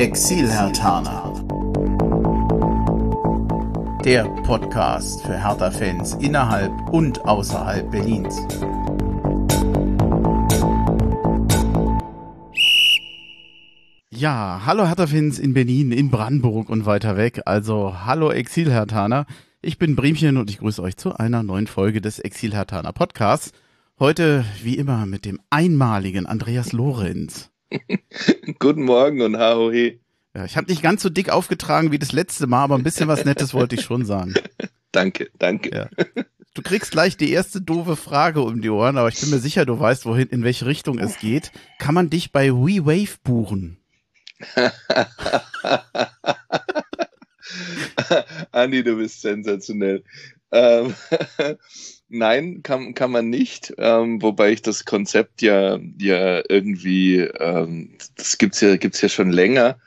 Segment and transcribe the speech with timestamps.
[0.00, 1.44] Exil-Hertaner.
[4.02, 8.34] Der Podcast für Hertha-Fans innerhalb und außerhalb Berlins.
[14.08, 17.42] Ja, hallo Hertha-Fans in Berlin, in Brandenburg und weiter weg.
[17.44, 19.26] Also hallo Exil-Hertaner.
[19.60, 23.52] Ich bin Bremchen und ich grüße euch zu einer neuen Folge des Exil-Hertaner Podcasts.
[23.98, 27.50] Heute, wie immer, mit dem einmaligen Andreas Lorenz.
[28.58, 29.98] Guten Morgen und Haohe.
[30.34, 33.08] Ja, ich habe nicht ganz so dick aufgetragen wie das letzte Mal, aber ein bisschen
[33.08, 34.34] was Nettes wollte ich schon sagen.
[34.92, 35.70] danke, danke.
[35.74, 35.88] Ja.
[36.54, 39.64] Du kriegst gleich die erste doofe Frage um die Ohren, aber ich bin mir sicher,
[39.66, 41.52] du weißt, wohin, in welche Richtung es geht.
[41.78, 43.78] Kann man dich bei WeWave buchen?
[48.52, 50.02] Andi, du bist sensationell.
[50.50, 50.94] Ähm,
[52.12, 58.36] Nein, kann, kann man nicht, ähm, wobei ich das Konzept ja, ja irgendwie, ähm, das
[58.36, 59.78] gibt's ja, gibt's ja schon länger.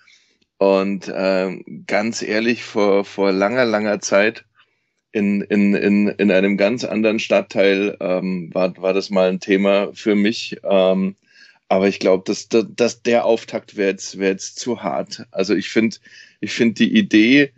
[0.57, 4.45] Und ähm, ganz ehrlich, vor, vor langer, langer Zeit
[5.11, 9.91] in, in, in, in einem ganz anderen Stadtteil ähm, war, war das mal ein Thema
[9.93, 10.57] für mich.
[10.63, 11.15] Ähm,
[11.67, 15.25] aber ich glaube, dass, dass, der Auftakt wäre jetzt, wär jetzt zu hart.
[15.31, 15.97] Also ich finde
[16.39, 17.51] ich finde die Idee,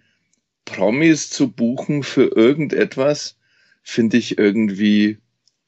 [0.66, 3.38] Promis zu buchen für irgendetwas,
[3.86, 5.20] finde ich irgendwie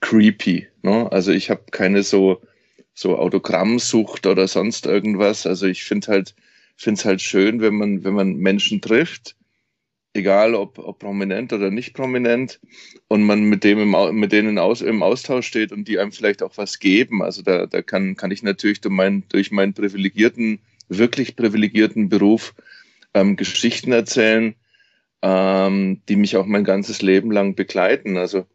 [0.01, 0.67] creepy.
[0.81, 1.09] Ne?
[1.11, 2.41] Also ich habe keine so,
[2.93, 5.45] so Autogrammsucht oder sonst irgendwas.
[5.45, 6.35] Also ich finde halt,
[6.75, 9.35] finde es halt schön, wenn man, wenn man Menschen trifft,
[10.13, 12.59] egal ob, ob prominent oder nicht prominent,
[13.07, 16.41] und man mit dem im, mit denen aus, im Austausch steht und die einem vielleicht
[16.41, 17.21] auch was geben.
[17.21, 20.59] Also da, da kann, kann ich natürlich durch, mein, durch meinen privilegierten,
[20.89, 22.55] wirklich privilegierten Beruf
[23.13, 24.55] ähm, Geschichten erzählen,
[25.27, 28.15] ähm, die mich auch mein ganzes Leben lang begleiten.
[28.17, 28.45] Also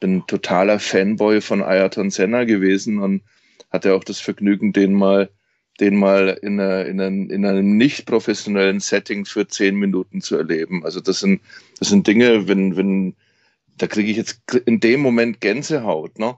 [0.00, 3.22] bin totaler Fanboy von Ayrton Senna gewesen und
[3.70, 5.30] hatte auch das Vergnügen, den mal,
[5.78, 10.36] den mal in, einer, in, einem, in einem nicht professionellen Setting für zehn Minuten zu
[10.36, 10.84] erleben.
[10.84, 11.40] Also das sind,
[11.78, 13.14] das sind Dinge, wenn, wenn,
[13.78, 16.36] da kriege ich jetzt in dem Moment Gänsehaut, ne?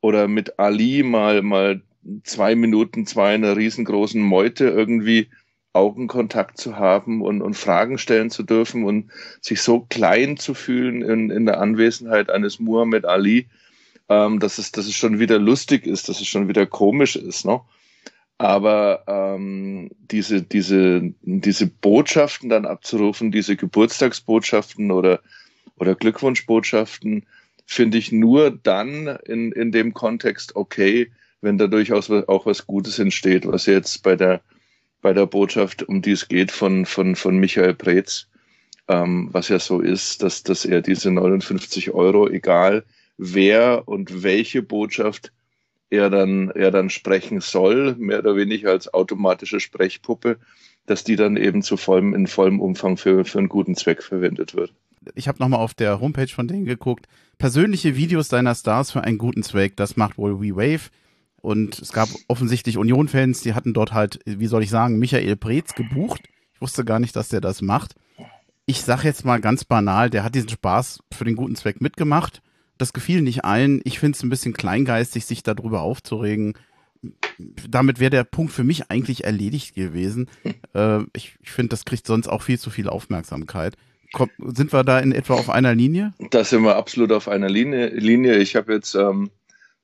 [0.00, 1.82] Oder mit Ali mal, mal
[2.22, 5.28] zwei Minuten, zwei einer riesengroßen Meute irgendwie
[5.74, 11.02] Augenkontakt zu haben und, und Fragen stellen zu dürfen und sich so klein zu fühlen
[11.02, 13.48] in, in der Anwesenheit eines Muhammad Ali,
[14.08, 17.44] ähm, dass, es, dass es schon wieder lustig ist, dass es schon wieder komisch ist.
[17.44, 17.60] Ne?
[18.38, 25.20] Aber ähm, diese, diese, diese Botschaften dann abzurufen, diese Geburtstagsbotschaften oder,
[25.76, 27.26] oder Glückwunschbotschaften,
[27.66, 31.10] finde ich nur dann in, in dem Kontext okay,
[31.40, 34.40] wenn da durchaus auch was Gutes entsteht, was jetzt bei der
[35.04, 38.26] bei der Botschaft, um die es geht, von, von, von Michael Preetz,
[38.88, 42.84] ähm, was ja so ist, dass, dass er diese 59 Euro, egal
[43.18, 45.30] wer und welche Botschaft
[45.90, 50.38] er dann, er dann sprechen soll, mehr oder weniger als automatische Sprechpuppe,
[50.86, 54.54] dass die dann eben zu vollem, in vollem Umfang für, für einen guten Zweck verwendet
[54.54, 54.72] wird.
[55.14, 57.08] Ich habe nochmal auf der Homepage von denen geguckt.
[57.36, 60.88] Persönliche Videos deiner Stars für einen guten Zweck, das macht wohl WeWave.
[61.44, 65.74] Und es gab offensichtlich Union-Fans, die hatten dort halt, wie soll ich sagen, Michael Preetz
[65.74, 66.22] gebucht.
[66.54, 67.96] Ich wusste gar nicht, dass der das macht.
[68.64, 72.40] Ich sag jetzt mal ganz banal, der hat diesen Spaß für den guten Zweck mitgemacht.
[72.78, 73.82] Das gefiel nicht allen.
[73.84, 76.54] Ich finde es ein bisschen kleingeistig, sich darüber aufzuregen.
[77.68, 80.30] Damit wäre der Punkt für mich eigentlich erledigt gewesen.
[80.74, 83.76] Äh, ich ich finde, das kriegt sonst auch viel zu viel Aufmerksamkeit.
[84.38, 86.14] Sind wir da in etwa auf einer Linie?
[86.30, 87.88] Da sind wir absolut auf einer Linie.
[87.88, 88.38] Linie.
[88.38, 89.30] Ich habe jetzt ähm,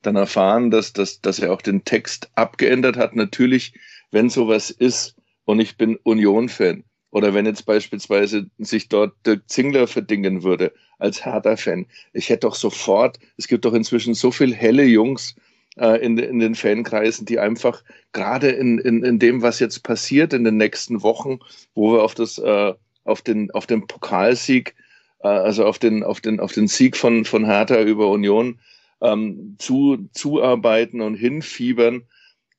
[0.03, 3.17] dann erfahren, dass, dass, dass er auch den Text abgeändert hat.
[3.17, 3.75] Natürlich,
[4.11, 9.87] wenn sowas ist und ich bin Union-Fan oder wenn jetzt beispielsweise sich dort Dirk Zingler
[9.87, 14.85] verdingen würde als Hertha-Fan, ich hätte doch sofort, es gibt doch inzwischen so viel helle
[14.85, 15.35] Jungs
[15.77, 20.33] äh, in, in den Fankreisen, die einfach gerade in, in, in dem, was jetzt passiert
[20.33, 21.41] in den nächsten Wochen,
[21.75, 22.75] wo wir auf das, äh,
[23.05, 24.75] auf den, auf den Pokalsieg,
[25.21, 28.61] äh, also auf den, auf den, auf den Sieg von, von Hertha über Union
[29.01, 32.03] ähm, zu, zuarbeiten und hinfiebern,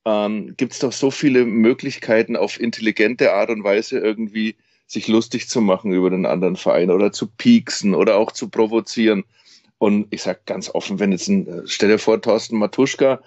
[0.06, 4.56] ähm, gibt es doch so viele Möglichkeiten, auf intelligente Art und Weise irgendwie
[4.88, 9.24] sich lustig zu machen über den anderen Verein oder zu pieksen oder auch zu provozieren.
[9.77, 13.21] Und ich sage ganz offen, wenn jetzt ein, äh, stell dir vor, Thorsten Matuschka,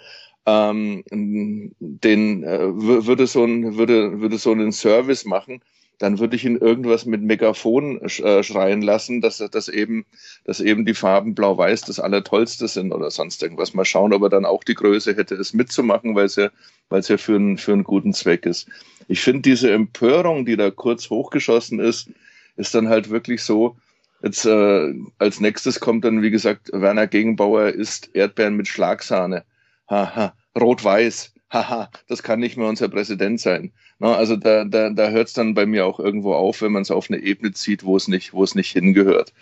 [0.47, 5.62] ähm, den äh, würde so ein, würde, würde so einen Service machen,
[6.05, 10.05] dann würde ich ihn irgendwas mit Megafon äh, schreien lassen, dass, dass, eben,
[10.45, 13.73] dass eben die Farben blau-weiß das Allertollste sind oder sonst irgendwas.
[13.73, 16.51] Mal schauen, ob er dann auch die Größe hätte, es mitzumachen, weil es ja,
[16.91, 18.69] weil ja für, einen, für einen guten Zweck ist.
[19.09, 22.11] Ich finde diese Empörung, die da kurz hochgeschossen ist,
[22.57, 23.79] ist dann halt wirklich so,
[24.23, 29.43] jetzt äh, als nächstes kommt dann, wie gesagt, Werner Gegenbauer isst Erdbeeren mit Schlagsahne.
[29.89, 33.73] Haha, rot-weiß haha, das kann nicht mehr unser Präsident sein.
[34.05, 36.83] Na, also da, da, da hört es dann bei mir auch irgendwo auf, wenn man
[36.83, 39.33] es auf eine Ebene zieht, wo es nicht, wo es nicht hingehört.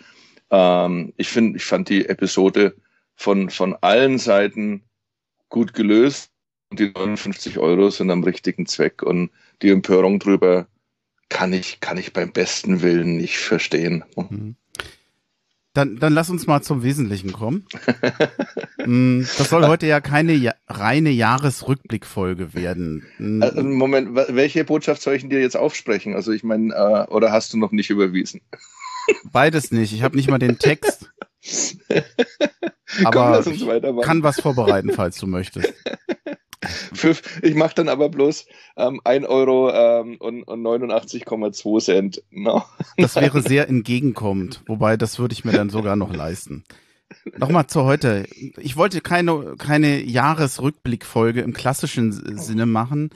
[0.51, 2.73] Ähm, ich finde, ich fand die Episode
[3.13, 4.81] von, von allen Seiten
[5.49, 6.31] gut gelöst
[6.69, 9.31] und die 59 Euro sind am richtigen Zweck und
[9.61, 10.65] die Empörung drüber
[11.27, 14.05] kann ich, kann ich beim besten Willen nicht verstehen.
[14.15, 14.55] Mhm.
[15.73, 17.65] Dann, dann lass uns mal zum Wesentlichen kommen.
[18.85, 23.05] Mm, das soll heute ja keine ja reine Jahresrückblickfolge werden.
[23.17, 23.41] Mm.
[23.41, 26.15] Äh, Moment, welche Botschaft soll ich denn dir jetzt aufsprechen?
[26.15, 28.41] Also ich meine, äh, oder hast du noch nicht überwiesen?
[29.31, 29.93] Beides nicht.
[29.93, 31.13] Ich habe nicht mal den Text.
[33.05, 35.73] Aber Komm, kann was vorbereiten, falls du möchtest.
[37.41, 38.45] Ich mache dann aber bloß
[38.77, 42.23] ähm, 1 Euro ähm, und, und 89,2 Cent.
[42.31, 42.63] No.
[42.97, 46.63] Das wäre sehr entgegenkommend, wobei das würde ich mir dann sogar noch leisten.
[47.37, 48.25] Nochmal zu heute.
[48.57, 53.11] Ich wollte keine, keine Jahresrückblickfolge im klassischen Sinne machen.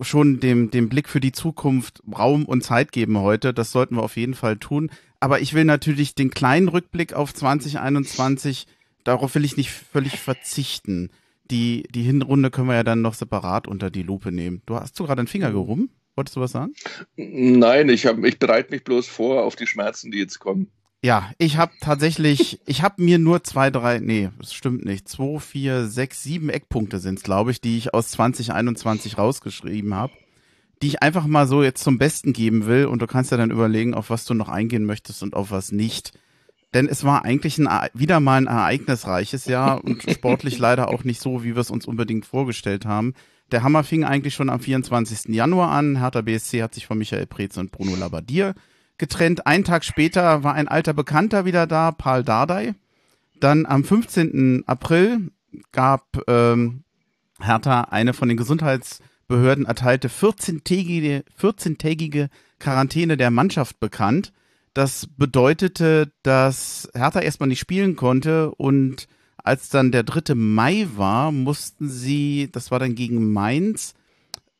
[0.00, 3.54] Schon dem, dem Blick für die Zukunft Raum und Zeit geben heute.
[3.54, 4.90] Das sollten wir auf jeden Fall tun.
[5.20, 8.66] Aber ich will natürlich den kleinen Rückblick auf 2021,
[9.04, 11.10] darauf will ich nicht völlig verzichten
[11.50, 14.62] die, die Hinrunde können wir ja dann noch separat unter die Lupe nehmen.
[14.66, 15.90] Du hast du gerade einen Finger gehoben?
[16.14, 16.74] Wolltest du was sagen?
[17.16, 20.70] Nein, ich, hab, ich bereite mich bloß vor auf die Schmerzen, die jetzt kommen.
[21.04, 25.38] Ja, ich habe tatsächlich, ich habe mir nur zwei, drei, nee, das stimmt nicht, zwei,
[25.40, 30.12] vier, sechs, sieben Eckpunkte sind es, glaube ich, die ich aus 2021 rausgeschrieben habe,
[30.82, 33.50] die ich einfach mal so jetzt zum Besten geben will und du kannst ja dann
[33.50, 36.12] überlegen, auf was du noch eingehen möchtest und auf was nicht.
[36.74, 41.20] Denn es war eigentlich ein, wieder mal ein ereignisreiches Jahr und sportlich leider auch nicht
[41.20, 43.14] so, wie wir es uns unbedingt vorgestellt haben.
[43.50, 45.34] Der Hammer fing eigentlich schon am 24.
[45.34, 45.98] Januar an.
[45.98, 48.54] Hertha BSC hat sich von Michael Preetz und Bruno Labbadia
[48.96, 49.46] getrennt.
[49.46, 52.74] Einen Tag später war ein alter Bekannter wieder da, Paul Dardai.
[53.40, 54.64] Dann am 15.
[54.66, 55.32] April
[55.72, 56.84] gab ähm,
[57.40, 64.32] Hertha eine von den Gesundheitsbehörden erteilte 14-tägige 14 Quarantäne der Mannschaft bekannt.
[64.74, 70.34] Das bedeutete, dass Hertha erstmal nicht spielen konnte und als dann der 3.
[70.34, 73.94] Mai war, mussten sie, das war dann gegen Mainz,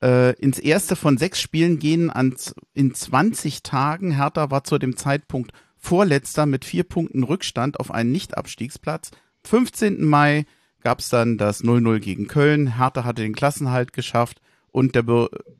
[0.02, 2.34] äh, ins erste von sechs Spielen gehen an,
[2.74, 4.16] in 20 Tagen.
[4.16, 9.12] Hertha war zu dem Zeitpunkt vorletzter mit vier Punkten Rückstand auf einen Nicht-Abstiegsplatz.
[9.44, 10.04] 15.
[10.04, 10.44] Mai
[10.82, 12.76] gab es dann das 0-0 gegen Köln.
[12.76, 14.40] Hertha hatte den Klassenhalt geschafft
[14.72, 15.04] und der,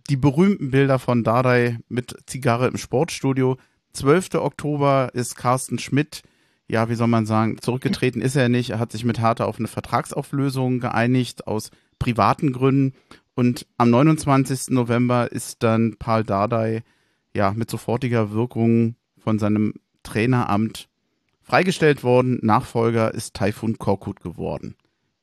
[0.08, 3.56] die berühmten Bilder von Dardai mit Zigarre im Sportstudio
[3.92, 4.34] 12.
[4.34, 6.22] Oktober ist Carsten Schmidt,
[6.68, 8.70] ja, wie soll man sagen, zurückgetreten ist er nicht.
[8.70, 12.94] Er hat sich mit Harter auf eine Vertragsauflösung geeinigt aus privaten Gründen.
[13.34, 14.70] Und am 29.
[14.70, 16.82] November ist dann Paul Dardai
[17.34, 20.88] ja mit sofortiger Wirkung von seinem Traineramt
[21.42, 22.38] freigestellt worden.
[22.42, 24.74] Nachfolger ist Taifun Korkut geworden.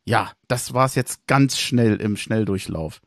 [0.06, 3.02] Ja, das war es jetzt ganz schnell im Schnelldurchlauf.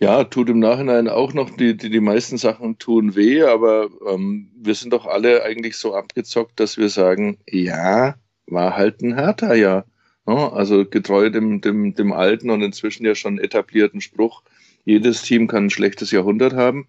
[0.00, 4.48] Ja, tut im Nachhinein auch noch, die, die, die meisten Sachen tun weh, aber ähm,
[4.56, 8.14] wir sind doch alle eigentlich so abgezockt, dass wir sagen, ja,
[8.46, 9.84] war halt ein härter ja.
[10.26, 14.42] ja also getreu dem, dem, dem alten und inzwischen ja schon etablierten Spruch,
[14.84, 16.86] jedes Team kann ein schlechtes Jahrhundert haben.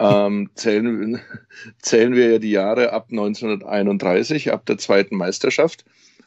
[0.00, 1.20] Ähm, zählen,
[1.80, 5.84] zählen wir ja die Jahre ab 1931, ab der zweiten Meisterschaft.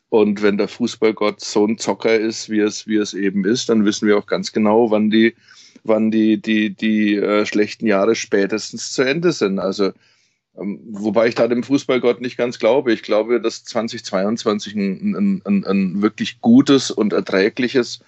[0.07, 3.83] Und wenn der Fußballgott so ein Zocker ist, wie es, wie es eben ist, dann
[3.83, 5.35] wissen wir auch ganz genau, wann die
[5.83, 9.59] wann die, die, die äh, schlechten Jahre spätestens zu Ende sind.
[9.59, 9.91] Also,
[10.57, 12.93] ähm, wobei ich da dem Fußballgott nicht ganz glaube.
[12.93, 17.99] Ich glaube, dass 2022 ein, ein, ein, wirklich gutes und erträgliches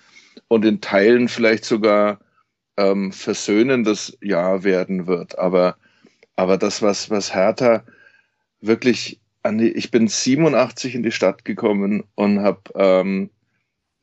[0.47, 2.19] und in Teilen vielleicht sogar
[2.77, 5.37] ähm, versöhnendes Jahr werden wird.
[5.37, 5.75] Aber,
[6.35, 7.83] aber das, was, was Hertha
[8.61, 13.29] wirklich an die, ich bin 87 in die Stadt gekommen und habe ähm,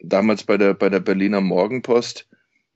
[0.00, 2.26] damals bei der, bei der Berliner Morgenpost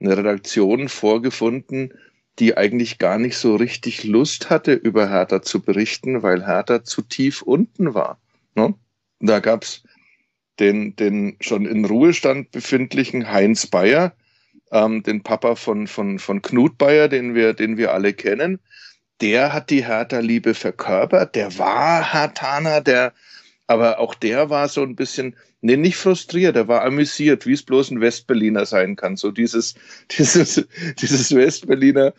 [0.00, 1.92] eine Redaktion vorgefunden,
[2.38, 7.02] die eigentlich gar nicht so richtig Lust hatte, über Hertha zu berichten, weil Hertha zu
[7.02, 8.18] tief unten war.
[8.54, 8.74] Ne?
[9.20, 9.82] Da gab's
[10.58, 14.12] den, den schon in Ruhestand befindlichen Heinz Bayer,
[14.70, 18.58] ähm, den Papa von, von, von Knut Bayer, den wir, den wir alle kennen.
[19.22, 23.14] Der hat die Hertha-Liebe verkörpert, der war Hertaner, der,
[23.66, 27.62] aber auch der war so ein bisschen, nee, nicht frustriert, er war amüsiert, wie es
[27.62, 29.16] bloß ein Westberliner sein kann.
[29.16, 29.74] So dieses,
[30.16, 30.66] dieses,
[31.00, 32.14] dieses Westberliner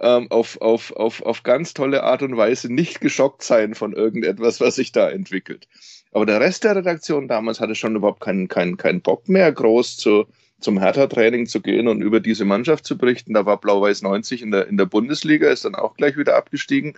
[0.00, 4.60] ähm, auf, auf, auf, auf ganz tolle Art und Weise nicht geschockt sein von irgendetwas,
[4.60, 5.66] was sich da entwickelt.
[6.12, 9.96] Aber der Rest der Redaktion damals hatte schon überhaupt keinen, keinen, keinen Bock mehr, groß
[9.96, 10.26] zu,
[10.60, 13.34] zum Hertha-Training zu gehen und über diese Mannschaft zu berichten.
[13.34, 16.94] Da war Blau-Weiß 90 in der, in der Bundesliga, ist dann auch gleich wieder abgestiegen.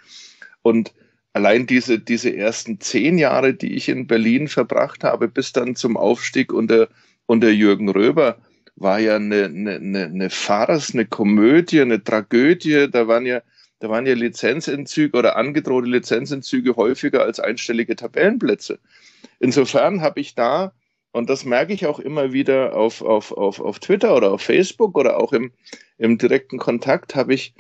[0.61, 0.93] Und
[1.37, 5.99] allein diese, diese ersten zehn Jahre, die ich in Berlin verbracht habe, bis dann zum
[5.99, 6.89] Aufstieg unter,
[7.27, 8.39] unter Jürgen Röber
[8.77, 12.89] war ja eine, eine, eine, Farce, eine Komödie, eine Tragödie.
[12.91, 13.43] Da waren ja,
[13.81, 18.79] da waren ja Lizenzentzüge oder angedrohte Lizenzentzüge häufiger als einstellige Tabellenplätze.
[19.39, 20.73] Insofern habe ich da,
[21.13, 24.97] und das merke ich auch immer wieder auf, auf, auf, auf Twitter oder auf Facebook
[24.97, 25.53] oder auch im,
[25.99, 27.53] im direkten Kontakt, habe ich,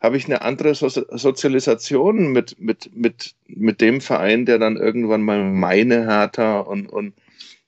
[0.00, 5.22] habe ich eine andere so Sozialisation mit, mit, mit, mit dem Verein, der dann irgendwann
[5.22, 7.14] mal meine Hertha und, und,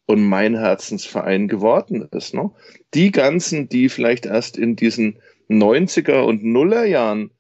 [0.07, 2.35] und mein Herzensverein geworden ist.
[2.35, 2.51] Ne?
[2.95, 5.19] Die ganzen, die vielleicht erst in diesen
[5.49, 7.31] 90er und Nuller Jahren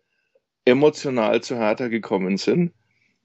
[0.64, 2.72] emotional zu Hertha gekommen sind,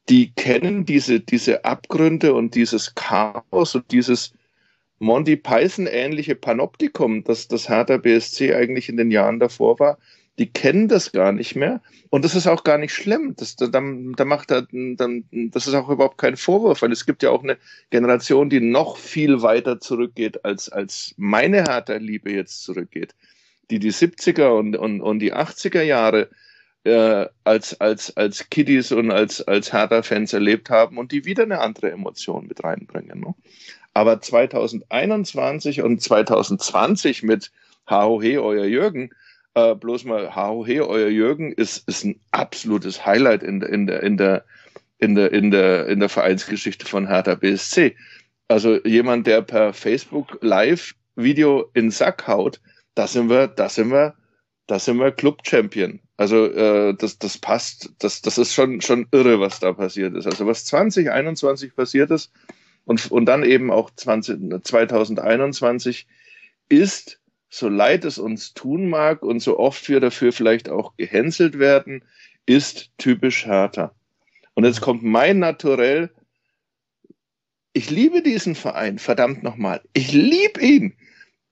[0.09, 4.33] die kennen diese, diese Abgründe und dieses Chaos und dieses
[4.99, 9.97] Monty Python ähnliche Panoptikum, das das Hertha BSC eigentlich in den Jahren davor war,
[10.39, 11.81] die kennen das gar nicht mehr.
[12.09, 13.35] Und das ist auch gar nicht schlimm.
[13.35, 17.21] Das, da, da macht er, dann, das ist auch überhaupt kein Vorwurf, weil es gibt
[17.21, 17.57] ja auch eine
[17.91, 23.13] Generation, die noch viel weiter zurückgeht, als, als meine Hertha-Liebe jetzt zurückgeht.
[23.69, 26.29] Die die 70er und, und, und die 80er Jahre
[26.83, 31.59] äh, als, als, als Kiddies und als, als Hertha-Fans erlebt haben und die wieder eine
[31.59, 33.19] andere Emotion mit reinbringen.
[33.19, 33.35] Ne?
[33.93, 37.51] Aber 2021 und 2020 mit
[37.89, 39.11] HOH, euer Jürgen,
[39.55, 44.03] äh, bloß mal HOH, euer Jürgen, ist, ist ein absolutes Highlight in der, in der,
[44.03, 44.45] in der,
[44.97, 47.95] in der, in der, in der Vereinsgeschichte von Hertha BSC.
[48.47, 52.59] Also jemand, der per Facebook Live Video in den Sack haut,
[52.95, 54.15] da sind wir, da sind wir,
[54.67, 55.99] da sind wir Club Champion.
[56.17, 60.25] Also äh, das, das passt, das, das ist schon, schon irre, was da passiert ist.
[60.25, 62.31] Also was 2021 passiert ist
[62.85, 66.07] und, und dann eben auch 20, 2021
[66.69, 67.19] ist
[67.53, 72.03] so leid es uns tun mag und so oft wir dafür vielleicht auch gehänselt werden,
[72.47, 73.93] ist typisch härter.
[74.55, 76.09] Und jetzt kommt mein Naturell.
[77.71, 79.81] Ich liebe diesen Verein, verdammt nochmal.
[79.93, 80.95] Ich liebe ihn.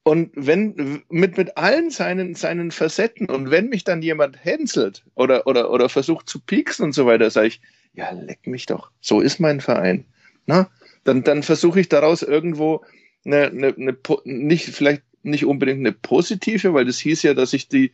[0.01, 5.45] Und wenn, mit, mit allen seinen, seinen Facetten und wenn mich dann jemand hänselt oder,
[5.45, 7.61] oder, oder versucht zu pieksen und so weiter, sage ich,
[7.93, 8.89] ja, leck mich doch.
[9.01, 10.05] So ist mein Verein.
[10.47, 10.67] Na,
[11.03, 12.83] dann, dann versuche ich daraus irgendwo
[13.23, 17.67] eine, eine, eine, nicht, vielleicht nicht unbedingt eine positive, weil das hieß ja, dass ich
[17.67, 17.91] die,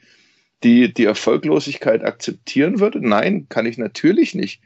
[0.63, 3.05] die, die Erfolglosigkeit akzeptieren würde.
[3.05, 4.62] Nein, kann ich natürlich nicht.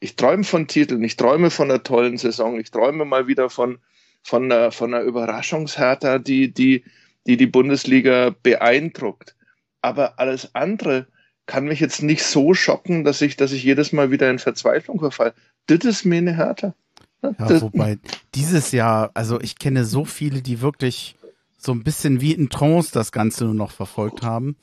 [0.00, 3.78] Ich träume von Titeln, ich träume von einer tollen Saison, ich träume mal wieder von,
[4.22, 6.84] von einer, von einer Überraschungshärter, die, die,
[7.26, 9.36] die die Bundesliga beeindruckt.
[9.82, 11.06] Aber alles andere
[11.46, 15.00] kann mich jetzt nicht so schocken, dass ich, dass ich jedes Mal wieder in Verzweiflung
[15.00, 15.34] verfalle.
[15.66, 16.74] Das ist mir eine Härte.
[17.22, 17.98] Ja, wobei
[18.34, 21.16] dieses Jahr, also ich kenne so viele, die wirklich
[21.60, 24.56] so ein bisschen wie in Trance das Ganze nur noch verfolgt haben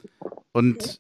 [0.51, 0.99] und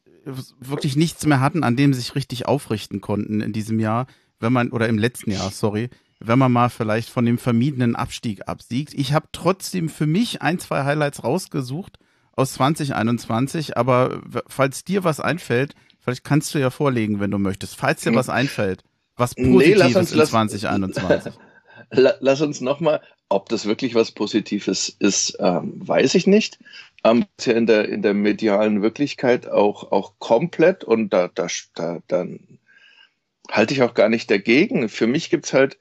[0.59, 4.05] wirklich nichts mehr hatten, an dem sie sich richtig aufrichten konnten in diesem Jahr,
[4.39, 5.89] wenn man, oder im letzten Jahr, sorry,
[6.19, 8.93] wenn man mal vielleicht von dem vermiedenen Abstieg absiegt.
[8.93, 11.97] Ich habe trotzdem für mich ein, zwei Highlights rausgesucht
[12.33, 17.75] aus 2021, aber falls dir was einfällt, vielleicht kannst du ja vorlegen, wenn du möchtest,
[17.75, 18.17] falls dir hm.
[18.17, 18.83] was einfällt,
[19.15, 21.33] was Positives nee, uns, in 2021.
[21.91, 26.59] lass uns nochmal, ob das wirklich was Positives ist, ähm, weiß ich nicht.
[27.03, 32.59] Ähm, in der, in der medialen Wirklichkeit auch, auch komplett und da, da, da dann
[33.49, 34.89] halte ich auch gar nicht dagegen.
[34.89, 35.77] Für mich gibt's halt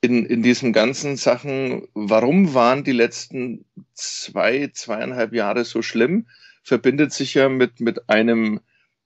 [0.00, 6.26] in, in diesen ganzen Sachen, warum waren die letzten zwei, zweieinhalb Jahre so schlimm,
[6.62, 8.60] verbindet sich ja mit, mit einem,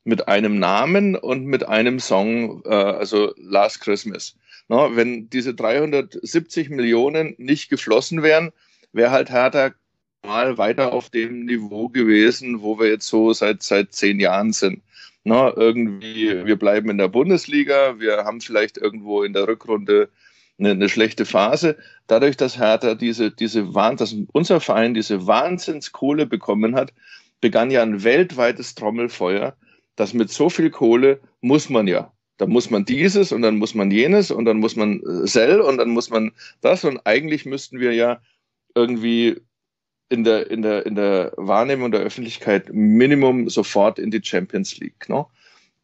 [0.04, 4.36] mit einem Namen und mit einem Song, äh, also Last Christmas.
[4.68, 8.52] No, wenn diese 370 Millionen nicht geflossen wären,
[8.92, 9.72] wäre halt Hertha
[10.22, 14.82] mal weiter auf dem Niveau gewesen, wo wir jetzt so seit, seit zehn Jahren sind.
[15.24, 20.10] No, irgendwie, wir bleiben in der Bundesliga, wir haben vielleicht irgendwo in der Rückrunde
[20.58, 21.76] eine, eine schlechte Phase.
[22.06, 26.92] Dadurch, dass Hertha diese, diese Wahn, dass unser Verein diese Wahnsinnskohle bekommen hat,
[27.40, 29.56] begann ja ein weltweites Trommelfeuer,
[29.96, 33.74] dass mit so viel Kohle muss man ja da muss man dieses und dann muss
[33.74, 37.44] man jenes und dann muss man äh, Sell und dann muss man das und eigentlich
[37.44, 38.20] müssten wir ja
[38.74, 39.36] irgendwie
[40.08, 45.08] in der, in der, in der Wahrnehmung der Öffentlichkeit Minimum sofort in die Champions League.
[45.08, 45.26] Ne?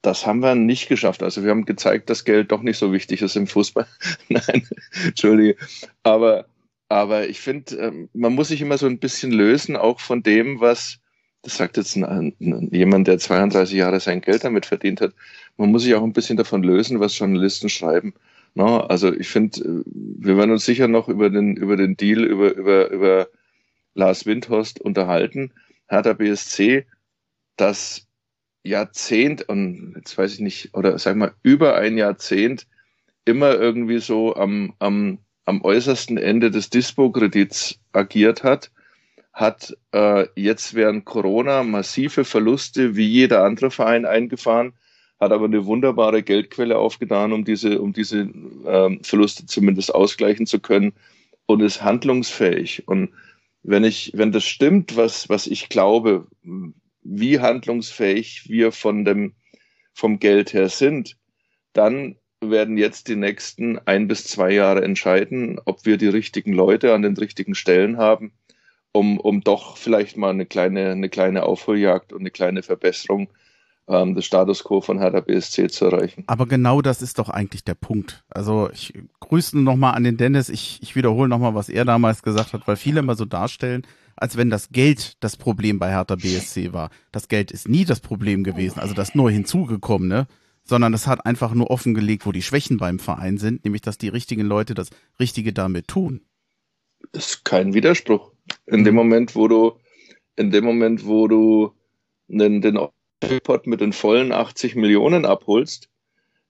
[0.01, 1.23] Das haben wir nicht geschafft.
[1.23, 3.87] Also wir haben gezeigt, dass Geld doch nicht so wichtig ist im Fußball.
[4.29, 4.67] Nein,
[5.05, 5.57] Entschuldige.
[6.03, 6.47] Aber,
[6.89, 10.61] aber ich finde, ähm, man muss sich immer so ein bisschen lösen, auch von dem,
[10.61, 10.99] was,
[11.43, 12.05] das sagt jetzt ein,
[12.41, 15.15] ein, jemand, der 32 Jahre sein Geld damit verdient hat,
[15.57, 18.15] man muss sich auch ein bisschen davon lösen, was Journalisten schreiben.
[18.55, 22.25] No, also ich finde, äh, wir werden uns sicher noch über den, über den Deal,
[22.25, 23.29] über, über, über
[23.95, 25.53] Lars Windhorst unterhalten.
[25.89, 26.87] Hertha BSC,
[27.57, 28.07] das
[28.63, 32.67] Jahrzehnt, und jetzt weiß ich nicht, oder sag mal, über ein Jahrzehnt
[33.25, 38.71] immer irgendwie so am, am, am äußersten Ende des Dispo-Kredits agiert hat
[39.35, 44.75] hat äh, jetzt während Corona massive Verluste wie jeder andere Verein eingefahren,
[45.21, 48.29] hat aber eine wunderbare Geldquelle aufgetan, um diese, um diese
[48.67, 50.93] ähm, Verluste zumindest ausgleichen zu können
[51.47, 52.87] und ist handlungsfähig.
[52.89, 53.11] Und
[53.63, 56.27] wenn ich, wenn das stimmt, was, was ich glaube,
[57.03, 59.35] wie handlungsfähig wir von dem,
[59.93, 61.17] vom Geld her sind,
[61.73, 66.93] dann werden jetzt die nächsten ein bis zwei Jahre entscheiden, ob wir die richtigen Leute
[66.93, 68.33] an den richtigen Stellen haben,
[68.93, 73.29] um, um doch vielleicht mal eine kleine, eine kleine Aufholjagd und eine kleine Verbesserung
[73.89, 76.25] ähm, des Status quo von Hertha BSC zu erreichen.
[76.27, 78.25] Aber genau das ist doch eigentlich der Punkt.
[78.29, 80.49] Also ich grüße nochmal an den Dennis.
[80.49, 83.87] Ich, ich wiederhole nochmal, was er damals gesagt hat, weil viele immer so darstellen,
[84.17, 86.91] als wenn das Geld das Problem bei Hertha BSC war.
[87.13, 90.27] Das Geld ist nie das Problem gewesen, also das neu hinzugekommene,
[90.63, 94.09] sondern es hat einfach nur offengelegt, wo die Schwächen beim Verein sind, nämlich dass die
[94.09, 96.23] richtigen Leute das Richtige damit tun.
[97.13, 98.33] Das ist kein Widerspruch.
[98.67, 98.85] In mhm.
[98.85, 99.73] dem Moment, wo du,
[100.37, 101.73] in dem Moment, wo du
[102.29, 102.79] den, den
[103.31, 105.89] Jackpot mit den vollen 80 Millionen abholst,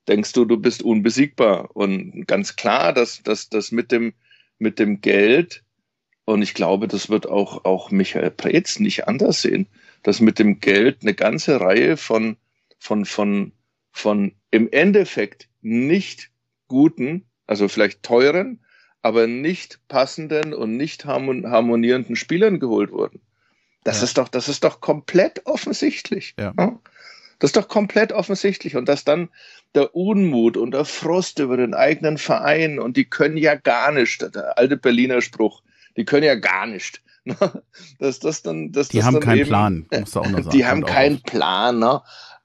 [0.08, 1.74] denkst du, du bist unbesiegbar.
[1.74, 4.14] Und ganz klar, dass das mit dem
[4.58, 5.64] mit dem Geld
[6.26, 9.66] und ich glaube, das wird auch auch Michael Preetz nicht anders sehen,
[10.02, 12.36] dass mit dem Geld eine ganze Reihe von
[12.78, 13.52] von von
[13.90, 16.30] von im Endeffekt nicht
[16.68, 18.60] guten, also vielleicht teuren,
[19.02, 23.20] aber nicht passenden und nicht harmonierenden Spielern geholt wurden.
[23.84, 24.04] Das ja.
[24.04, 26.34] ist doch, das ist doch komplett offensichtlich.
[26.38, 26.52] Ja.
[26.58, 26.78] ja.
[27.38, 28.76] Das ist doch komplett offensichtlich.
[28.76, 29.28] Und dass dann
[29.74, 34.22] der Unmut und der Frust über den eigenen Verein und die können ja gar nicht,
[34.34, 35.62] der alte Berliner Spruch,
[35.96, 37.00] die können ja gar nicht.
[37.26, 37.62] Ne?
[38.00, 40.42] Dass das dann, dass die das haben dann keinen eben, Plan, musst du auch noch
[40.42, 40.50] sagen.
[40.50, 42.02] Die haben keinen Plan, ne?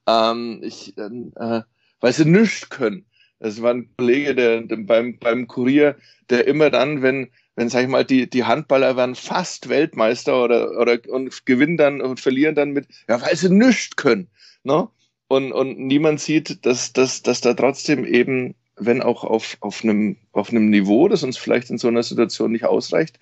[0.07, 1.61] Ähm, ich, äh,
[1.99, 3.05] weil sie nichts können.
[3.39, 5.97] Das war ein Kollege, der, der beim, beim Kurier,
[6.29, 7.29] der immer dann, wenn,
[7.59, 11.99] wenn, sag ich mal, die, die Handballer werden fast Weltmeister oder, oder und gewinnen dann
[11.99, 14.29] und verlieren dann mit, ja, weil sie nichts können.
[14.63, 14.87] Ne?
[15.27, 20.15] Und, und niemand sieht, dass, dass, dass da trotzdem eben, wenn auch auf, auf, einem,
[20.31, 23.19] auf einem Niveau, das uns vielleicht in so einer Situation nicht ausreicht,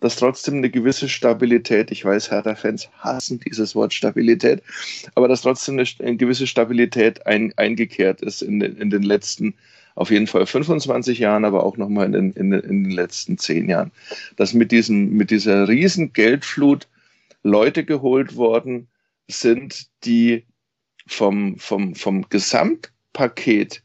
[0.00, 4.64] dass trotzdem eine gewisse Stabilität, ich weiß, Hertha-Fans hassen dieses Wort Stabilität,
[5.14, 9.54] aber dass trotzdem eine, gewisse Stabilität ein, eingekehrt ist in, in den letzten
[9.96, 13.68] auf jeden Fall 25 Jahren, aber auch nochmal in den, in, in den letzten zehn
[13.68, 13.90] Jahren,
[14.36, 16.86] dass mit, diesem, mit dieser riesen Geldflut
[17.42, 18.88] Leute geholt worden
[19.26, 20.44] sind, die
[21.06, 23.82] vom, vom, vom Gesamtpaket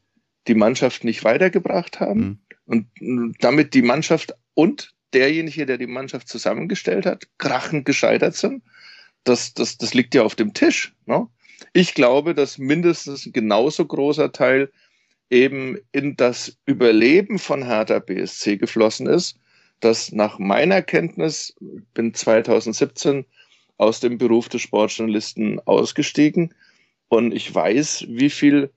[0.47, 2.88] die Mannschaft nicht weitergebracht haben mhm.
[2.97, 8.63] und damit die Mannschaft und derjenige, der die Mannschaft zusammengestellt hat, krachend gescheitert sind.
[9.24, 10.93] Das, das, das liegt ja auf dem Tisch.
[11.06, 11.28] Ne?
[11.74, 14.71] Ich glaube, dass mindestens ein genauso großer Teil
[15.32, 19.38] eben in das Überleben von Hertha BSC geflossen ist,
[19.80, 21.56] das nach meiner Kenntnis,
[21.96, 23.26] bin 2017
[23.78, 26.54] aus dem Beruf des Sportjournalisten ausgestiegen
[27.08, 28.70] und ich weiß, wie viel,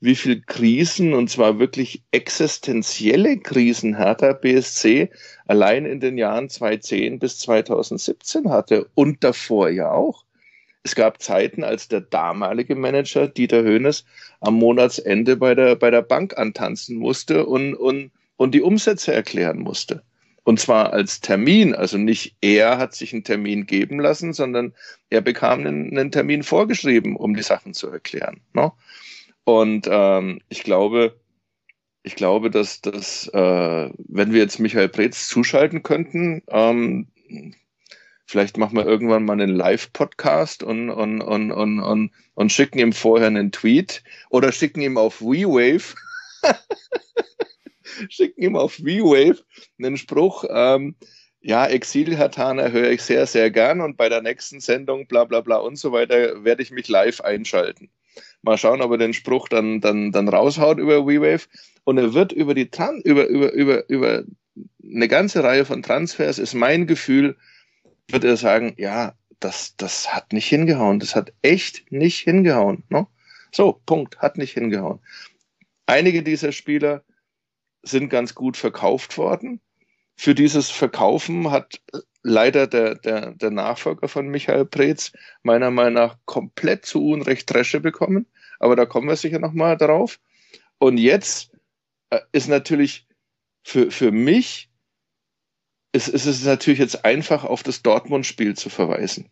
[0.00, 5.10] wie viel Krisen, und zwar wirklich existenzielle Krisen Hertha BSC
[5.46, 10.25] allein in den Jahren 2010 bis 2017 hatte und davor ja auch.
[10.86, 14.04] Es gab Zeiten, als der damalige Manager Dieter Höhnes
[14.38, 19.58] am Monatsende bei der, bei der Bank antanzen musste und, und, und die Umsätze erklären
[19.58, 20.04] musste.
[20.44, 24.74] Und zwar als Termin, also nicht er hat sich einen Termin geben lassen, sondern
[25.10, 28.40] er bekam einen, einen Termin vorgeschrieben, um die Sachen zu erklären.
[28.54, 28.70] Ne?
[29.42, 31.16] Und ähm, ich glaube,
[32.04, 37.08] ich glaube, dass das, äh, wenn wir jetzt Michael Preetz zuschalten könnten, ähm,
[38.26, 42.92] Vielleicht machen wir irgendwann mal einen Live-Podcast und, und, und, und, und, und schicken ihm
[42.92, 45.94] vorher einen Tweet oder schicken ihm auf WeWave,
[48.08, 49.38] schicken ihm auf WeWave
[49.78, 50.96] einen Spruch, ähm,
[51.40, 55.40] ja, Exil Hatana höre ich sehr, sehr gern und bei der nächsten Sendung, bla bla
[55.40, 57.88] bla und so weiter, werde ich mich live einschalten.
[58.42, 61.46] Mal schauen, ob er den Spruch dann, dann, dann raushaut über WeWave.
[61.84, 64.24] Und er wird über die Tran über, über, über, über
[64.82, 67.36] eine ganze Reihe von Transfers, ist mein Gefühl,
[68.08, 71.00] wird er sagen, ja, das, das hat nicht hingehauen.
[71.00, 72.84] Das hat echt nicht hingehauen.
[72.88, 73.06] Ne?
[73.52, 75.00] So, Punkt, hat nicht hingehauen.
[75.86, 77.04] Einige dieser Spieler
[77.82, 79.60] sind ganz gut verkauft worden.
[80.16, 81.80] Für dieses Verkaufen hat
[82.22, 87.80] leider der, der, der Nachfolger von Michael Preetz meiner Meinung nach komplett zu Unrecht Dresche
[87.80, 88.26] bekommen.
[88.58, 90.18] Aber da kommen wir sicher nochmal drauf.
[90.78, 91.52] Und jetzt
[92.10, 93.06] äh, ist natürlich
[93.62, 94.70] für, für mich
[95.96, 99.30] es, es ist natürlich jetzt einfach auf das Dortmund-Spiel zu verweisen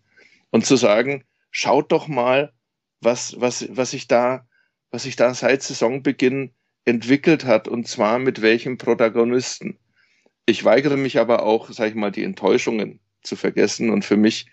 [0.51, 2.53] und zu sagen, schaut doch mal,
[3.01, 4.49] was, was, was sich da,
[4.91, 6.53] was sich da seit Saisonbeginn
[6.87, 9.79] entwickelt hat und zwar mit welchem Protagonisten.
[10.47, 14.47] Ich weigere mich aber auch, sag ich mal, die Enttäuschungen zu vergessen und für mich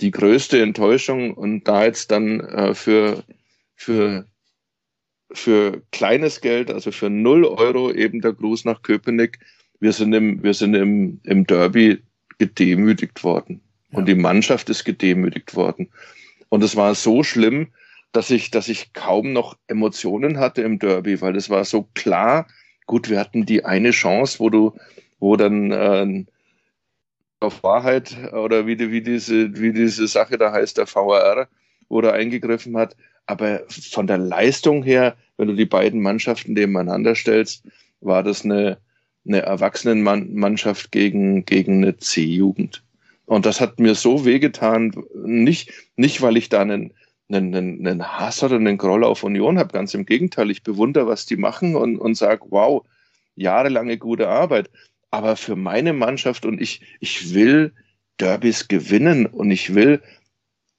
[0.00, 3.24] die größte Enttäuschung und da jetzt dann äh, für,
[3.74, 4.26] für,
[5.32, 9.38] für kleines Geld, also für 0 Euro eben der Gruß nach Köpenick.
[9.82, 12.00] Wir sind im, wir sind im, im Derby
[12.38, 13.60] gedemütigt worden.
[13.90, 13.98] Ja.
[13.98, 15.88] Und die Mannschaft ist gedemütigt worden.
[16.50, 17.66] Und es war so schlimm,
[18.12, 22.46] dass ich, dass ich kaum noch Emotionen hatte im Derby, weil es war so klar.
[22.86, 24.76] Gut, wir hatten die eine Chance, wo du,
[25.18, 26.24] wo dann äh,
[27.40, 31.48] auf Wahrheit oder wie, die, wie, diese, wie diese Sache da heißt, der VAR,
[31.88, 32.96] wo er eingegriffen hat.
[33.26, 37.64] Aber von der Leistung her, wenn du die beiden Mannschaften nebeneinander stellst,
[38.00, 38.78] war das eine,
[39.26, 42.82] eine Erwachsenenmannschaft gegen, gegen eine C-Jugend.
[43.26, 44.92] Und das hat mir so wehgetan,
[45.24, 46.92] nicht, nicht weil ich da einen,
[47.30, 51.24] einen, einen Hass oder einen Groll auf Union habe, ganz im Gegenteil, ich bewundere, was
[51.24, 52.84] die machen und, und sage, wow,
[53.36, 54.68] jahrelange gute Arbeit
[55.12, 57.72] aber für meine Mannschaft und ich, ich will
[58.18, 60.02] Derbys gewinnen und ich will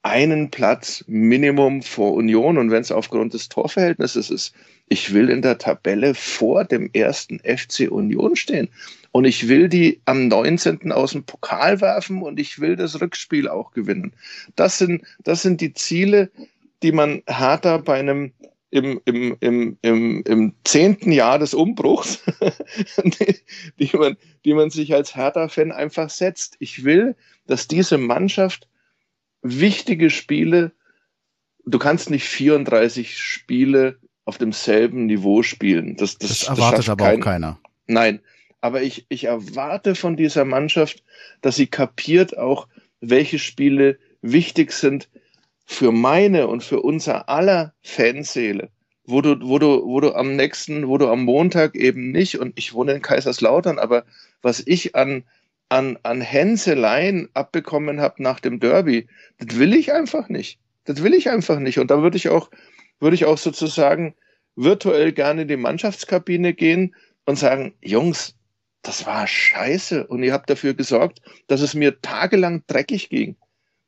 [0.03, 4.53] einen Platz Minimum vor Union und wenn es aufgrund des Torverhältnisses ist,
[4.89, 8.69] ich will in der Tabelle vor dem ersten FC Union stehen
[9.11, 10.91] und ich will die am 19.
[10.91, 14.13] aus dem Pokal werfen und ich will das Rückspiel auch gewinnen.
[14.55, 16.29] Das sind, das sind die Ziele,
[16.83, 18.33] die man härter bei einem
[18.71, 22.23] im, im, im, im, im zehnten Jahr des Umbruchs,
[23.79, 26.55] die, man, die man sich als Hertha-Fan einfach setzt.
[26.57, 28.67] Ich will, dass diese Mannschaft
[29.43, 30.71] wichtige Spiele,
[31.65, 35.95] du kannst nicht 34 Spiele auf demselben Niveau spielen.
[35.97, 37.60] Das, das, das erwartet das aber kein, auch keiner.
[37.88, 38.21] Nein,
[38.62, 41.03] aber ich, ich erwarte von dieser Mannschaft,
[41.41, 42.67] dass sie kapiert auch,
[43.01, 45.10] welche Spiele wichtig sind,
[45.65, 48.69] für meine und für unser aller Fanseele,
[49.06, 52.53] wo du, wo du, wo du am nächsten, wo du am Montag eben nicht, und
[52.58, 54.06] ich wohne in Kaiserslautern, aber
[54.41, 55.23] was ich an,
[55.73, 59.07] an, an Hänseleien abbekommen habe nach dem Derby,
[59.39, 60.59] das will ich einfach nicht.
[60.86, 61.79] Das will ich einfach nicht.
[61.79, 62.51] Und da würde ich auch,
[62.99, 64.13] würde ich auch sozusagen
[64.55, 66.93] virtuell gerne in die Mannschaftskabine gehen
[67.25, 68.36] und sagen, Jungs,
[68.83, 73.36] das war scheiße und ihr habt dafür gesorgt, dass es mir tagelang dreckig ging.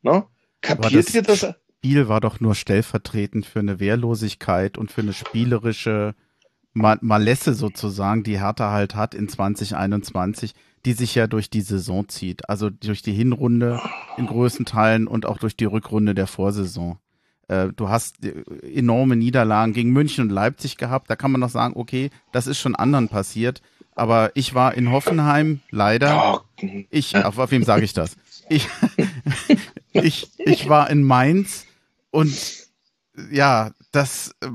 [0.02, 0.28] No?
[0.62, 1.46] Kapiert ihr das?
[1.78, 6.16] Spiel war doch nur stellvertretend für eine Wehrlosigkeit und für eine spielerische
[6.76, 12.48] Malesse sozusagen, die Hertha halt hat in 2021, die sich ja durch die Saison zieht.
[12.48, 13.80] Also durch die Hinrunde
[14.16, 16.98] in größten Teilen und auch durch die Rückrunde der Vorsaison.
[17.48, 21.08] Äh, du hast äh, enorme Niederlagen gegen München und Leipzig gehabt.
[21.10, 23.62] Da kann man noch sagen, okay, das ist schon anderen passiert.
[23.94, 26.44] Aber ich war in Hoffenheim, leider.
[26.90, 28.16] Ich, auf, auf wem sage ich das?
[28.50, 28.68] Ich,
[29.92, 31.64] ich, ich war in Mainz
[32.10, 32.66] und
[33.30, 34.48] ja, das äh,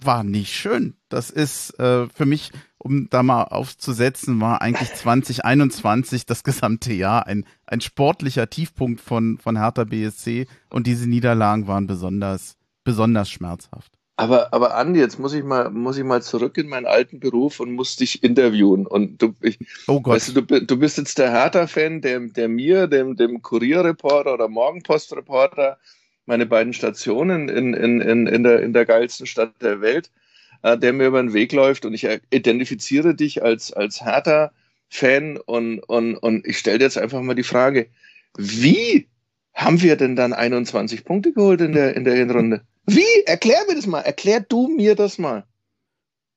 [0.00, 0.96] war nicht schön.
[1.08, 7.26] Das ist äh, für mich, um da mal aufzusetzen, war eigentlich 2021 das gesamte Jahr
[7.26, 13.92] ein, ein sportlicher Tiefpunkt von, von Hertha BSC und diese Niederlagen waren besonders, besonders schmerzhaft.
[14.18, 17.60] Aber, aber Andi, jetzt muss ich mal, muss ich mal zurück in meinen alten Beruf
[17.60, 18.86] und muss dich interviewen.
[18.86, 20.14] Und du, ich, oh Gott.
[20.14, 24.48] Weißt du, du, du bist jetzt der Hertha-Fan, der, der mir, dem, dem Kurierreporter oder
[24.48, 25.76] Morgenpostreporter
[26.26, 30.10] meine beiden Stationen in, in, in, in, der, in der geilsten Stadt der Welt,
[30.62, 35.78] äh, der mir über den Weg läuft und ich identifiziere dich als, als Hertha-Fan und,
[35.80, 37.88] und, und ich stelle dir jetzt einfach mal die Frage,
[38.36, 39.08] wie
[39.54, 42.60] haben wir denn dann 21 Punkte geholt in der, in der Hinrunde?
[42.86, 43.04] Wie?
[43.24, 44.00] Erklär mir das mal.
[44.00, 45.44] Erklär du mir das mal.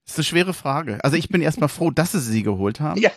[0.05, 0.97] Das ist eine schwere Frage.
[1.03, 2.99] Also ich bin erstmal froh, dass sie sie geholt haben.
[2.99, 3.11] Ja,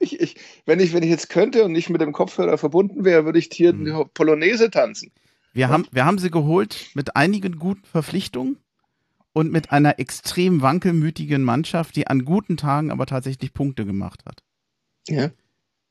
[0.00, 3.24] ich, ich, wenn, ich, wenn ich jetzt könnte und nicht mit dem Kopfhörer verbunden wäre,
[3.24, 4.10] würde ich hier hm.
[4.12, 5.10] Polonaise tanzen.
[5.54, 8.58] Wir haben, wir haben sie geholt mit einigen guten Verpflichtungen
[9.32, 14.42] und mit einer extrem wankelmütigen Mannschaft, die an guten Tagen aber tatsächlich Punkte gemacht hat.
[15.08, 15.30] Ja.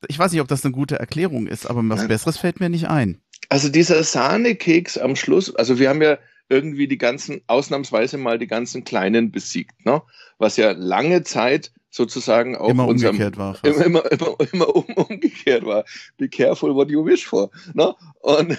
[0.10, 2.08] Ich weiß nicht, ob das eine gute Erklärung ist, aber was ja.
[2.08, 3.22] Besseres fällt mir nicht ein.
[3.48, 6.18] Also dieser Sahnekeks am Schluss, also wir haben ja
[6.50, 10.02] irgendwie die ganzen, ausnahmsweise mal die ganzen Kleinen besiegt, ne?
[10.40, 13.56] Was ja lange Zeit sozusagen auch immer unserem, umgekehrt war.
[13.56, 13.66] Fast.
[13.66, 15.86] Immer, immer, immer, immer um, umgekehrt war.
[16.18, 17.50] Be careful what you wish for.
[17.74, 17.96] Ne?
[18.20, 18.58] Und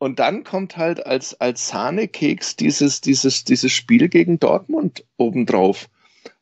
[0.00, 5.90] und dann kommt halt als, als Sahnekeks dieses, dieses, dieses Spiel gegen Dortmund obendrauf,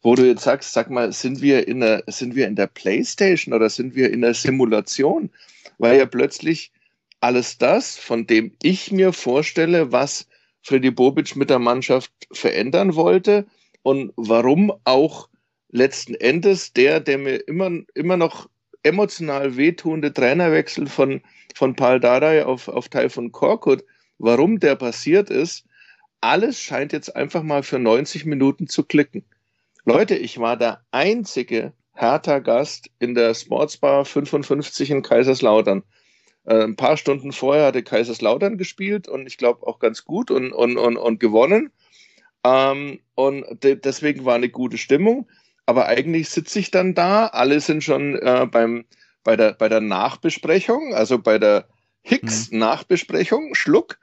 [0.00, 3.52] wo du jetzt sagst, sag mal, sind wir in der, sind wir in der Playstation
[3.52, 5.30] oder sind wir in der Simulation?
[5.78, 6.70] Weil ja plötzlich
[7.18, 10.28] alles das, von dem ich mir vorstelle, was
[10.62, 13.44] Freddy Bobic mit der Mannschaft verändern wollte
[13.82, 15.28] und warum auch
[15.70, 18.48] letzten Endes der, der mir immer, immer noch
[18.82, 21.22] emotional wehtuende Trainerwechsel von,
[21.54, 23.84] von Paul Dardai auf, auf Teil von Korkut,
[24.18, 25.64] warum der passiert ist,
[26.20, 29.24] alles scheint jetzt einfach mal für 90 Minuten zu klicken.
[29.84, 35.82] Leute, ich war der einzige Hertha-Gast in der Sportsbar 55 in Kaiserslautern.
[36.44, 40.52] Äh, ein paar Stunden vorher hatte Kaiserslautern gespielt und ich glaube auch ganz gut und,
[40.52, 41.70] und, und, und gewonnen.
[42.44, 45.28] Ähm, und de deswegen war eine gute Stimmung.
[45.68, 48.86] Aber eigentlich sitze ich dann da, alle sind schon äh, beim,
[49.22, 51.68] bei, der, bei der Nachbesprechung, also bei der
[52.00, 53.98] Hicks-Nachbesprechung, Schluck.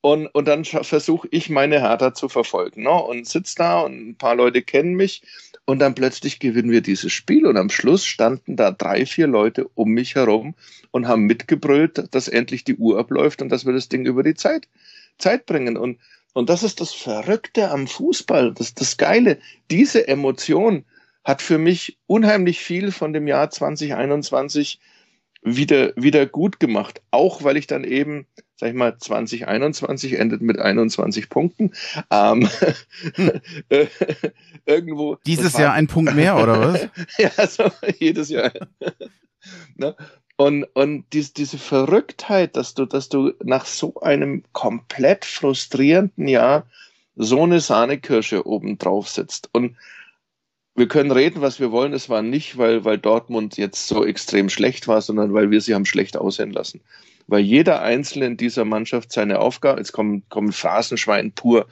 [0.00, 2.84] Und, und dann versuche ich meine Hertha zu verfolgen.
[2.84, 2.90] Ne?
[2.90, 5.20] Und sitze da und ein paar Leute kennen mich.
[5.66, 7.46] Und dann plötzlich gewinnen wir dieses Spiel.
[7.46, 10.54] Und am Schluss standen da drei, vier Leute um mich herum
[10.90, 14.36] und haben mitgebrüllt, dass endlich die Uhr abläuft und dass wir das Ding über die
[14.36, 14.68] Zeit,
[15.18, 15.76] Zeit bringen.
[15.76, 15.98] Und,
[16.32, 19.36] und das ist das Verrückte am Fußball, das, das Geile.
[19.70, 20.86] Diese Emotion
[21.24, 24.80] hat für mich unheimlich viel von dem Jahr 2021
[25.42, 27.02] wieder, wieder gut gemacht.
[27.10, 31.72] Auch weil ich dann eben, sag ich mal, 2021 endet mit 21 Punkten.
[32.10, 32.48] Ähm,
[34.66, 35.16] irgendwo.
[35.26, 36.88] Dieses Jahr ein Punkt mehr, oder was?
[37.18, 38.52] ja, so jedes Jahr.
[39.76, 39.96] ne?
[40.36, 46.66] Und, und dies, diese Verrücktheit, dass du, dass du nach so einem komplett frustrierenden Jahr
[47.14, 49.50] so eine Sahnekirsche oben drauf sitzt.
[49.52, 49.76] Und
[50.80, 51.92] wir können reden, was wir wollen.
[51.92, 55.74] Es war nicht, weil, weil Dortmund jetzt so extrem schlecht war, sondern weil wir sie
[55.74, 56.80] haben schlecht aussehen lassen.
[57.26, 61.66] Weil jeder Einzelne in dieser Mannschaft seine Aufgabe, jetzt kommen, kommen Phrasenschwein pur,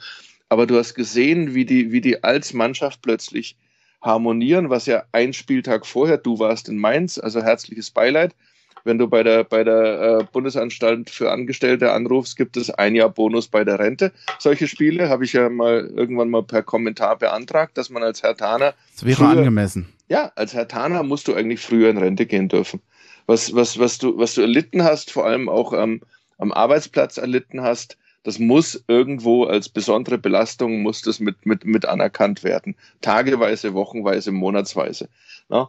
[0.47, 3.55] aber du hast gesehen, wie die, wie die als Mannschaft plötzlich
[3.99, 8.35] harmonieren, was ja ein Spieltag vorher, du warst in Mainz, also herzliches Beileid,
[8.83, 13.09] wenn du bei der, bei der äh, Bundesanstalt für Angestellte anrufst, gibt es ein Jahr
[13.09, 14.11] Bonus bei der Rente.
[14.39, 18.35] Solche Spiele habe ich ja mal irgendwann mal per Kommentar beantragt, dass man als Herr
[18.35, 18.73] Taner.
[18.93, 19.89] Das wäre früher, angemessen.
[20.07, 22.81] Ja, als Herr Taner musst du eigentlich früher in Rente gehen dürfen.
[23.27, 26.01] Was, was, was, du, was du erlitten hast, vor allem auch ähm,
[26.39, 31.85] am Arbeitsplatz erlitten hast, das muss irgendwo als besondere Belastung, muss das mit, mit, mit
[31.85, 32.75] anerkannt werden.
[33.01, 35.09] Tageweise, wochenweise, monatsweise.
[35.47, 35.67] Ne?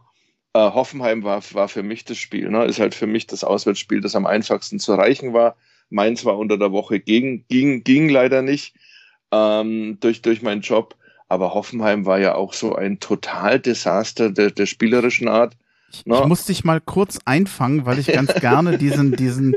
[0.52, 2.50] Äh, Hoffenheim war, war für mich das Spiel.
[2.50, 2.64] Ne?
[2.64, 5.56] Ist halt für mich das Auswärtsspiel, das am einfachsten zu erreichen war.
[5.90, 8.74] Mainz war unter der Woche ging, ging, ging leider nicht
[9.30, 10.96] ähm, durch, durch meinen Job.
[11.28, 15.56] Aber Hoffenheim war ja auch so ein Totaldesaster der, der spielerischen Art.
[16.04, 16.18] Ne?
[16.18, 19.54] Ich muss dich mal kurz einfangen, weil ich ganz gerne diesen, diesen,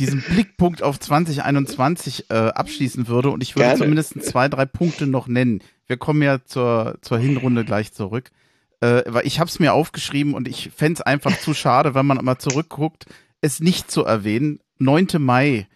[0.00, 3.78] diesen Blickpunkt auf 2021 äh, abschließen würde und ich würde gerne.
[3.78, 5.62] zumindest zwei, drei Punkte noch nennen.
[5.86, 8.32] Wir kommen ja zur, zur Hinrunde gleich zurück
[8.82, 12.04] äh, weil ich habe es mir aufgeschrieben und ich fände es einfach zu schade, wenn
[12.04, 13.06] man mal zurückguckt,
[13.40, 14.58] es nicht zu erwähnen.
[14.78, 15.06] 9.
[15.18, 15.68] Mai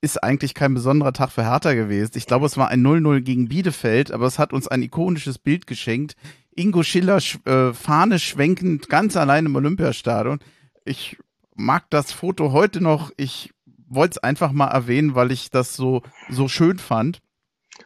[0.00, 2.12] ist eigentlich kein besonderer Tag für Hertha gewesen.
[2.16, 5.68] Ich glaube, es war ein 0-0 gegen Bielefeld, aber es hat uns ein ikonisches Bild
[5.68, 6.16] geschenkt.
[6.54, 10.40] Ingo Schiller äh, Fahne schwenkend ganz allein im Olympiastadion.
[10.84, 11.16] Ich
[11.54, 13.12] mag das Foto heute noch.
[13.16, 13.52] Ich
[13.88, 17.20] wollte es einfach mal erwähnen, weil ich das so, so schön fand.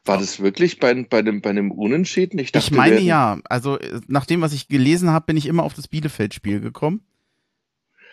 [0.05, 2.38] War das wirklich bei, bei, dem, bei einem Unentschieden?
[2.38, 3.38] Ich, dachte, ich meine ja.
[3.44, 3.78] Also
[4.09, 7.02] nach dem, was ich gelesen habe, bin ich immer auf das Bielefeld-Spiel gekommen.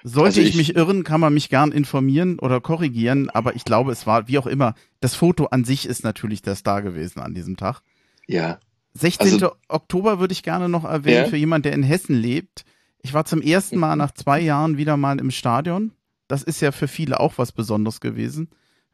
[0.04, 3.66] Sollte also ich, ich, mich irren, kann man mich gern informieren oder korrigieren, aber ich
[3.66, 7.20] glaube, es war, wie auch immer, das Foto an sich ist natürlich der Star gewesen
[7.20, 7.82] an diesem Tag.
[8.26, 8.60] Ja.
[8.94, 9.34] 16.
[9.34, 11.30] Also, Oktober würde ich gerne noch erwähnen, ja?
[11.30, 12.64] für jemand, der in Hessen lebt.
[13.02, 15.92] Ich war zum ersten Mal nach zwei Jahren wieder mal im Stadion.
[16.28, 18.50] Das ist ja für viele auch was Besonderes gewesen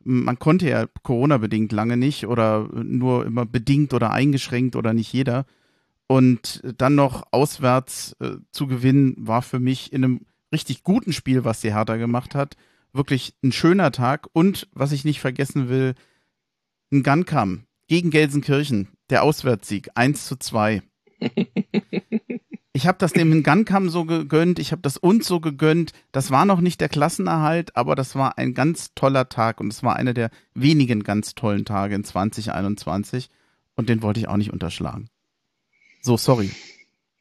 [0.06, 5.46] man konnte ja Corona-bedingt lange nicht oder nur immer bedingt oder eingeschränkt oder nicht jeder.
[6.08, 10.22] Und dann noch auswärts äh, zu gewinnen, war für mich in einem
[10.54, 12.56] richtig guten Spiel, was die Hertha gemacht hat,
[12.94, 14.28] wirklich ein schöner Tag.
[14.32, 15.96] Und was ich nicht vergessen will,
[16.92, 20.84] ein Gunkam gegen Gelsenkirchen, der Auswärtssieg, 1 zu 2.
[22.76, 25.94] ich habe das dem Gunkam so gegönnt, ich habe das uns so gegönnt.
[26.12, 29.82] Das war noch nicht der Klassenerhalt, aber das war ein ganz toller Tag und es
[29.82, 33.30] war einer der wenigen ganz tollen Tage in 2021
[33.78, 35.08] und den wollte ich auch nicht unterschlagen.
[36.02, 36.52] So, sorry.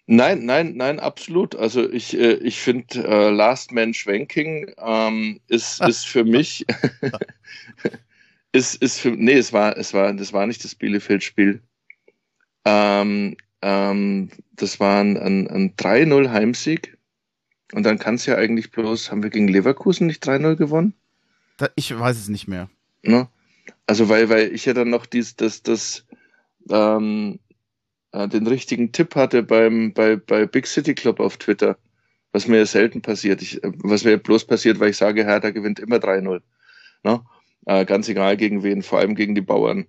[0.07, 1.55] Nein, nein, nein, absolut.
[1.55, 6.67] Also ich, äh, ich finde äh, Last Man Schwenking ähm, ist, ist für mich
[8.53, 11.63] ist, ist für nee, es war, es war, das war nicht das Bielefeld-Spiel.
[12.65, 16.99] Ähm, ähm, das war ein, ein, ein 3-0 Heimsieg.
[17.73, 20.93] Und dann kann es ja eigentlich bloß, haben wir gegen Leverkusen nicht 3-0 gewonnen?
[21.57, 22.69] Da, ich weiß es nicht mehr.
[23.03, 23.27] Ne?
[23.87, 26.05] Also, weil, weil ich ja dann noch dies, das, das,
[26.69, 27.41] ähm,
[28.13, 31.79] äh, den richtigen Tipp hatte beim, bei, bei Big City Club auf Twitter,
[32.33, 33.41] was mir ja selten passiert.
[33.41, 36.43] Ich, was mir bloß passiert, weil ich sage, Hertha gewinnt immer 3-0.
[37.03, 37.23] Ne?
[37.65, 39.87] Äh, ganz egal gegen wen, vor allem gegen die Bauern.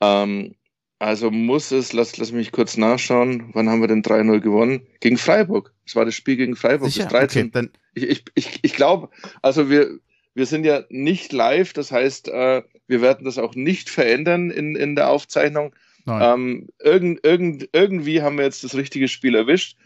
[0.00, 0.54] Ähm,
[1.00, 4.86] also muss es, lass, lass mich kurz nachschauen, wann haben wir denn 3-0 gewonnen?
[5.00, 5.72] Gegen Freiburg.
[5.86, 7.04] Das war das Spiel gegen Freiburg, Sicher?
[7.04, 7.46] das 13.
[7.46, 9.08] Okay, dann ich ich, ich, ich glaube,
[9.40, 9.98] also wir,
[10.34, 14.76] wir sind ja nicht live, das heißt, äh, wir werden das auch nicht verändern in,
[14.76, 15.74] in der Aufzeichnung.
[16.06, 19.76] Ähm, irgend, irgend, irgendwie haben wir jetzt das richtige Spiel erwischt.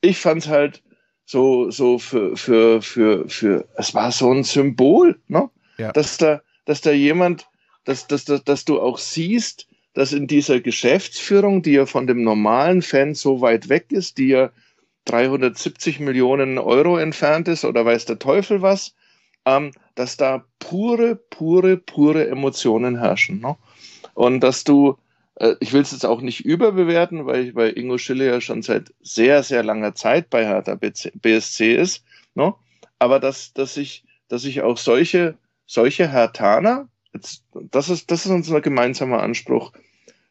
[0.00, 0.82] Ich fand es halt
[1.26, 5.50] so, so für, für, für, für, es war so ein Symbol, ne?
[5.76, 5.92] Ja.
[5.92, 7.46] Dass da, dass da jemand,
[7.84, 12.22] dass, dass, dass, dass du auch siehst, dass in dieser Geschäftsführung, die ja von dem
[12.22, 14.50] normalen Fan so weit weg ist, die ja
[15.06, 18.94] 370 Millionen Euro entfernt ist oder weiß der Teufel was,
[19.46, 23.40] ähm, dass da pure, pure, pure Emotionen herrschen.
[23.40, 23.56] Ne?
[24.12, 24.98] Und dass du,
[25.36, 28.92] äh, ich will es jetzt auch nicht überbewerten, weil, weil Ingo Schille ja schon seit
[29.00, 32.04] sehr, sehr langer Zeit bei Hertha BSC ist,
[32.34, 32.54] ne?
[32.98, 38.30] aber dass, dass, ich, dass ich auch solche, solche Hertaner, jetzt, das, ist, das ist
[38.30, 39.72] unser gemeinsamer Anspruch,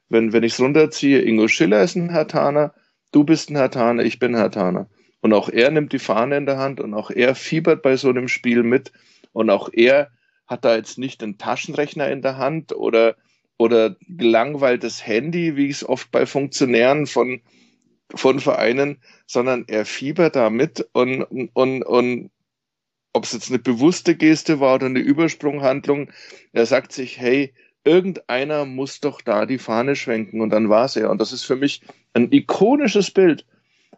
[0.09, 2.73] wenn, wenn ich es runterziehe, Ingo Schiller ist ein Hertaner,
[3.11, 4.89] du bist ein Hertaner, ich bin ein Hertaner.
[5.21, 8.09] Und auch er nimmt die Fahne in der Hand und auch er fiebert bei so
[8.09, 8.91] einem Spiel mit.
[9.33, 10.11] Und auch er
[10.45, 13.15] hat da jetzt nicht einen Taschenrechner in der Hand oder,
[13.57, 17.41] oder gelangweiltes Handy, wie es oft bei Funktionären von,
[18.13, 22.29] von Vereinen, sondern er fiebert da mit und, und, und
[23.13, 26.11] ob es jetzt eine bewusste Geste war oder eine Übersprunghandlung,
[26.51, 27.53] er sagt sich, hey,
[27.85, 31.09] irgendeiner muss doch da die Fahne schwenken und dann war es er.
[31.09, 31.81] Und das ist für mich
[32.13, 33.45] ein ikonisches Bild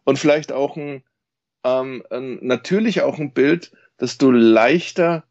[0.04, 1.04] und vielleicht auch ein,
[1.64, 5.24] ähm, ein, natürlich auch ein Bild, dass du leichter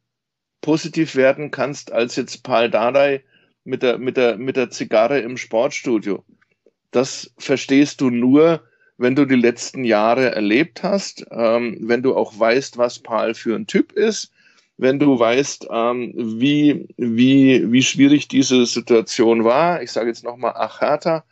[0.61, 3.23] positiv werden kannst als jetzt Paul Dardai
[3.64, 6.25] mit der, mit der, mit der Zigarre im Sportstudio.
[6.90, 8.62] Das verstehst du nur,
[8.97, 13.55] wenn du die letzten Jahre erlebt hast, ähm, wenn du auch weißt, was Paul für
[13.55, 14.33] ein Typ ist,
[14.78, 19.82] wenn du weißt, ähm, wie, wie, wie schwierig diese Situation war.
[19.82, 21.24] Ich sage jetzt nochmal Achata,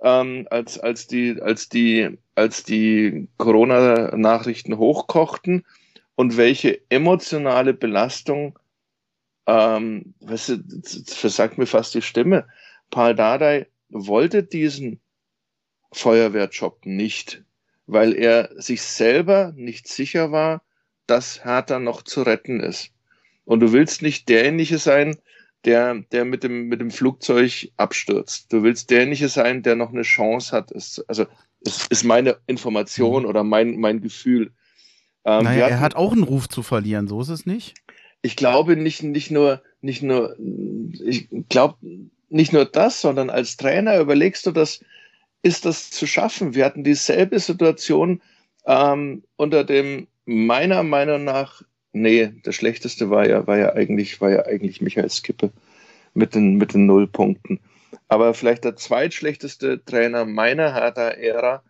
[0.00, 5.64] ähm, als, als die, als die, als die Corona-Nachrichten hochkochten
[6.14, 8.58] und welche emotionale Belastung,
[9.46, 10.58] ähm, weißt du,
[11.06, 12.46] versagt mir fast die Stimme.
[12.90, 15.00] Paul Dardai wollte diesen
[15.92, 17.44] Feuerwehrjob nicht,
[17.86, 20.62] weil er sich selber nicht sicher war,
[21.08, 22.90] dass Hertha noch zu retten ist.
[23.44, 25.16] Und du willst nicht derjenige sein,
[25.64, 28.52] der, der mit dem, mit dem Flugzeug abstürzt.
[28.52, 30.70] Du willst derjenige sein, der noch eine Chance hat.
[30.70, 31.26] Es, also,
[31.64, 33.28] es ist meine Information mhm.
[33.28, 34.52] oder mein, mein Gefühl.
[35.24, 37.74] Ähm, naja, hatten, er hat auch einen Ruf zu verlieren, so ist es nicht?
[38.22, 40.36] Ich glaube nicht, nicht nur, nicht nur,
[41.04, 41.76] ich glaube
[42.28, 44.80] nicht nur das, sondern als Trainer überlegst du das,
[45.42, 46.54] ist das zu schaffen?
[46.54, 48.20] Wir hatten dieselbe Situation
[48.66, 51.62] ähm, unter dem meiner Meinung nach,
[51.92, 55.50] nee, das schlechteste war ja, war ja eigentlich, war ja eigentlich Michael Skippe
[56.12, 57.60] mit den, mit den Nullpunkten.
[58.08, 61.62] Aber vielleicht der zweitschlechteste Trainer meiner Hertha-Ära,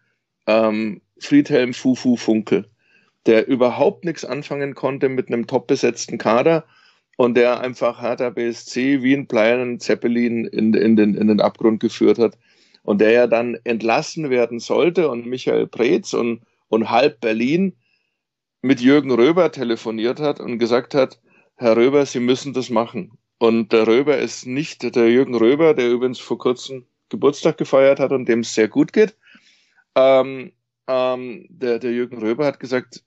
[0.49, 2.69] ähm, Friedhelm Fufu Funkel,
[3.27, 6.65] der überhaupt nichts anfangen konnte mit einem top besetzten Kader
[7.17, 11.79] und der einfach Hertha BSC wie ein bleiernen Zeppelin in, in, den, in den Abgrund
[11.79, 12.37] geführt hat
[12.83, 17.75] und der ja dann entlassen werden sollte und Michael Preetz und, und halb Berlin
[18.61, 21.21] mit Jürgen Röber telefoniert hat und gesagt hat,
[21.57, 23.19] Herr Röber, Sie müssen das machen.
[23.39, 28.13] Und der Röber ist nicht der Jürgen Röber, der übrigens vor kurzem Geburtstag gefeiert hat
[28.13, 29.17] und dem es sehr gut geht.
[29.95, 30.53] Ähm,
[30.87, 33.05] ähm, der, der Jürgen Röber hat gesagt,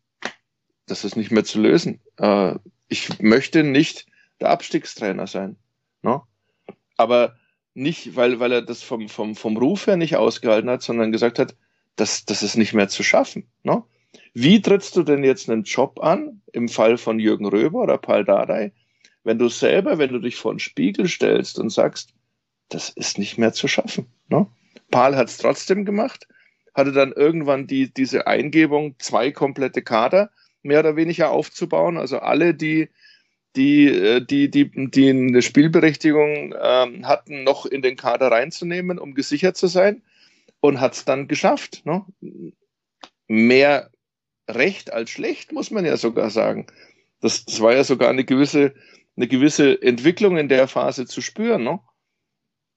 [0.85, 2.01] das ist nicht mehr zu lösen.
[2.17, 2.55] Äh,
[2.87, 4.07] ich möchte nicht
[4.39, 5.57] der Abstiegstrainer sein.
[6.01, 6.25] No?
[6.67, 6.75] Ne?
[6.97, 7.35] Aber
[7.73, 11.39] nicht, weil, weil er das vom, vom, vom Ruf her nicht ausgehalten hat, sondern gesagt
[11.39, 11.55] hat,
[11.95, 13.49] das, das ist nicht mehr zu schaffen.
[13.63, 13.87] No?
[14.33, 18.23] Wie trittst du denn jetzt einen Job an, im Fall von Jürgen Röber oder Paul
[18.23, 18.71] Dardai,
[19.23, 22.13] wenn du selber, wenn du dich vor den Spiegel stellst und sagst,
[22.69, 24.07] das ist nicht mehr zu schaffen.
[24.29, 24.47] Ne?
[24.89, 26.27] Paul hat es trotzdem gemacht,
[26.73, 30.31] hatte dann irgendwann die, diese Eingebung, zwei komplette Kader
[30.63, 32.89] mehr oder weniger aufzubauen, also alle, die
[33.55, 39.13] die, äh, die, die, die eine Spielberechtigung ähm, hatten, noch in den Kader reinzunehmen, um
[39.13, 40.01] gesichert zu sein
[40.61, 41.85] und hat es dann geschafft.
[41.85, 42.05] Ne?
[43.27, 43.91] Mehr
[44.55, 46.67] recht als schlecht, muss man ja sogar sagen.
[47.19, 48.73] Das, das war ja sogar eine gewisse,
[49.15, 51.63] eine gewisse Entwicklung in der Phase zu spüren.
[51.63, 51.79] Ne?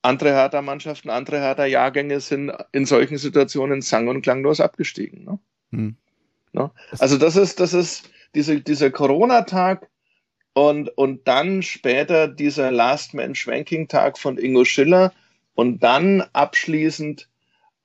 [0.03, 5.25] Andere Hertha-Mannschaften, andere Hertha-Jahrgänge sind in solchen Situationen sang- und klanglos abgestiegen.
[5.25, 5.39] Ne?
[5.71, 5.97] Hm.
[6.53, 6.71] Ne?
[6.99, 9.89] Also das ist, das ist diese, dieser Corona-Tag
[10.53, 15.13] und, und dann später dieser Last-Man-Schwanking-Tag von Ingo Schiller
[15.55, 17.29] und dann abschließend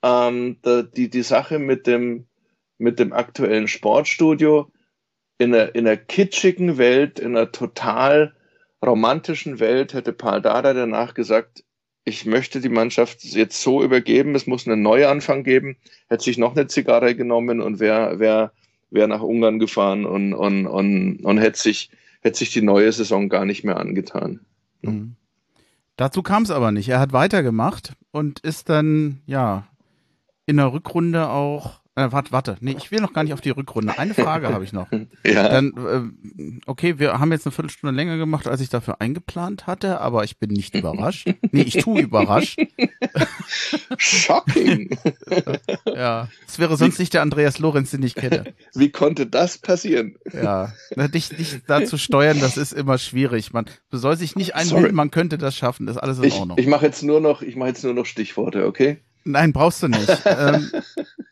[0.02, 2.26] ähm, die, die Sache mit dem,
[2.80, 4.70] mit dem aktuellen Sportstudio
[5.38, 8.34] in einer, in einer kitschigen Welt, in einer total
[8.84, 11.64] romantischen Welt, hätte Paul Dada danach gesagt,
[12.04, 15.76] ich möchte die Mannschaft jetzt so übergeben, es muss einen Neuanfang geben,
[16.08, 18.52] hätte sich noch eine Zigarre genommen und wäre wär,
[18.90, 21.90] wär nach Ungarn gefahren und, und, und, und hätte, sich,
[22.22, 24.40] hätte sich die neue Saison gar nicht mehr angetan.
[24.80, 25.16] Mhm.
[25.96, 26.88] Dazu kam es aber nicht.
[26.88, 29.68] Er hat weitergemacht und ist dann, ja,
[30.46, 32.56] in der Rückrunde auch Äh, warte, warte.
[32.60, 33.98] Nee, ich will noch gar nicht auf die Rückrunde.
[33.98, 34.88] Eine Frage habe ich noch.
[35.24, 35.48] Ja.
[35.48, 35.72] Dann,
[36.38, 40.24] äh, okay, wir haben jetzt eine Viertelstunde länger gemacht, als ich dafür eingeplant hatte, aber
[40.24, 41.28] ich bin nicht überrascht.
[41.52, 42.58] Nee, ich tue überrascht.
[43.96, 44.96] Shocking.
[45.86, 46.28] Ja.
[46.46, 48.54] Es wäre sonst nicht der Andreas Lorenz, den ich kenne.
[48.74, 50.16] Wie konnte das passieren?
[50.32, 50.72] Ja.
[50.96, 53.52] Na, Dich, dich da zu steuern, das ist immer schwierig.
[53.52, 55.86] Man soll sich nicht einbilden, man könnte das schaffen.
[55.86, 56.58] Das ist alles in Ich, Ordnung.
[56.58, 58.98] ich mache jetzt nur noch, ich mache jetzt nur noch Stichworte, okay?
[59.24, 60.22] Nein, brauchst du nicht.
[60.24, 60.70] ähm,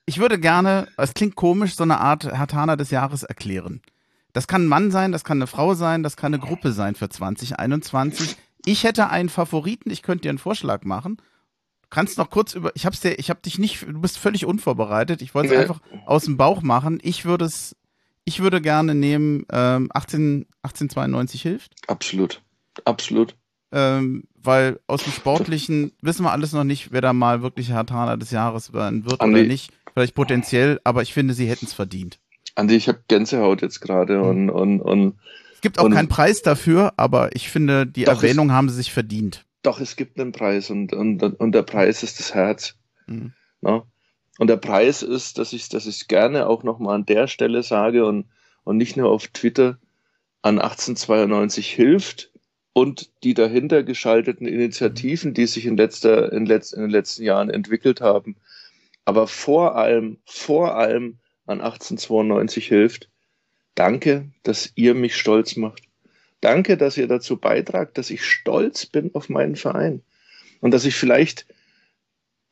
[0.06, 3.80] ich würde gerne, es klingt komisch, so eine Art Hatana des Jahres erklären.
[4.32, 6.94] Das kann ein Mann sein, das kann eine Frau sein, das kann eine Gruppe sein
[6.94, 8.36] für 2021.
[8.66, 11.16] Ich hätte einen Favoriten, ich könnte dir einen Vorschlag machen.
[11.82, 14.44] Du kannst noch kurz über, ich hab's dir, ich hab dich nicht, du bist völlig
[14.44, 15.22] unvorbereitet.
[15.22, 15.62] Ich wollte es Nee.
[15.62, 16.98] einfach aus dem Bauch machen.
[17.02, 17.74] Ich würde es,
[18.24, 21.72] ich würde gerne nehmen, ähm, 18, 1892 hilft.
[21.88, 22.42] Absolut.
[22.84, 23.34] Absolut.
[23.72, 28.16] Ähm, weil aus dem Sportlichen wissen wir alles noch nicht, wer da mal wirklich Hatana
[28.16, 29.40] des Jahres werden wird Andi.
[29.40, 29.70] oder nicht.
[29.94, 32.18] Vielleicht potenziell, aber ich finde, sie hätten es verdient.
[32.56, 35.14] Andi, ich habe Gänsehaut jetzt gerade und, und, und
[35.54, 38.68] Es gibt auch Und- keinen Preis dafür, aber ich finde, die Doch, es- Erwähnung haben
[38.68, 39.44] sie sich verdient.
[39.62, 42.74] doch, es gibt einen Preis und, und, und der Preis ist das Herz.
[43.06, 43.32] Mhm.
[43.60, 43.82] Ne?
[44.38, 48.06] Und der Preis ist, dass ich dass ich gerne auch nochmal an der Stelle sage
[48.06, 48.26] und,
[48.64, 49.78] und nicht nur auf Twitter
[50.42, 52.30] an 1892 hilft
[52.72, 57.50] und die dahinter geschalteten Initiativen, die sich in, letzter, in, letz, in den letzten Jahren
[57.50, 58.36] entwickelt haben.
[59.04, 63.08] Aber vor allem, vor allem an 1892 hilft.
[63.74, 65.82] Danke, dass ihr mich stolz macht.
[66.40, 70.02] Danke, dass ihr dazu beitragt, dass ich stolz bin auf meinen Verein.
[70.60, 71.46] Und dass ich vielleicht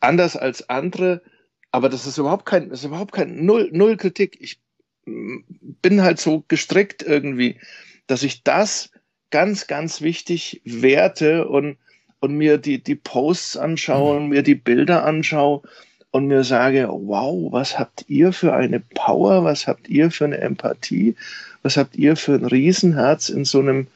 [0.00, 1.22] anders als andere,
[1.70, 4.38] aber das ist überhaupt kein, das ist überhaupt kein Null, Null Kritik.
[4.40, 4.60] Ich
[5.04, 7.60] bin halt so gestrickt irgendwie,
[8.06, 8.90] dass ich das
[9.30, 11.76] ganz, ganz wichtig werte und,
[12.20, 15.62] und mir die, die Posts anschaue und mir die Bilder anschaue
[16.10, 20.38] und mir sage, wow, was habt ihr für eine Power, was habt ihr für eine
[20.38, 21.14] Empathie,
[21.62, 23.88] was habt ihr für ein Riesenherz in so einem,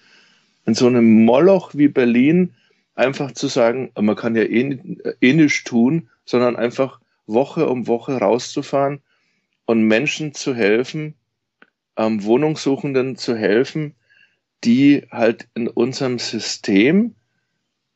[0.66, 2.52] in so einem Moloch wie Berlin,
[2.94, 4.78] einfach zu sagen, man kann ja eh,
[5.20, 9.00] eh nichts tun, sondern einfach Woche um Woche rauszufahren
[9.64, 11.14] und Menschen zu helfen,
[11.96, 13.94] ähm, Wohnungssuchenden zu helfen,
[14.64, 17.14] die halt in unserem System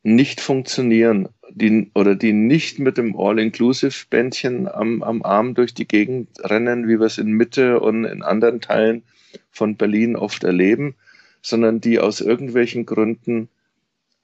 [0.03, 6.29] nicht funktionieren, die, oder die nicht mit dem All-Inclusive-Bändchen am, am Arm durch die Gegend
[6.41, 9.03] rennen, wie wir es in Mitte und in anderen Teilen
[9.51, 10.95] von Berlin oft erleben,
[11.43, 13.49] sondern die aus irgendwelchen Gründen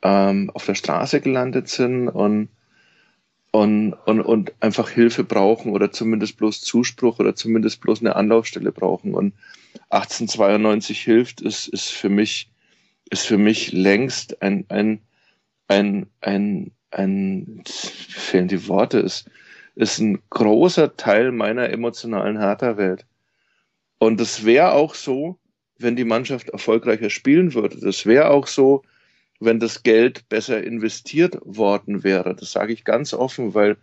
[0.03, 2.49] ähm, auf der Straße gelandet sind und,
[3.53, 8.73] und, und, und einfach Hilfe brauchen oder zumindest bloß Zuspruch oder zumindest bloß eine Anlaufstelle
[8.73, 9.15] brauchen.
[9.15, 9.35] Und
[9.91, 12.51] 1892 hilft, ist, ist für mich,
[13.11, 15.01] ist für mich längst ein, ein,
[15.67, 19.29] ein, ein, ein, fehlen die Worte, ist,
[19.75, 23.05] ist ein großer Teil meiner emotionalen Hertha-Welt.
[23.99, 25.39] Und es wäre auch so,
[25.79, 27.79] wenn die Mannschaft erfolgreicher spielen würde.
[27.81, 28.83] Das wäre auch so,
[29.41, 32.35] wenn das Geld besser investiert worden wäre.
[32.35, 33.77] Das sage ich ganz offen, weil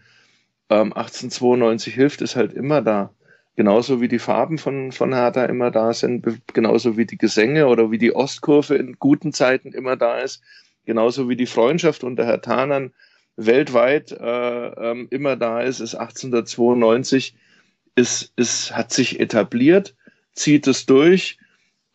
[0.70, 3.12] ähm, 1892 hilft es halt immer da.
[3.55, 7.89] Genauso wie die Farben von, von Hertha immer da sind, genauso wie die Gesänge oder
[7.89, 10.43] wie die Ostkurve in guten Zeiten immer da ist,
[10.86, 12.93] genauso wie die Freundschaft unter Herthanern
[13.36, 17.36] weltweit äh, ähm, immer da ist, ist 1892,
[17.95, 19.95] ist, ist, hat sich etabliert,
[20.34, 21.39] zieht es durch.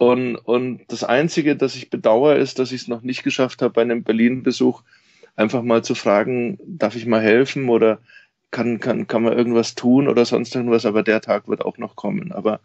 [0.02, 3.74] Und, und das Einzige, das ich bedauere, ist, dass ich es noch nicht geschafft habe,
[3.74, 4.82] bei einem Berlin-Besuch
[5.36, 8.00] einfach mal zu fragen, darf ich mal helfen oder
[8.50, 11.94] kann, kann, kann man irgendwas tun oder sonst irgendwas, aber der Tag wird auch noch
[11.94, 12.32] kommen.
[12.32, 12.58] Aber,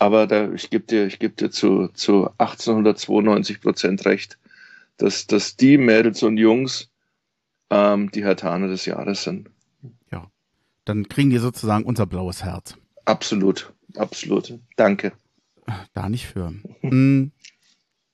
[0.00, 4.36] aber da, ich gebe dir, ich geb dir zu, zu 1892 Prozent recht,
[4.96, 6.90] dass, dass die Mädels und Jungs
[7.70, 9.50] ähm, die Hatane des Jahres sind.
[10.86, 12.76] Dann kriegen die sozusagen unser blaues Herz.
[13.04, 14.58] Absolut, absolut.
[14.76, 15.12] Danke.
[15.94, 16.52] Da nicht für.
[16.82, 17.32] Mm,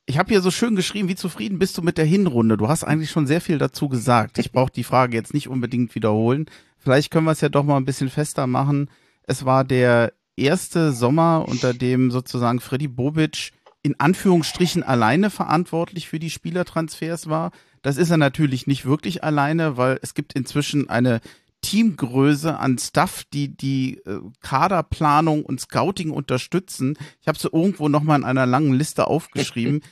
[0.07, 2.57] Ich habe hier so schön geschrieben, wie zufrieden bist du mit der Hinrunde?
[2.57, 4.39] Du hast eigentlich schon sehr viel dazu gesagt.
[4.39, 6.47] Ich brauche die Frage jetzt nicht unbedingt wiederholen.
[6.79, 8.91] Vielleicht können wir es ja doch mal ein bisschen fester machen.
[9.23, 13.53] Es war der erste Sommer, unter dem sozusagen Freddy Bobic
[13.85, 17.51] in Anführungsstrichen alleine verantwortlich für die Spielertransfers war.
[17.83, 21.21] Das ist er natürlich nicht wirklich alleine, weil es gibt inzwischen eine
[21.63, 26.97] Teamgröße an Stuff, die die äh, Kaderplanung und Scouting unterstützen.
[27.21, 29.81] Ich habe so irgendwo nochmal in einer langen Liste aufgeschrieben.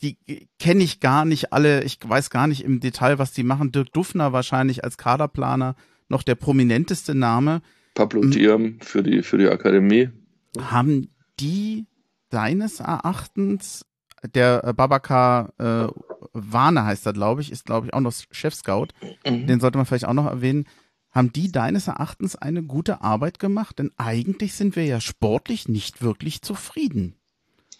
[0.00, 0.16] Die
[0.58, 1.84] kenne ich gar nicht alle.
[1.84, 3.70] Ich weiß gar nicht im Detail, was die machen.
[3.70, 5.76] Dirk Duffner wahrscheinlich als Kaderplaner
[6.08, 7.62] noch der prominenteste Name.
[7.94, 8.30] Pablo Mhm.
[8.32, 10.10] Diam für die, für die Akademie.
[10.58, 11.86] Haben die
[12.30, 13.86] deines Erachtens,
[14.34, 15.86] der äh, Babakar äh,
[16.32, 18.88] Warne heißt er, glaube ich, ist, glaube ich, auch noch Chef-Scout.
[19.24, 19.46] Mhm.
[19.46, 20.64] Den sollte man vielleicht auch noch erwähnen.
[21.12, 23.78] Haben die deines Erachtens eine gute Arbeit gemacht?
[23.78, 27.14] Denn eigentlich sind wir ja sportlich nicht wirklich zufrieden.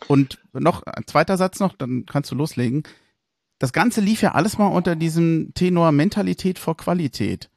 [0.08, 2.82] Und noch ein zweiter Satz noch, dann kannst du loslegen.
[3.58, 7.48] Das Ganze lief ja alles mal unter diesem Tenor Mentalität vor Qualität.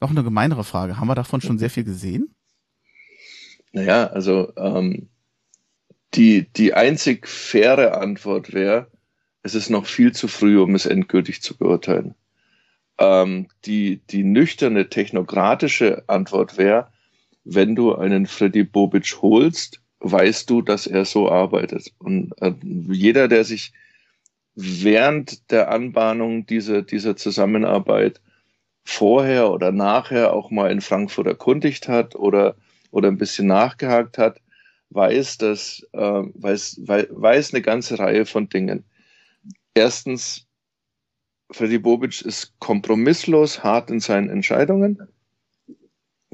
[0.00, 0.98] Noch eine gemeinere Frage.
[0.98, 2.34] Haben wir davon schon sehr viel gesehen?
[3.72, 5.08] Naja, also ähm,
[6.14, 8.90] die, die einzig faire Antwort wäre,
[9.42, 12.14] es ist noch viel zu früh, um es endgültig zu beurteilen.
[12.98, 16.88] Ähm, die, die nüchterne technokratische Antwort wäre,
[17.44, 21.92] wenn du einen Freddy Bobic holst, weißt du, dass er so arbeitet.
[21.98, 23.72] Und äh, jeder, der sich
[24.54, 28.20] während der Anbahnung dieser, dieser Zusammenarbeit
[28.84, 32.54] vorher oder nachher auch mal in Frankfurt erkundigt hat oder,
[32.90, 34.40] oder ein bisschen nachgehakt hat,
[34.90, 38.84] weiß, dass, äh, weiß, weiß eine ganze Reihe von Dingen.
[39.74, 40.46] Erstens,
[41.54, 45.06] Freddy Bobic ist kompromisslos hart in seinen Entscheidungen.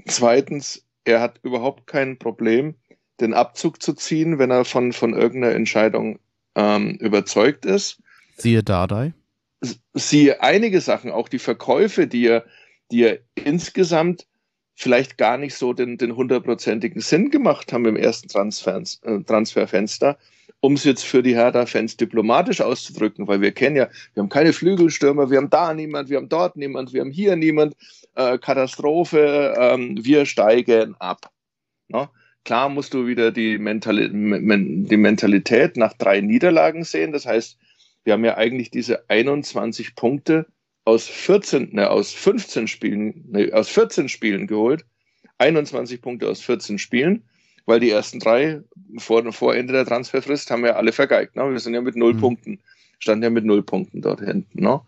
[0.07, 2.75] Zweitens, er hat überhaupt kein Problem,
[3.21, 6.18] den Abzug zu ziehen, wenn er von, von irgendeiner Entscheidung
[6.55, 8.03] ähm, überzeugt ist.
[8.39, 9.12] Siehe Dardai.
[9.93, 12.47] Siehe einige Sachen, auch die Verkäufe, die er,
[12.91, 14.27] die er insgesamt
[14.75, 20.16] vielleicht gar nicht so den, den hundertprozentigen Sinn gemacht haben im ersten Transfers, äh, Transferfenster,
[20.61, 24.53] um es jetzt für die Hertha-Fans diplomatisch auszudrücken, weil wir kennen ja, wir haben keine
[24.53, 27.76] Flügelstürmer, wir haben da niemand, wir haben dort niemand, wir haben hier niemand,
[28.16, 31.30] äh, Katastrophe, ähm, wir steigen ab.
[31.88, 32.09] No?
[32.44, 37.59] Klar musst du wieder die, Mentali die Mentalität nach drei Niederlagen sehen, das heißt,
[38.05, 40.46] wir haben ja eigentlich diese 21 Punkte
[40.84, 44.84] aus 14, ne, aus 15 Spielen, ne, aus 14 Spielen geholt.
[45.38, 47.24] 21 Punkte aus 14 Spielen,
[47.67, 48.61] weil die ersten drei
[48.99, 51.37] vor, vor Ende der Transferfrist haben wir alle vergeigt.
[51.37, 51.51] Ne?
[51.51, 52.21] Wir sind ja mit null mhm.
[52.21, 52.61] Punkten,
[52.99, 54.63] standen ja mit null Punkten dort hinten.
[54.63, 54.81] Ne?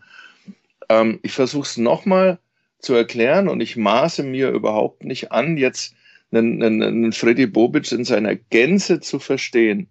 [0.89, 2.39] Ähm, ich versuche es nochmal
[2.79, 5.95] zu erklären und ich maße mir überhaupt nicht an, jetzt
[6.33, 9.89] einen, einen, einen Freddy Bobic in seiner Gänze zu verstehen.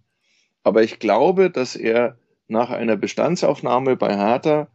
[0.63, 2.17] Aber ich glaube, dass er
[2.47, 4.67] nach einer Bestandsaufnahme bei Hertha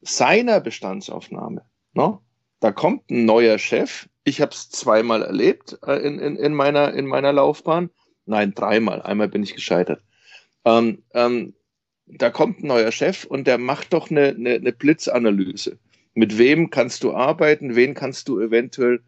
[0.00, 1.62] seiner Bestandsaufnahme.
[1.92, 2.18] Ne?
[2.60, 4.08] Da kommt ein neuer Chef.
[4.24, 7.90] Ich habe es zweimal erlebt äh, in, in, in, meiner, in meiner Laufbahn.
[8.26, 9.00] Nein, dreimal.
[9.02, 10.02] Einmal bin ich gescheitert.
[10.64, 11.54] Ähm, ähm,
[12.06, 15.78] da kommt ein neuer Chef und der macht doch eine, eine, eine Blitzanalyse.
[16.14, 17.76] Mit wem kannst du arbeiten?
[17.76, 19.00] Wen kannst du eventuell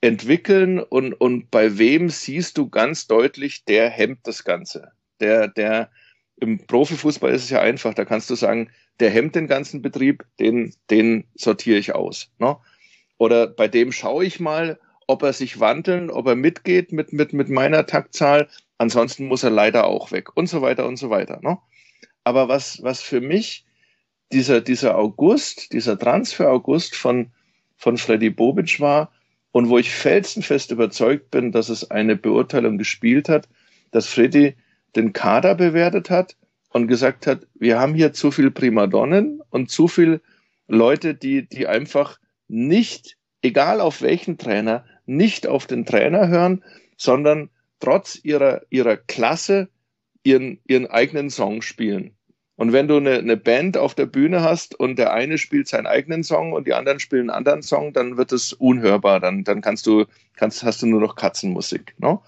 [0.00, 0.78] entwickeln?
[0.78, 4.92] Und, und bei wem siehst du ganz deutlich, der hemmt das Ganze?
[5.20, 5.90] Der, der,
[6.36, 8.70] im Profifußball ist es ja einfach, da kannst du sagen,
[9.00, 12.30] der hemmt den ganzen Betrieb, den, den sortiere ich aus.
[12.38, 12.56] Ne?
[13.18, 17.32] Oder bei dem schaue ich mal, ob er sich wandeln, ob er mitgeht mit, mit,
[17.32, 18.48] mit meiner Taktzahl.
[18.78, 21.40] Ansonsten muss er leider auch weg und so weiter und so weiter.
[21.42, 21.58] Ne?
[22.24, 23.64] Aber was, was für mich
[24.32, 27.30] dieser, dieser August, dieser Transfer August von,
[27.76, 29.12] von Freddy Bobic war
[29.52, 33.48] und wo ich felsenfest überzeugt bin, dass es eine Beurteilung gespielt hat,
[33.92, 34.54] dass Freddy
[34.96, 36.36] den Kader bewertet hat
[36.70, 40.20] und gesagt hat, wir haben hier zu viel Primadonnen und zu viel
[40.66, 42.18] Leute, die, die einfach
[42.48, 46.64] nicht, egal auf welchen Trainer, nicht auf den Trainer hören,
[46.96, 49.68] sondern trotz ihrer, ihrer Klasse
[50.22, 52.12] ihren, ihren eigenen Song spielen.
[52.56, 55.86] Und wenn du eine, eine Band auf der Bühne hast und der eine spielt seinen
[55.86, 59.20] eigenen Song und die anderen spielen einen anderen Song, dann wird es unhörbar.
[59.20, 61.94] Dann, dann kannst du, kannst, hast du nur noch Katzenmusik.
[61.98, 62.22] No?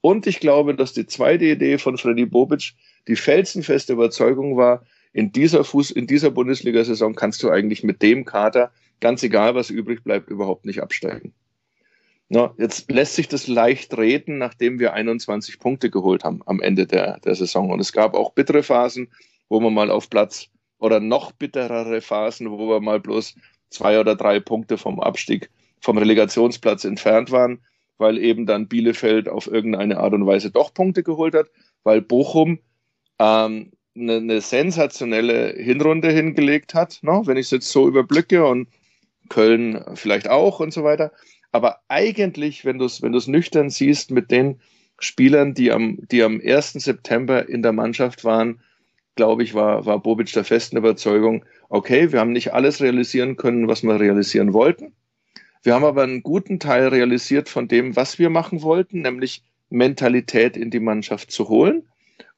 [0.00, 2.72] Und ich glaube, dass die zweite Idee von Freddy Bobic
[3.08, 8.24] die felsenfeste Überzeugung war, in dieser Fuß, in dieser Bundesliga-Saison kannst du eigentlich mit dem
[8.24, 8.72] Kader,
[9.04, 11.34] ganz egal was übrig bleibt, überhaupt nicht absteigen.
[12.30, 16.86] Na, jetzt lässt sich das leicht reden, nachdem wir 21 Punkte geholt haben am Ende
[16.86, 17.70] der, der Saison.
[17.70, 19.08] Und es gab auch bittere Phasen,
[19.50, 20.48] wo man mal auf Platz
[20.78, 23.34] oder noch bitterere Phasen, wo wir mal bloß
[23.68, 25.50] zwei oder drei Punkte vom Abstieg,
[25.82, 27.60] vom Relegationsplatz entfernt waren
[27.98, 31.46] weil eben dann Bielefeld auf irgendeine Art und Weise doch Punkte geholt hat,
[31.82, 32.58] weil Bochum
[33.18, 37.22] ähm, eine, eine sensationelle Hinrunde hingelegt hat, ne?
[37.24, 38.68] wenn ich es jetzt so überblicke und
[39.28, 41.12] Köln vielleicht auch und so weiter.
[41.52, 44.60] Aber eigentlich, wenn du es wenn nüchtern siehst, mit den
[44.98, 46.72] Spielern, die am, die am 1.
[46.74, 48.60] September in der Mannschaft waren,
[49.14, 53.68] glaube ich, war, war Bobic der festen Überzeugung, okay, wir haben nicht alles realisieren können,
[53.68, 54.92] was wir realisieren wollten.
[55.62, 60.56] Wir haben aber einen guten Teil realisiert von dem, was wir machen wollten, nämlich Mentalität
[60.56, 61.88] in die Mannschaft zu holen.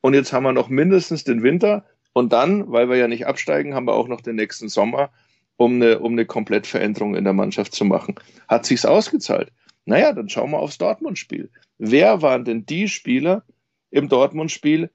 [0.01, 3.75] Und jetzt haben wir noch mindestens den Winter und dann, weil wir ja nicht absteigen,
[3.75, 5.11] haben wir auch noch den nächsten Sommer,
[5.57, 8.15] um eine, um eine Komplettveränderung in der Mannschaft zu machen.
[8.49, 9.53] Hat sich's ausgezahlt?
[9.85, 11.51] Naja, dann schauen wir aufs Dortmund-Spiel.
[11.79, 13.45] Wer waren denn die Spieler
[13.91, 14.91] im Dortmund-Spiel,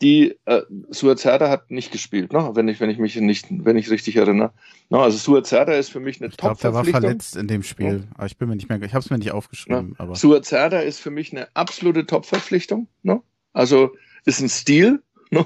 [0.00, 2.50] die äh, Suazerda hat nicht gespielt, ne?
[2.54, 4.52] wenn ich wenn ich mich nicht wenn ich richtig erinnere.
[4.88, 4.98] Ne?
[4.98, 8.26] Also Suazerda ist für mich eine ich glaub, Der war verletzt in dem Spiel, ja.
[8.26, 9.94] ich bin mir nicht mehr, ich habe es mir nicht aufgeschrieben.
[9.98, 10.04] Ja.
[10.04, 12.88] Aber Suazerda ist für mich eine absolute Top-Verpflichtung.
[13.02, 13.20] Ne?
[13.52, 13.94] Also
[14.24, 15.02] ist ein Stil.
[15.30, 15.44] Ne?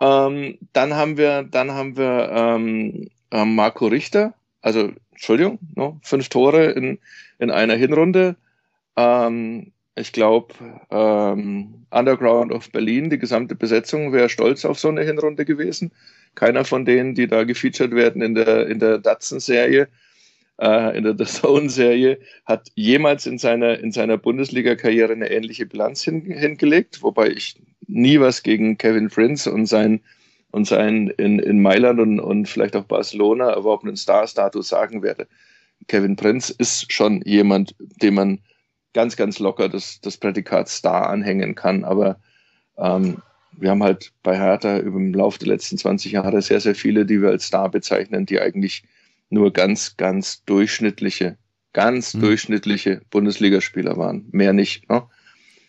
[0.00, 5.98] Ähm, dann haben wir dann haben wir ähm, äh, Marco Richter, also Entschuldigung, ne?
[6.02, 6.98] fünf Tore in
[7.38, 8.36] in einer Hinrunde.
[8.96, 10.54] Ähm, ich glaube,
[10.90, 15.90] ähm, Underground of Berlin, die gesamte Besetzung wäre stolz auf so eine Hinrunde gewesen.
[16.34, 19.88] Keiner von denen, die da gefeatured werden in der, in der Datsun-Serie,
[20.60, 26.04] äh, in der The Zone-Serie, hat jemals in seiner, in seiner Bundesliga-Karriere eine ähnliche Bilanz
[26.04, 27.56] hin, hingelegt, wobei ich
[27.88, 30.00] nie was gegen Kevin Prince und sein,
[30.58, 35.28] und sein in, in Mailand und, und vielleicht auch Barcelona erworbenen Star-Status sagen werde.
[35.86, 38.40] Kevin Prince ist schon jemand, dem man
[38.92, 41.84] ganz, ganz locker das, das Prädikat Star anhängen kann.
[41.84, 42.18] Aber
[42.76, 43.18] ähm,
[43.52, 47.06] wir haben halt bei Hertha über den Lauf der letzten 20 Jahre sehr, sehr viele,
[47.06, 48.82] die wir als Star bezeichnen, die eigentlich
[49.30, 51.38] nur ganz, ganz durchschnittliche,
[51.72, 52.20] ganz mhm.
[52.20, 54.26] durchschnittliche Bundesligaspieler waren.
[54.32, 54.90] Mehr nicht.
[54.90, 55.04] Ne?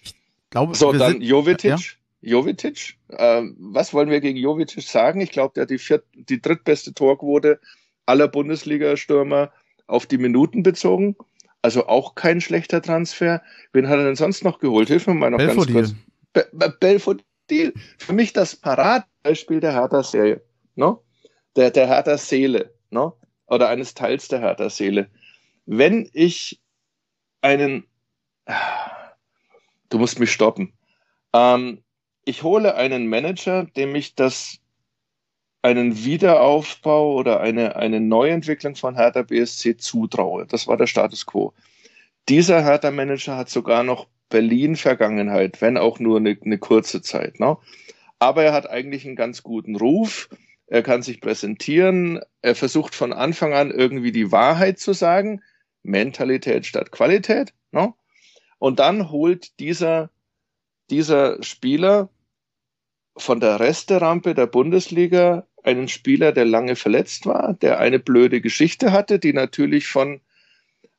[0.01, 0.15] Ich
[0.49, 1.69] glaube, so, dann Jovetic.
[1.69, 1.77] Ja?
[2.21, 2.97] Jovetic.
[3.09, 5.21] Äh, was wollen wir gegen Jovetic sagen?
[5.21, 7.59] Ich glaube, der hat die, viert, die drittbeste Torquote
[8.05, 9.51] aller Bundesliga-Stürmer
[9.87, 11.15] auf die Minuten bezogen.
[11.61, 13.41] Also auch kein schlechter Transfer.
[13.73, 14.87] Wen hat er denn sonst noch geholt?
[14.87, 15.73] Hilf mir mal noch Belfodil.
[15.73, 15.99] ganz kurz.
[16.33, 17.73] Be Be Belfodil.
[17.97, 20.41] Für mich das Paradebeispiel der Hertha-Serie.
[20.75, 21.03] No?
[21.55, 22.73] Der, der Hertha-Seele.
[22.91, 23.17] No?
[23.47, 25.09] Oder eines Teils der Hertha-Seele.
[25.65, 26.61] Wenn ich
[27.41, 27.85] einen.
[29.89, 30.73] Du musst mich stoppen.
[31.33, 31.83] Ähm,
[32.29, 34.59] ich hole einen Manager, dem ich das
[35.63, 40.45] einen Wiederaufbau oder eine, eine Neuentwicklung von Hertha BSC zutraue.
[40.45, 41.53] Das war der Status quo.
[42.29, 47.39] Dieser Hertha-Manager hat sogar noch Berlin-Vergangenheit, wenn auch nur eine, eine kurze Zeit.
[47.39, 47.57] Ne?
[48.19, 50.29] Aber er hat eigentlich einen ganz guten Ruf.
[50.67, 52.21] Er kann sich präsentieren.
[52.43, 55.41] Er versucht von Anfang an irgendwie die Wahrheit zu sagen.
[55.81, 57.53] Mentalität statt Qualität.
[57.71, 57.91] Ne?
[58.59, 60.11] Und dann holt dieser,
[60.91, 62.09] dieser Spieler
[63.21, 68.91] von der Resterampe der Bundesliga einen Spieler, der lange verletzt war, der eine blöde Geschichte
[68.91, 70.21] hatte, die natürlich von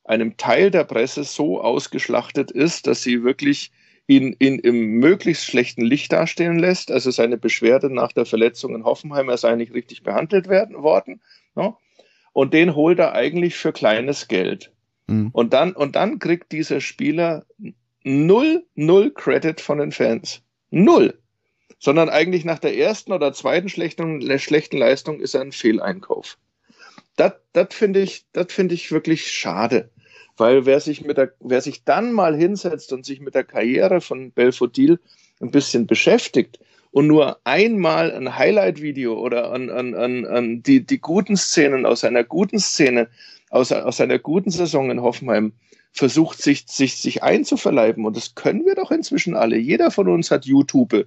[0.04, 3.70] einem Teil der Presse so ausgeschlachtet ist, dass sie wirklich
[4.06, 6.90] ihn, ihn im möglichst schlechten Licht dastehen lässt.
[6.90, 11.20] Also seine Beschwerde nach der Verletzung in Hoffenheim, er sei nicht richtig behandelt werden, worden.
[11.54, 11.78] No?
[12.32, 14.72] Und den holt er eigentlich für kleines Geld.
[15.06, 15.30] Mhm.
[15.32, 17.44] Und, dann, und dann kriegt dieser Spieler
[18.02, 20.42] null, null Credit von den Fans.
[20.70, 21.20] Null
[21.78, 26.38] sondern eigentlich nach der ersten oder zweiten schlechten, schlechten Leistung ist er ein Fehleinkauf.
[27.16, 27.34] Das,
[27.70, 29.90] finde ich, das ich wirklich schade.
[30.36, 34.00] Weil wer sich mit der, wer sich dann mal hinsetzt und sich mit der Karriere
[34.00, 34.98] von Belfodil
[35.40, 36.58] ein bisschen beschäftigt
[36.92, 42.04] und nur einmal ein Highlight-Video oder an, an, an, an die, die guten Szenen aus
[42.04, 43.08] einer guten Szene,
[43.50, 45.52] aus, aus einer guten Saison in Hoffenheim
[45.92, 48.06] versucht, sich, sich, sich einzuverleiben.
[48.06, 49.56] Und das können wir doch inzwischen alle.
[49.56, 51.06] Jeder von uns hat YouTube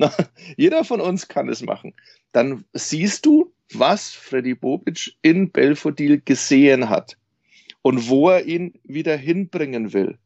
[0.00, 0.10] na,
[0.56, 1.94] jeder von uns kann es machen.
[2.32, 7.18] Dann siehst du, was Freddy Bobic in Belfodil gesehen hat
[7.82, 10.16] und wo er ihn wieder hinbringen will.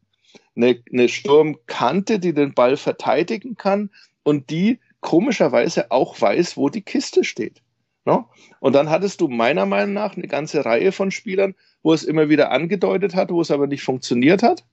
[0.55, 3.91] Eine, eine Sturmkante, die den Ball verteidigen kann
[4.23, 7.61] und die komischerweise auch weiß, wo die Kiste steht.
[8.05, 8.29] No?
[8.61, 12.29] Und dann hattest du meiner Meinung nach eine ganze Reihe von Spielern, wo es immer
[12.29, 14.65] wieder angedeutet hat, wo es aber nicht funktioniert hat,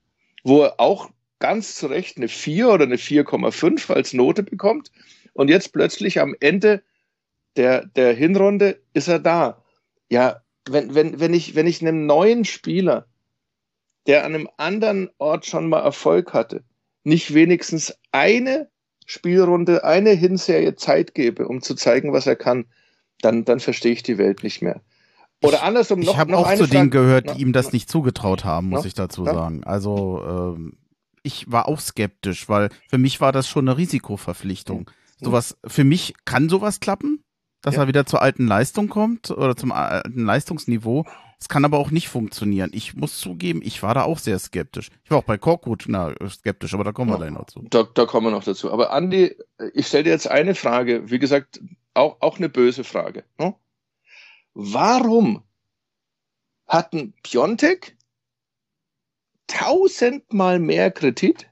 [0.44, 1.10] wo auch
[1.42, 4.92] ganz zu Recht eine 4 oder eine 4,5 als Note bekommt.
[5.34, 6.82] Und jetzt plötzlich am Ende
[7.58, 9.62] der, der Hinrunde ist er da.
[10.10, 13.08] Ja, wenn, wenn, wenn, ich, wenn ich einem neuen Spieler,
[14.08, 16.64] der an einem anderen Ort schon mal Erfolg hatte,
[17.04, 18.70] nicht wenigstens eine
[19.06, 22.66] Spielrunde, eine Hinserie Zeit gebe, um zu zeigen, was er kann,
[23.22, 24.82] dann, dann verstehe ich die Welt nicht mehr.
[25.44, 26.14] Oder andersrum noch.
[26.14, 29.26] Ich habe auch zu denen gehört, die ihm das nicht zugetraut haben, muss ich dazu
[29.26, 29.64] sagen.
[29.64, 30.22] Also
[30.56, 30.78] ähm,
[31.24, 34.90] ich war auch skeptisch, weil für mich war das schon eine Risikoverpflichtung.
[35.20, 35.26] Mhm.
[35.26, 37.24] Sowas, für mich kann sowas klappen,
[37.62, 37.84] dass ja.
[37.84, 41.06] er wieder zur alten Leistung kommt oder zum alten Leistungsniveau.
[41.40, 42.70] Es kann aber auch nicht funktionieren.
[42.74, 44.90] Ich muss zugeben, ich war da auch sehr skeptisch.
[45.04, 47.66] Ich war auch bei Korkut na, skeptisch, aber da kommen wir gleich noch zu.
[47.70, 48.72] Da, da kommen wir noch dazu.
[48.72, 49.36] Aber Andi,
[49.74, 51.60] ich stelle dir jetzt eine Frage, wie gesagt,
[51.94, 53.24] auch, auch eine böse Frage.
[53.40, 53.56] Ne?
[54.54, 55.44] Warum
[56.68, 57.98] hatten Piontek
[59.52, 61.48] tausendmal mehr Kredit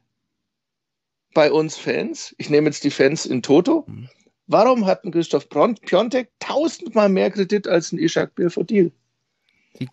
[1.33, 2.33] bei uns Fans.
[2.37, 3.85] Ich nehme jetzt die Fans in Toto.
[3.87, 4.09] Mhm.
[4.47, 8.91] Warum hat ein Christoph Piontek tausendmal mehr Kredit als ein Ishak Belfodil?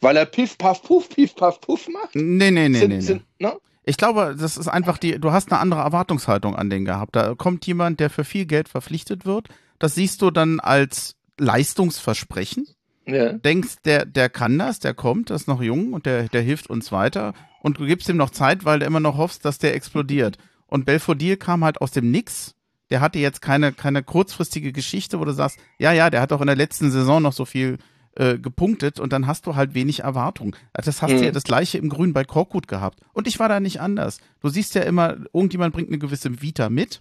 [0.01, 2.15] Weil er Piff, Paff, Puff, Piff, Paff, Puff macht?
[2.15, 3.61] Nee, nee, nee, sind, nee, sind, no?
[3.85, 7.15] Ich glaube, das ist einfach die, du hast eine andere Erwartungshaltung an den gehabt.
[7.15, 9.49] Da kommt jemand, der für viel Geld verpflichtet wird.
[9.79, 12.67] Das siehst du dann als Leistungsversprechen.
[13.07, 13.33] Ja.
[13.35, 16.69] Denkst, der, der kann das, der kommt, der ist noch jung und der, der hilft
[16.69, 17.35] uns weiter.
[17.61, 20.39] Und du gibst ihm noch Zeit, weil du immer noch hoffst, dass der explodiert.
[20.67, 22.55] Und Belfodil kam halt aus dem Nix.
[22.91, 26.41] Der hatte jetzt keine, keine kurzfristige Geschichte, wo du sagst, ja, ja, der hat auch
[26.41, 27.79] in der letzten Saison noch so viel
[28.17, 30.57] äh, gepunktet und dann hast du halt wenig Erwartung.
[30.73, 31.19] Das hast mhm.
[31.19, 33.01] du ja das gleiche im Grün bei Korkut gehabt.
[33.13, 34.19] Und ich war da nicht anders.
[34.41, 37.01] Du siehst ja immer, irgendjemand bringt eine gewisse Vita mit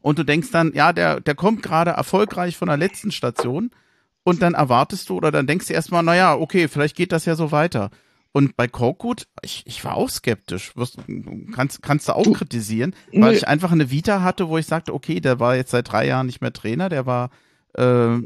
[0.00, 3.70] und du denkst dann, ja, der, der kommt gerade erfolgreich von der letzten Station
[4.24, 7.34] und dann erwartest du oder dann denkst du erstmal, naja, okay, vielleicht geht das ja
[7.34, 7.90] so weiter.
[8.32, 10.74] Und bei Korkut, ich, ich war auch skeptisch.
[10.74, 10.98] Wirst,
[11.54, 13.36] kannst, kannst du auch du, kritisieren, weil nee.
[13.36, 16.26] ich einfach eine Vita hatte, wo ich sagte, okay, der war jetzt seit drei Jahren
[16.26, 17.30] nicht mehr Trainer, der war
[17.74, 18.16] äh,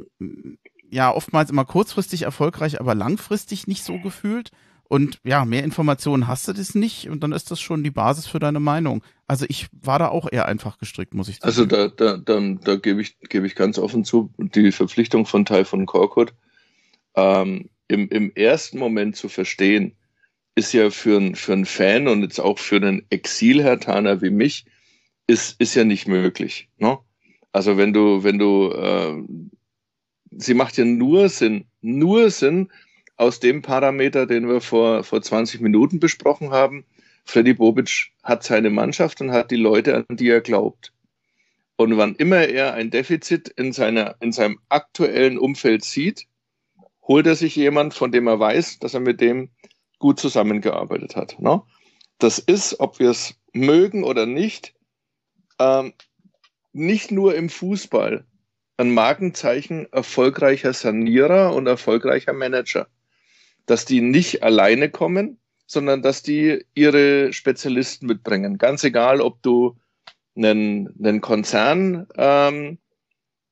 [0.91, 4.53] ja oftmals immer kurzfristig erfolgreich, aber langfristig nicht so gefühlt.
[4.89, 8.26] Und ja, mehr Informationen hast du das nicht und dann ist das schon die Basis
[8.26, 9.03] für deine Meinung.
[9.26, 11.47] Also ich war da auch eher einfach gestrickt, muss ich sagen.
[11.47, 15.45] Also da, da, da, da gebe ich, gebe ich ganz offen zu, die Verpflichtung von
[15.45, 16.34] Teil von Korkut
[17.16, 19.97] ähm, im, im ersten Moment zu verstehen,
[20.55, 24.66] ist ja für, ein, für einen Fan und jetzt auch für einen Exil-Hertaner wie mich,
[25.26, 26.68] ist, ist ja nicht möglich.
[26.78, 26.99] Ne?
[27.53, 29.22] Also wenn du, wenn du äh,
[30.30, 32.70] sie macht ja nur Sinn, nur Sinn
[33.17, 36.85] aus dem Parameter, den wir vor, vor 20 Minuten besprochen haben.
[37.25, 40.93] Freddy Bobic hat seine Mannschaft und hat die Leute, an die er glaubt.
[41.77, 46.27] Und wann immer er ein Defizit in, seiner, in seinem aktuellen Umfeld sieht,
[47.03, 49.51] holt er sich jemand, von dem er weiß, dass er mit dem
[49.99, 51.39] gut zusammengearbeitet hat.
[51.39, 51.62] Ne?
[52.19, 54.75] Das ist, ob wir es mögen oder nicht,
[55.59, 55.93] ähm,
[56.73, 58.27] nicht nur im Fußball,
[58.79, 62.87] ein Markenzeichen erfolgreicher Sanierer und erfolgreicher Manager.
[63.67, 68.59] Dass die nicht alleine kommen, sondern dass die ihre Spezialisten mitbringen.
[68.59, 69.77] Ganz egal, ob du
[70.37, 72.79] einen, einen Konzern ähm,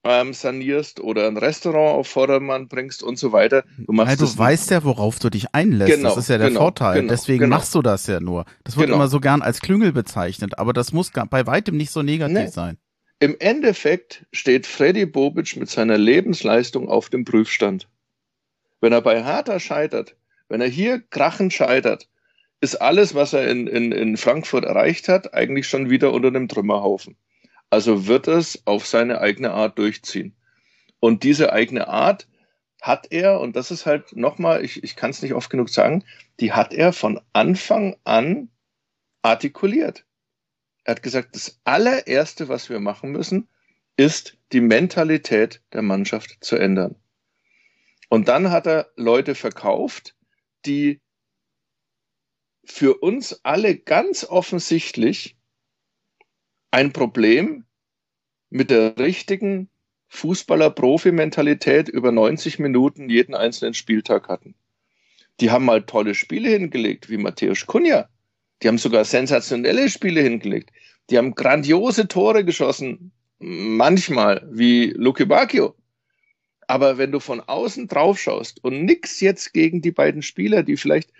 [0.04, 3.64] ähm, sanierst oder ein Restaurant auf Vordermann bringst und so weiter.
[3.78, 5.96] Du, machst ja, du weißt ja, worauf du dich einlässt.
[5.96, 7.00] Genau, das ist ja der genau, Vorteil.
[7.00, 7.56] Genau, Deswegen genau.
[7.56, 8.44] machst du das ja nur.
[8.64, 8.96] Das wird genau.
[8.96, 12.48] immer so gern als Klüngel bezeichnet, aber das muss bei weitem nicht so negativ nee.
[12.48, 12.78] sein.
[13.18, 17.88] Im Endeffekt steht Freddy Bobic mit seiner Lebensleistung auf dem Prüfstand.
[18.84, 20.14] Wenn er bei Hertha scheitert,
[20.50, 22.06] wenn er hier krachend scheitert,
[22.60, 26.48] ist alles, was er in, in, in Frankfurt erreicht hat, eigentlich schon wieder unter dem
[26.48, 27.16] Trümmerhaufen.
[27.70, 30.36] Also wird es auf seine eigene Art durchziehen.
[31.00, 32.28] Und diese eigene Art
[32.82, 36.04] hat er, und das ist halt nochmal, ich, ich kann es nicht oft genug sagen,
[36.38, 38.50] die hat er von Anfang an
[39.22, 40.04] artikuliert.
[40.84, 43.48] Er hat gesagt, das allererste, was wir machen müssen,
[43.96, 46.96] ist die Mentalität der Mannschaft zu ändern.
[48.08, 50.14] Und dann hat er Leute verkauft,
[50.66, 51.00] die
[52.64, 55.36] für uns alle ganz offensichtlich
[56.70, 57.64] ein Problem
[58.50, 59.68] mit der richtigen
[60.08, 64.54] Fußballer-Profi-Mentalität über 90 Minuten jeden einzelnen Spieltag hatten.
[65.40, 68.08] Die haben mal tolle Spiele hingelegt, wie Matthäus Kunja.
[68.62, 70.70] Die haben sogar sensationelle Spiele hingelegt.
[71.10, 75.74] Die haben grandiose Tore geschossen, manchmal wie Luke Bacchio.
[76.68, 80.76] Aber wenn du von außen drauf schaust und nix jetzt gegen die beiden Spieler, die
[80.76, 81.12] vielleicht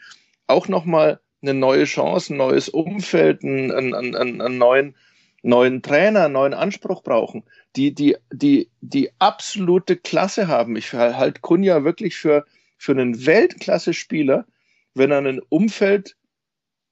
[0.46, 4.96] auch nochmal eine neue Chance, ein neues Umfeld, einen, einen, einen, einen neuen,
[5.42, 7.44] neuen Trainer, einen neuen Anspruch brauchen,
[7.76, 10.76] die, die, die, die absolute Klasse haben.
[10.76, 12.46] Ich halte Kunja wirklich für,
[12.78, 14.46] für einen Weltklasse-Spieler,
[14.94, 16.16] wenn er ein Umfeld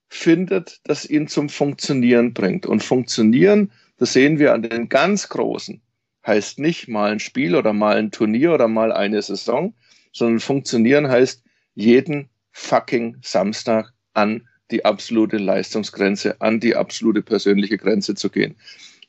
[0.08, 2.66] findet, das ihn zum Funktionieren bringt.
[2.66, 5.80] Und funktionieren, das sehen wir an den ganz Großen,
[6.26, 9.74] heißt nicht mal ein Spiel oder mal ein Turnier oder mal eine Saison,
[10.12, 11.42] sondern funktionieren heißt
[11.74, 18.56] jeden fucking Samstag an die absolute Leistungsgrenze, an die absolute persönliche Grenze zu gehen.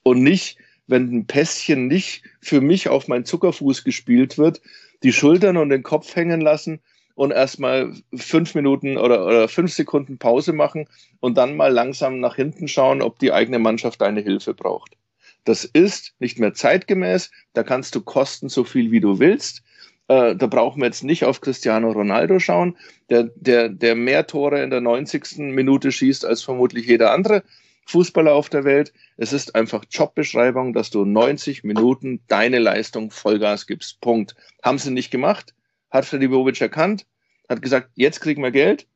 [0.03, 0.57] Und nicht,
[0.88, 4.61] wenn ein Pässchen nicht für mich auf mein Zuckerfuß gespielt wird,
[5.03, 6.82] die Schultern und den Kopf hängen lassen
[7.16, 10.88] und erstmal fünf Minuten oder, oder fünf Sekunden Pause machen
[11.20, 14.97] und dann mal langsam nach hinten schauen, ob die eigene Mannschaft deine Hilfe braucht.
[15.44, 17.32] Das ist nicht mehr zeitgemäß.
[17.54, 19.64] Da kannst du kosten so viel, wie du willst.
[20.08, 22.78] Äh, da brauchen wir jetzt nicht auf Cristiano Ronaldo schauen,
[23.10, 25.38] der, der, der mehr Tore in der 90.
[25.38, 27.44] Minute schießt als vermutlich jeder andere
[27.86, 28.94] Fußballer auf der Welt.
[29.18, 34.00] Es ist einfach Jobbeschreibung, dass du 90 Minuten deine Leistung Vollgas gibst.
[34.02, 34.36] Punkt.
[34.62, 35.54] Haben sie nicht gemacht
[35.94, 37.06] hat Freddy Bobic erkannt,
[37.48, 38.88] hat gesagt, jetzt kriegen wir Geld.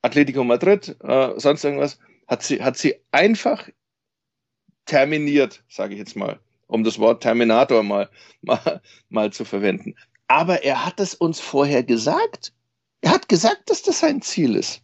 [0.00, 3.68] Atletico Madrid, äh, sonst irgendwas, hat sie, hat sie einfach
[4.86, 8.08] terminiert, sage ich jetzt mal, um das Wort Terminator mal,
[8.42, 9.94] mal, mal zu verwenden.
[10.28, 12.52] Aber er hat es uns vorher gesagt.
[13.00, 14.80] Er hat gesagt, dass das sein Ziel ist.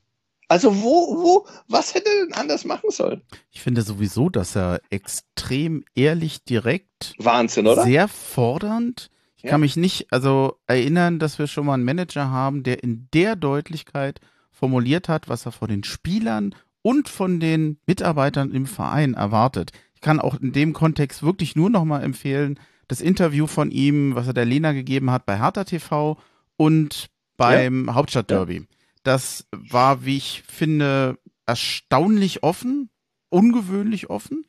[0.49, 3.23] Also wo, wo, was hätte er denn anders machen sollen?
[3.51, 7.85] Ich finde sowieso, dass er extrem ehrlich, direkt, Wahnsinn, oder?
[7.85, 9.11] sehr fordernd.
[9.37, 9.51] Ich Ja.
[9.51, 13.37] kann mich nicht also erinnern, dass wir schon mal einen Manager haben, der in der
[13.37, 14.21] Deutlichkeit
[14.51, 19.73] formuliert hat, was er von den Spielern und von den Mitarbeitern im Verein erwartet.
[19.99, 24.15] Ich kann auch in dem Kontext wirklich nur noch mal empfehlen, das Interview von ihm,
[24.15, 26.17] was er der Lena gegeben hat bei Hertha TV
[26.57, 28.69] und beim Hauptstadtderby.
[29.03, 32.91] Das war, wie ich finde, erstaunlich offen,
[33.29, 34.47] ungewöhnlich offen.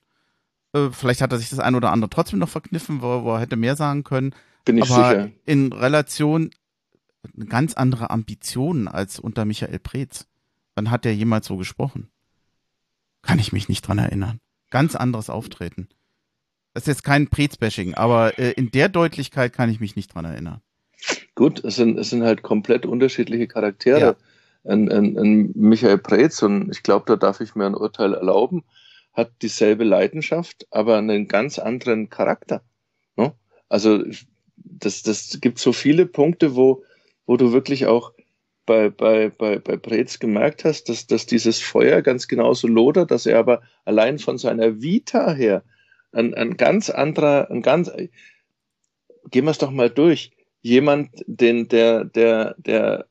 [0.74, 3.40] Äh, vielleicht hat er sich das ein oder andere trotzdem noch verkniffen, wo, wo er
[3.40, 4.36] hätte mehr sagen können.
[4.66, 5.32] Bin ich aber sicher.
[5.48, 6.52] in Relation
[7.36, 10.28] eine ganz andere Ambitionen als unter Michael Preetz.
[10.76, 12.12] Wann hat der jemals so gesprochen?
[13.24, 14.40] Kann ich mich nicht dran erinnern.
[14.70, 15.88] Ganz anderes Auftreten.
[16.74, 20.26] Das ist jetzt kein Preetz-Bashing, aber äh, in der Deutlichkeit kann ich mich nicht dran
[20.26, 20.62] erinnern.
[21.36, 24.00] Gut, es sind, es sind halt komplett unterschiedliche Charaktere.
[24.00, 24.16] Ja.
[24.66, 28.64] Ein, ein, ein Michael Preetz, und ich glaube, da darf ich mir ein Urteil erlauben,
[29.14, 32.62] hat dieselbe Leidenschaft, aber einen ganz anderen Charakter.
[33.16, 33.34] Ne?
[33.68, 34.04] Also
[34.58, 36.84] das, das gibt so viele Punkte, wo,
[37.26, 38.14] wo du wirklich auch
[38.70, 43.26] bei, bei, bei, bei Preetz gemerkt hast, dass, dass dieses Feuer ganz genauso lodert, dass
[43.26, 45.64] er aber allein von seiner Vita her
[46.12, 47.92] ein, ein ganz anderer, ein ganz,
[49.32, 50.30] gehen wir es doch mal durch
[50.62, 53.08] jemand, den, der, der, der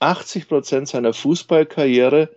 [0.00, 2.34] 80 Prozent seiner Fußballkarriere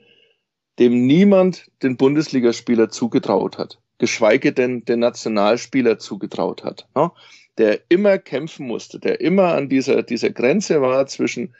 [0.77, 7.09] dem niemand den Bundesligaspieler zugetraut hat, geschweige denn den Nationalspieler zugetraut hat, ne?
[7.57, 11.55] der immer kämpfen musste, der immer an dieser, dieser Grenze war zwischen,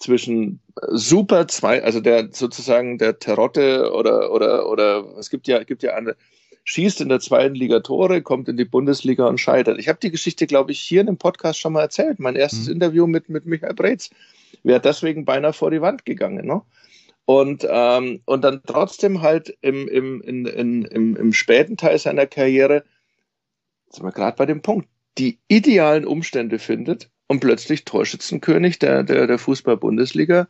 [0.00, 5.82] zwischen super zwei, also der sozusagen der Terotte oder, oder, oder es gibt ja, gibt
[5.82, 6.16] ja eine,
[6.64, 9.78] schießt in der zweiten Liga Tore, kommt in die Bundesliga und scheitert.
[9.78, 12.18] Ich habe die Geschichte, glaube ich, hier in dem Podcast schon mal erzählt.
[12.18, 12.74] Mein erstes Mhm.
[12.74, 14.10] Interview mit, mit Michael Breetz.
[14.62, 16.46] Wäre deswegen beinahe vor die Wand gegangen.
[16.46, 16.62] Ne?
[17.26, 22.26] Und, ähm, und dann trotzdem halt im, im, in, in, im, im späten Teil seiner
[22.26, 22.84] Karriere,
[23.90, 24.88] sind wir gerade bei dem Punkt,
[25.18, 30.48] die idealen Umstände findet und plötzlich Torschützenkönig der, der, der Fußball-Bundesliga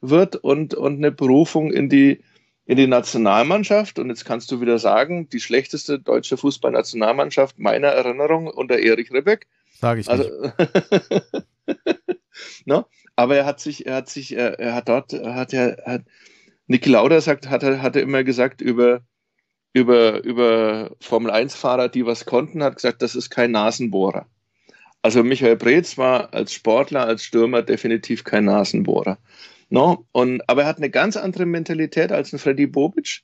[0.00, 2.22] wird und, und eine Berufung in die,
[2.64, 3.98] in die Nationalmannschaft.
[3.98, 9.46] Und jetzt kannst du wieder sagen, die schlechteste deutsche Fußballnationalmannschaft meiner Erinnerung unter Erich Ribbeck.
[9.78, 11.44] Sage ich Also, nicht.
[12.64, 12.86] ne?
[13.14, 16.04] Aber er hat sich, er hat sich, er, er hat dort, er hat ja, hat,
[16.66, 19.02] Niki Lauda sagt, hat, er- hat er immer gesagt über,
[19.74, 24.28] über, über Formel-1-Fahrer, die was konnten, hat gesagt, das ist kein Nasenbohrer.
[25.02, 29.18] Also Michael Breetz war als Sportler, als Stürmer definitiv kein Nasenbohrer.
[29.68, 30.06] No?
[30.12, 33.22] Und, aber er hat eine ganz andere Mentalität als ein Freddy Bobic,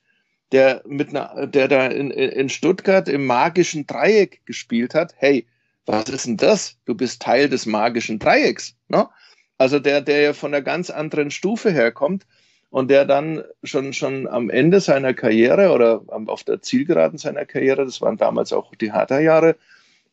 [0.51, 5.14] der mit einer, der da in, in Stuttgart im magischen Dreieck gespielt hat.
[5.18, 5.47] Hey,
[5.87, 6.76] was ist denn das?
[6.85, 8.74] Du bist Teil des magischen Dreiecks.
[8.89, 9.09] No?
[9.57, 12.26] Also der, der ja von einer ganz anderen Stufe herkommt
[12.70, 17.85] und der dann schon, schon am Ende seiner Karriere oder auf der Zielgeraden seiner Karriere,
[17.85, 19.57] das waren damals auch die Hertha-Jahre,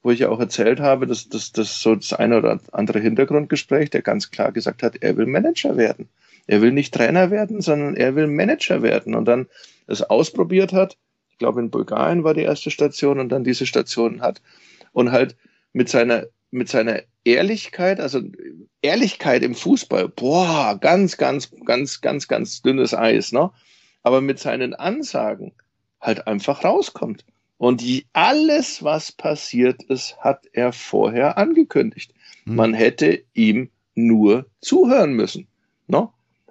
[0.06, 3.89] wo ich ja auch erzählt habe, dass das dass so das eine oder andere Hintergrundgespräch,
[3.89, 6.10] der ganz klar gesagt hat, er will Manager werden.
[6.45, 9.47] Er will nicht Trainer werden, sondern er will Manager werden und dann
[9.88, 10.95] es ausprobiert hat.
[11.32, 14.43] Ich glaube, in Bulgarien war die erste Station und dann diese Station hat
[14.93, 15.36] und halt
[15.74, 18.22] mit seiner, mit seiner Ehrlichkeit, also
[18.84, 23.49] Ehrlichkeit im Fußball, boah, ganz, ganz, ganz, ganz, ganz dünnes Eis, ne?
[24.03, 25.53] Aber mit seinen Ansagen
[25.99, 27.26] halt einfach rauskommt.
[27.66, 32.13] Und die, alles, was passiert ist, hat er vorher angekündigt.
[32.43, 32.57] Hm.
[32.57, 35.47] Man hätte ihm nur zuhören müssen.
[35.88, 36.07] Ne?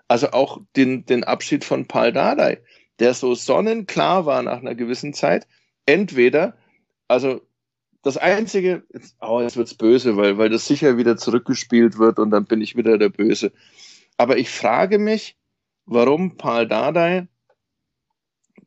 [0.09, 2.61] Also auch den, den Abschied von Paul Dardai,
[2.99, 5.47] der so sonnenklar war nach einer gewissen Zeit.
[5.87, 6.57] Entweder,
[7.07, 7.43] also
[8.03, 12.33] das Einzige, jetzt, oh, jetzt wird's böse, weil, weil das sicher wieder zurückgespielt wird und
[12.33, 13.53] dann bin ich wieder der Böse.
[14.17, 15.37] Aber ich frage mich,
[15.87, 17.29] warum Paul Dardai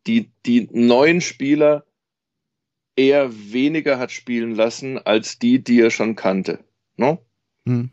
[0.05, 1.83] die, die neuen Spieler
[2.97, 6.59] eher weniger hat spielen lassen als die, die er schon kannte.
[6.97, 7.19] No?
[7.65, 7.91] Hm.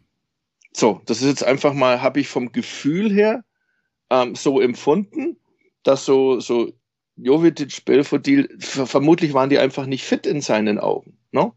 [0.72, 3.44] So, das ist jetzt einfach mal, habe ich vom Gefühl her
[4.10, 5.36] ähm, so empfunden,
[5.84, 6.72] dass so, so
[7.16, 11.16] Jovetic, Belfodil, ver vermutlich waren die einfach nicht fit in seinen Augen.
[11.30, 11.54] No?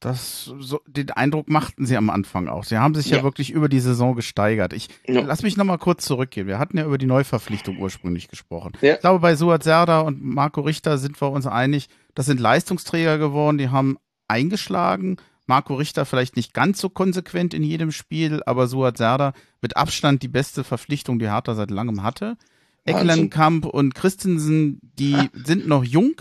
[0.00, 2.62] Das, so, den Eindruck machten sie am Anfang auch.
[2.62, 3.22] Sie haben sich ja, Ja.
[3.24, 4.72] wirklich über die Saison gesteigert.
[4.72, 5.22] Ich Ja.
[5.22, 6.46] lass mich noch mal kurz zurückgehen.
[6.46, 8.72] Wir hatten ja über die Neuverpflichtung ursprünglich gesprochen.
[8.80, 8.94] Ja.
[8.94, 13.18] Ich glaube, bei Suat Serda und Marco Richter sind wir uns einig, das sind Leistungsträger
[13.18, 15.16] geworden, die haben eingeschlagen.
[15.46, 19.32] Marco Richter vielleicht nicht ganz so konsequent in jedem Spiel, aber Suat Serda
[19.62, 22.36] mit Abstand die beste Verpflichtung, die Hertha seit langem hatte.
[22.84, 26.12] Ecklenkamp und Christensen, die sind noch jung.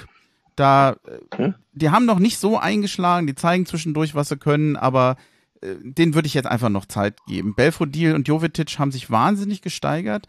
[0.57, 0.97] Da,
[1.35, 1.55] Hm?
[1.71, 5.15] die haben noch nicht so eingeschlagen, die zeigen zwischendurch, was sie können, aber
[5.61, 7.55] äh, denen würde ich jetzt einfach noch Zeit geben.
[7.55, 10.27] Belfodil und Jovetic haben sich wahnsinnig gesteigert.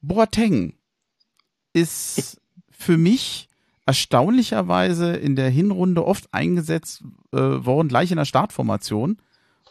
[0.00, 0.74] Boateng
[1.72, 3.48] ist für mich
[3.84, 9.18] erstaunlicherweise in der Hinrunde oft eingesetzt äh, worden, gleich in der Startformation.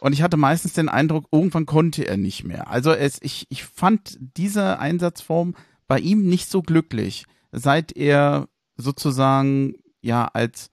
[0.00, 2.70] Und ich hatte meistens den Eindruck, irgendwann konnte er nicht mehr.
[2.70, 5.54] Also es, ich, ich fand diese Einsatzform
[5.88, 9.74] bei ihm nicht so glücklich, seit er sozusagen
[10.06, 10.70] ja als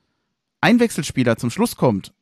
[0.61, 2.13] Einwechselspieler zum Schluss kommt,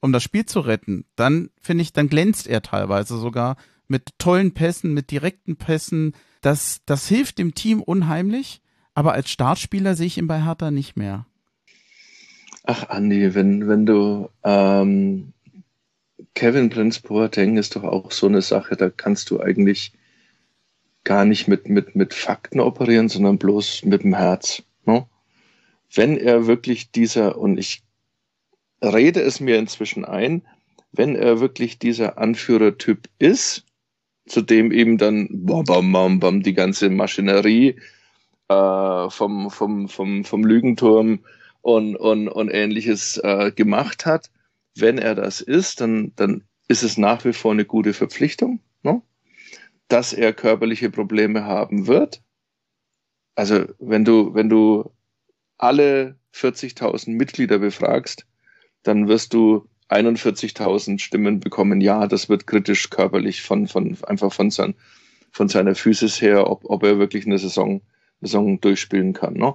[0.00, 3.56] um das Spiel zu retten, dann finde ich, dann glänzt er teilweise sogar
[3.88, 6.14] mit tollen Pässen, mit direkten Pässen.
[6.40, 8.62] Das, das hilft dem Team unheimlich,
[8.94, 11.26] aber als Startspieler sehe ich ihn bei Hertha nicht mehr.
[12.64, 15.32] Ach, Andi, wenn, wenn du ähm,
[16.34, 19.92] Kevin Prince Boateng ist doch auch so eine Sache, da kannst du eigentlich
[21.04, 24.62] gar nicht mit, mit, mit Fakten operieren, sondern bloß mit dem Herz.
[24.84, 25.06] Ne?
[25.94, 27.82] Wenn er wirklich dieser, und ich
[28.82, 30.46] rede es mir inzwischen ein,
[30.92, 33.64] wenn er wirklich dieser Anführertyp ist,
[34.26, 37.76] zu dem eben dann bam, bam, bam, bam, die ganze Maschinerie
[38.48, 41.24] äh, vom, vom, vom, vom Lügenturm
[41.60, 44.30] und, und, und ähnliches äh, gemacht hat,
[44.76, 49.02] wenn er das ist, dann, dann ist es nach wie vor eine gute Verpflichtung, ne?
[49.88, 52.22] dass er körperliche Probleme haben wird.
[53.34, 54.90] Also wenn du, wenn du
[55.62, 58.26] alle 40.000 Mitglieder befragst,
[58.82, 61.80] dann wirst du 41.000 Stimmen bekommen.
[61.80, 64.74] Ja, das wird kritisch körperlich von, von, einfach von, sein,
[65.30, 67.80] von seiner Physis her, ob, ob er wirklich eine Saison,
[68.20, 69.34] Saison durchspielen kann.
[69.34, 69.54] Ne?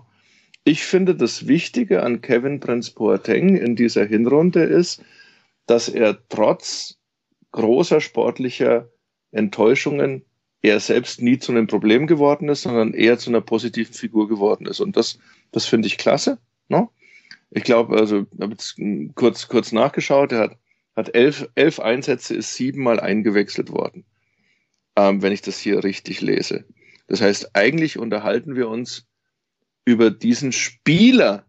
[0.64, 5.04] Ich finde, das Wichtige an Kevin Prince Boateng in dieser Hinrunde ist,
[5.66, 7.00] dass er trotz
[7.52, 8.90] großer sportlicher
[9.32, 10.24] Enttäuschungen
[10.68, 14.66] er selbst nie zu einem Problem geworden ist, sondern eher zu einer positiven Figur geworden
[14.66, 14.80] ist.
[14.80, 15.20] Und das,
[15.52, 16.40] das finde ich klasse.
[16.68, 16.88] Ne?
[17.52, 18.80] Ich glaube, also, ich habe jetzt
[19.16, 20.58] kurz, kurz nachgeschaut, er hat,
[20.96, 24.06] hat elf, elf Einsätze, ist siebenmal eingewechselt worden,
[24.96, 26.66] ähm, wenn ich das hier richtig lese.
[27.08, 29.08] Das heißt, eigentlich unterhalten wir uns
[29.86, 31.46] über diesen Spieler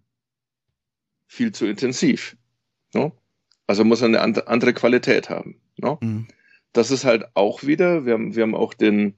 [1.26, 2.36] viel zu intensiv.
[2.94, 3.12] No?
[3.66, 5.60] Also muss er eine andere Qualität haben.
[5.76, 5.98] No?
[6.00, 6.28] Mhm.
[6.72, 9.14] Das ist halt auch wieder, wir haben, wir haben auch den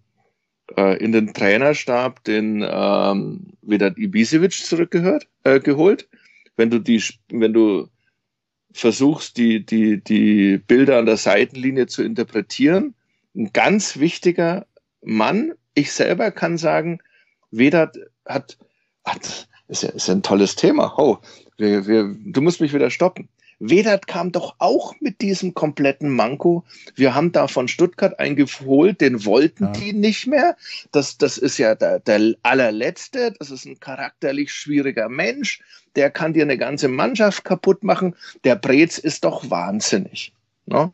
[0.77, 6.09] äh, in den Trainerstab den ähm, wieder Ibisevic zurückgehört, äh, geholt.
[6.57, 7.89] Wenn du die, wenn du
[8.73, 12.95] versuchst, die, die, die Bilder an der Seitenlinie zu interpretieren,
[13.35, 14.67] ein ganz wichtiger
[15.03, 15.53] Mann.
[15.75, 17.01] Ich selber kann sagen,
[17.51, 17.97] Vedat
[18.27, 18.59] hat
[19.05, 20.95] das ist ja, ist ja ein tolles Thema.
[20.99, 21.19] Oh,
[21.57, 23.29] wir, wir, du musst mich wieder stoppen.
[23.61, 26.65] Vedat kam doch auch mit diesem kompletten Manko.
[26.95, 29.73] Wir haben da von Stuttgart eingeholt, den wollten ja.
[29.73, 30.57] die nicht mehr.
[30.93, 33.33] Das, das ist ja der, der allerletzte.
[33.39, 35.61] Das ist ein charakterlich schwieriger Mensch.
[35.95, 38.17] Der kann dir eine ganze Mannschaft kaputt machen.
[38.45, 40.33] Der Brez ist doch wahnsinnig.
[40.65, 40.91] Ne?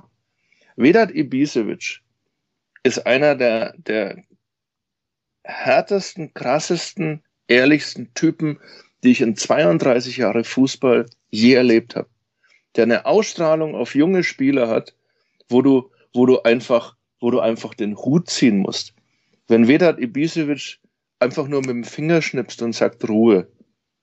[0.74, 2.00] Vedat Ibisevic
[2.82, 4.24] ist einer der, der
[5.44, 8.58] härtesten, krassesten ehrlichsten Typen,
[9.04, 12.08] die ich in 32 Jahre Fußball je erlebt habe.
[12.76, 14.94] Der eine Ausstrahlung auf junge Spieler hat,
[15.48, 18.94] wo du, wo du einfach, wo du einfach den Hut ziehen musst.
[19.48, 20.78] Wenn Vedat Ibisevic
[21.18, 23.48] einfach nur mit dem Finger schnipst und sagt Ruhe,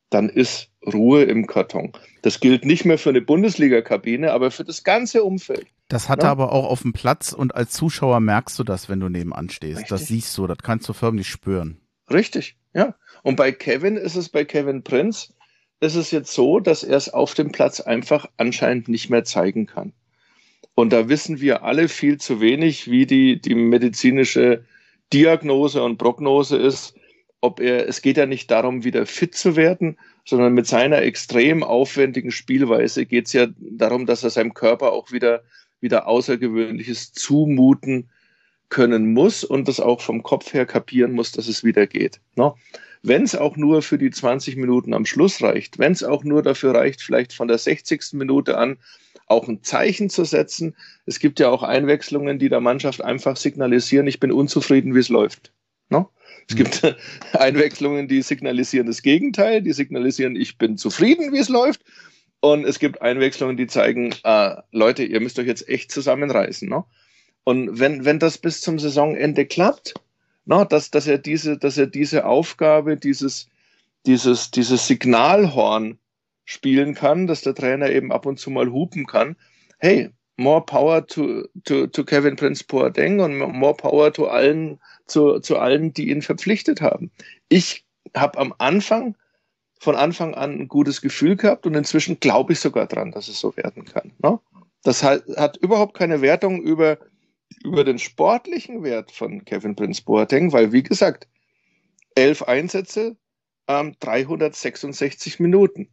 [0.10, 1.92] dann ist Ruhe im Karton.
[2.22, 5.68] Das gilt nicht mehr für eine Bundesliga-Kabine, aber für das ganze Umfeld.
[5.88, 6.30] Das hat ja?
[6.30, 9.50] er aber auch auf dem Platz und als Zuschauer merkst du das, wenn du nebenan
[9.50, 9.80] stehst.
[9.80, 9.90] Richtig.
[9.90, 11.80] Das siehst du, das kannst du förmlich spüren.
[12.12, 12.96] Richtig, ja.
[13.24, 15.33] Und bei Kevin ist es, bei Kevin Prinz,
[15.84, 19.66] ist es jetzt so, dass er es auf dem Platz einfach anscheinend nicht mehr zeigen
[19.66, 19.94] kann.
[20.76, 24.66] Und da wissen wir alle viel zu wenig, wie die, die medizinische
[25.12, 26.96] Diagnose und Prognose ist.
[27.42, 31.62] Ob er, es geht ja nicht darum, wieder fit zu werden, sondern mit seiner extrem
[31.62, 35.44] aufwendigen Spielweise geht es ja darum, dass er seinem Körper auch wieder,
[35.82, 38.10] wieder Außergewöhnliches zumuten
[38.70, 42.20] können muss und das auch vom Kopf her kapieren muss, dass es wieder geht.
[42.36, 42.54] Ne?
[43.04, 46.42] Wenn es auch nur für die 20 Minuten am Schluss reicht, wenn es auch nur
[46.42, 48.14] dafür reicht, vielleicht von der 60.
[48.14, 48.78] Minute an
[49.28, 50.76] auch ein Zeichen zu setzen.
[51.06, 55.10] Es gibt ja auch Einwechslungen, die der Mannschaft einfach signalisieren, ich bin unzufrieden, wie es
[55.10, 55.52] läuft.
[55.90, 56.10] No?
[56.48, 56.96] Es gibt mhm.
[57.34, 61.82] Einwechslungen, die signalisieren das Gegenteil, die signalisieren, ich bin zufrieden, wie es läuft.
[62.40, 66.68] Und es gibt Einwechslungen, die zeigen, äh, Leute, ihr müsst euch jetzt echt zusammenreißen.
[66.68, 66.86] No?
[67.44, 69.94] Und wenn, wenn das bis zum Saisonende klappt,
[70.46, 73.50] na, dass, dass, er diese, dass er diese Aufgabe, dieses,
[74.06, 75.98] dieses, dieses Signalhorn
[76.46, 79.36] spielen kann, dass der Trainer eben ab und zu mal hupen kann.
[79.80, 85.40] Hey, more power to, to, to Kevin Prince Boateng und more power to allen, zu,
[85.40, 87.12] zu allen, die ihn verpflichtet haben.
[87.50, 87.86] Ich
[88.16, 89.16] habe am Anfang,
[89.80, 93.40] von Anfang an ein gutes Gefühl gehabt und inzwischen glaube ich sogar dran, dass es
[93.40, 94.12] so werden kann.
[94.22, 94.40] Ne?
[94.84, 96.98] Das hat, hat überhaupt keine Wertung über,
[97.64, 101.28] über den sportlichen Wert von Kevin Prince Boateng, weil wie gesagt,
[102.16, 103.16] elf Einsätze,
[103.68, 105.90] ähm, 366 Minuten.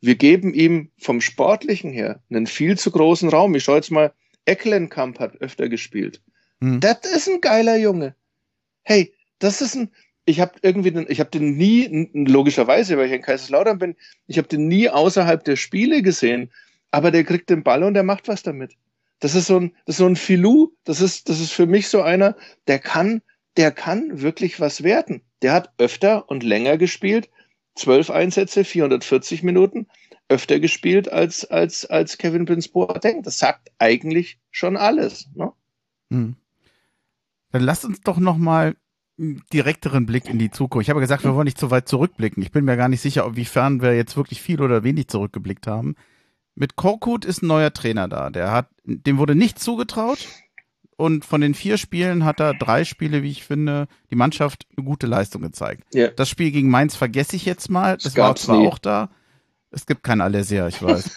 [0.00, 3.54] Wir geben ihm vom Sportlichen her einen viel zu großen Raum.
[3.54, 4.12] Ich schaue jetzt mal,
[4.44, 6.22] Ecklenkamp hat öfter gespielt.
[6.60, 6.80] Hm.
[6.80, 8.14] Das ist ein geiler Junge.
[8.82, 9.90] Hey, das ist ein,
[10.26, 14.38] ich habe irgendwie, den, ich habe den nie, logischerweise, weil ich in Kaiserslautern bin, ich
[14.38, 16.50] habe den nie außerhalb der Spiele gesehen,
[16.90, 18.76] aber der kriegt den Ball und der macht was damit.
[19.20, 21.88] Das ist so ein, das ist so ein Filou, das ist, das ist für mich
[21.88, 22.36] so einer,
[22.66, 23.22] der kann,
[23.56, 25.22] der kann wirklich was werden.
[25.42, 27.30] Der hat öfter und länger gespielt,
[27.74, 29.86] zwölf Einsätze, 440 Minuten,
[30.28, 33.22] öfter gespielt als, als, als Kevin Prince Boateng.
[33.22, 35.28] Das sagt eigentlich schon alles.
[35.34, 35.52] Ne?
[36.10, 36.36] Hm.
[37.50, 38.74] Dann lass uns doch noch mal
[39.18, 40.86] einen direkteren Blick in die Zukunft.
[40.86, 42.42] Ich habe gesagt, wir wollen nicht zu weit zurückblicken.
[42.42, 45.94] Ich bin mir gar nicht sicher, inwiefern wir jetzt wirklich viel oder wenig zurückgeblickt haben.
[46.54, 48.30] Mit Korkut ist ein neuer Trainer da.
[48.30, 50.26] Der hat, dem wurde nichts zugetraut.
[50.96, 54.86] Und von den vier Spielen hat er drei Spiele, wie ich finde, die Mannschaft eine
[54.86, 55.82] gute Leistung gezeigt.
[55.92, 56.12] Yeah.
[56.14, 57.94] Das Spiel gegen Mainz vergesse ich jetzt mal.
[57.96, 58.68] Das, das war zwar nie.
[58.68, 59.10] auch da.
[59.72, 61.10] Es gibt kein Alesia, ich weiß.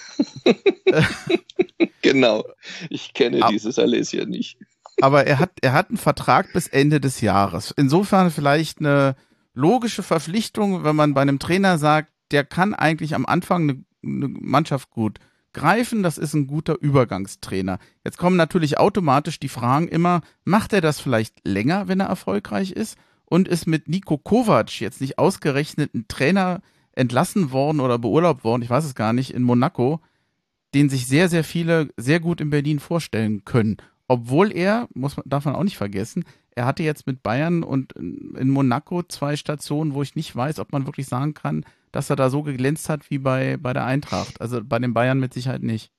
[2.01, 2.43] genau.
[2.89, 4.57] Ich kenne aber, dieses Alesia nicht.
[4.99, 7.71] aber er hat, er hat einen Vertrag bis Ende des Jahres.
[7.77, 9.15] Insofern vielleicht eine
[9.53, 14.27] logische Verpflichtung, wenn man bei einem Trainer sagt, der kann eigentlich am Anfang eine, eine
[14.27, 15.19] Mannschaft gut
[15.53, 17.79] greifen, das ist ein guter Übergangstrainer.
[18.03, 22.71] Jetzt kommen natürlich automatisch die Fragen immer, macht er das vielleicht länger, wenn er erfolgreich
[22.71, 22.97] ist?
[23.25, 26.61] Und ist mit Nico Kovac jetzt nicht ausgerechnet ein Trainer
[26.93, 29.99] entlassen worden oder beurlaubt worden, ich weiß es gar nicht, in Monaco,
[30.73, 33.77] den sich sehr, sehr viele sehr gut in Berlin vorstellen können.
[34.07, 36.23] Obwohl er, muss man, darf man auch nicht vergessen,
[36.55, 40.71] er hatte jetzt mit Bayern und in Monaco zwei Stationen, wo ich nicht weiß, ob
[40.71, 41.65] man wirklich sagen kann,
[41.97, 44.39] dass er da so geglänzt hat wie bei, bei der Eintracht.
[44.39, 45.89] Also bei den Bayern mit Sicherheit nicht.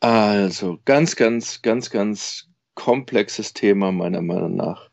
[0.00, 4.90] Also ganz, ganz, ganz, ganz komplexes Thema meiner Meinung nach.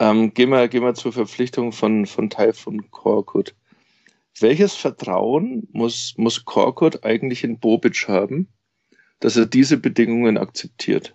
[0.00, 3.54] Ähm, gehen, wir, gehen wir zur Verpflichtung von, von Taifun Korkut.
[4.40, 8.48] Welches Vertrauen muss, muss Korkut eigentlich in Bobic haben,
[9.20, 11.14] dass er diese Bedingungen akzeptiert?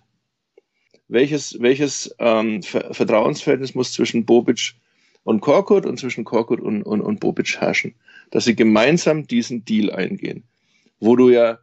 [1.09, 4.75] Welches, welches ähm, Vertrauensverhältnis muss zwischen Bobic
[5.27, 7.95] und Korkut und zwischen Korkut und, und, und Bobic herrschen,
[8.31, 10.45] dass sie gemeinsam diesen Deal eingehen,
[11.01, 11.59] wo du ja,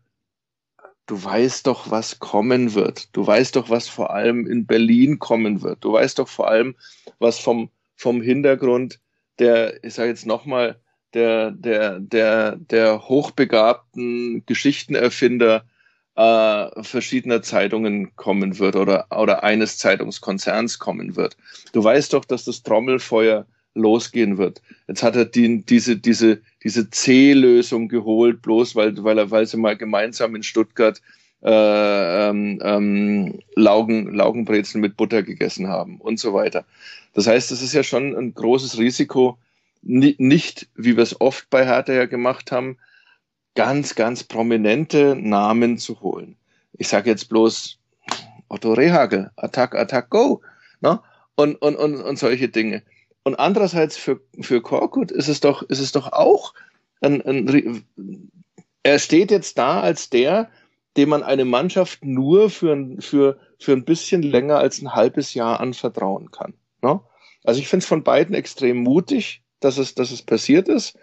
[1.06, 3.08] du weißt doch, was kommen wird.
[3.16, 5.82] Du weißt doch, was vor allem in Berlin kommen wird.
[5.82, 6.74] Du weißt doch vor allem,
[7.20, 9.00] was vom, vom Hintergrund
[9.38, 10.78] der, ich sage jetzt nochmal,
[11.14, 15.64] der, der, der, der hochbegabten Geschichtenerfinder
[16.16, 21.38] äh, verschiedener Zeitungen kommen wird oder, oder eines Zeitungskonzerns kommen wird.
[21.72, 24.62] Du weißt doch, dass das Trommelfeuer losgehen wird.
[24.88, 29.56] Jetzt hat er die, diese, diese, diese C-Lösung geholt, bloß weil, weil, er, weil sie
[29.56, 31.00] mal gemeinsam in Stuttgart
[31.42, 36.64] äh, ähm, ähm, Laugen, Laugenbrezeln mit Butter gegessen haben und so weiter.
[37.12, 39.38] Das heißt, das ist ja schon ein großes Risiko,
[39.82, 42.78] nicht, wie wir es oft bei Hertha ja gemacht haben,
[43.54, 46.36] ganz, ganz prominente Namen zu holen.
[46.72, 47.78] Ich sage jetzt bloß
[48.48, 50.40] Otto Rehagel, Attack, Attack, Go,
[50.80, 51.00] ne?
[51.36, 52.82] und, und, und, und solche Dinge.
[53.24, 56.54] Und andererseits für, für Korkut ist es doch, ist es doch auch
[57.00, 57.88] ein, ein,
[58.82, 60.50] er steht jetzt da als der,
[60.96, 65.34] dem man eine Mannschaft nur für ein, für, für ein bisschen länger als ein halbes
[65.34, 66.54] Jahr anvertrauen kann.
[66.82, 67.00] Ne?
[67.42, 70.96] Also ich finde es von beiden extrem mutig, dass es, dass es passiert ist.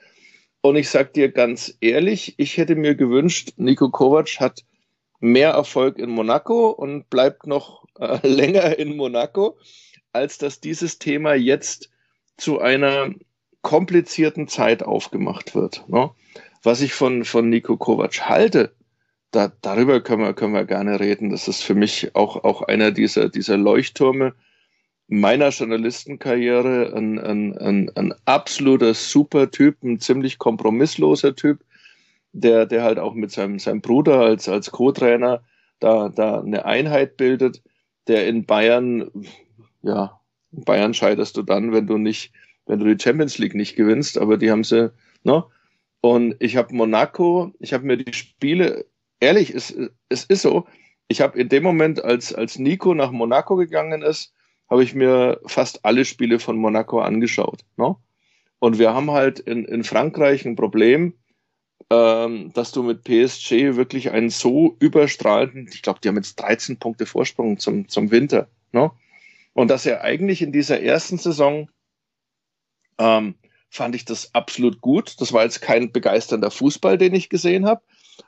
[0.61, 4.63] Und ich sag dir ganz ehrlich, ich hätte mir gewünscht, Nico Kovac hat
[5.19, 9.57] mehr Erfolg in Monaco und bleibt noch äh, länger in Monaco,
[10.13, 11.89] als dass dieses Thema jetzt
[12.37, 13.11] zu einer
[13.61, 15.87] komplizierten Zeit aufgemacht wird.
[15.87, 16.09] Ne?
[16.63, 18.73] Was ich von, von Nico Kovac halte,
[19.31, 21.29] da, darüber können wir, können wir gerne reden.
[21.29, 24.33] Das ist für mich auch, auch einer dieser, dieser Leuchttürme
[25.07, 26.93] meiner Journalistenkarriere.
[26.95, 31.63] Ein, ein, ein, ein absoluter super Typ, ein ziemlich kompromissloser Typ,
[32.33, 35.41] der, der halt auch mit seinem, seinem Bruder als, als Co-Trainer
[35.79, 37.61] da, da eine Einheit bildet,
[38.07, 39.09] der in Bayern
[39.81, 40.20] ja
[40.51, 42.31] Bayern scheiterst du dann, wenn du nicht,
[42.65, 44.91] wenn du die Champions League nicht gewinnst, aber die haben sie,
[45.23, 45.43] ne?
[46.01, 48.85] Und ich habe Monaco, ich habe mir die Spiele,
[49.19, 49.75] ehrlich, es,
[50.09, 50.65] es ist so,
[51.07, 54.33] ich habe in dem Moment, als, als Nico nach Monaco gegangen ist,
[54.69, 57.59] habe ich mir fast alle Spiele von Monaco angeschaut.
[57.77, 57.95] Ne?
[58.59, 61.13] Und wir haben halt in, in Frankreich ein Problem,
[61.89, 66.79] ähm, dass du mit PSG wirklich einen so überstrahlenden, ich glaube, die haben jetzt 13
[66.79, 68.47] Punkte Vorsprung zum, zum Winter.
[68.71, 68.91] Ne?
[69.53, 71.69] Und dass er eigentlich in dieser ersten Saison
[72.97, 73.35] ähm,
[73.69, 75.19] fand ich das absolut gut.
[75.19, 77.81] Das war jetzt kein begeisternder Fußball, den ich gesehen habe.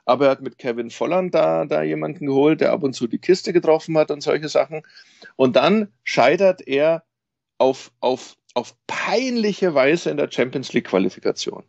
[0.06, 3.18] Aber er hat mit Kevin Volland da, da jemanden geholt, der ab und zu die
[3.18, 4.82] Kiste getroffen hat und solche Sachen.
[5.36, 7.04] Und dann scheitert er
[7.58, 11.64] auf, auf, auf peinliche Weise in der Champions League Qualifikation.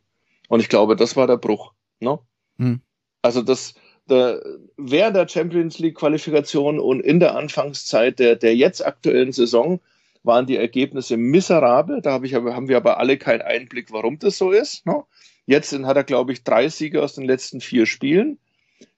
[0.48, 1.73] Und ich glaube, das war der Bruch.
[1.99, 2.19] Ne?
[2.57, 2.82] Hm.
[3.22, 3.76] Also das,
[4.10, 4.41] der,
[4.77, 9.80] während der Champions League Qualifikation und in der Anfangszeit der, der jetzt aktuellen Saison
[10.23, 12.02] waren die Ergebnisse miserabel.
[12.02, 14.86] Da hab ich haben wir aber alle keinen Einblick, warum das so ist.
[14.86, 15.03] Ne?
[15.45, 18.40] Jetzt hat er, glaube ich, drei Siege aus den letzten vier Spielen,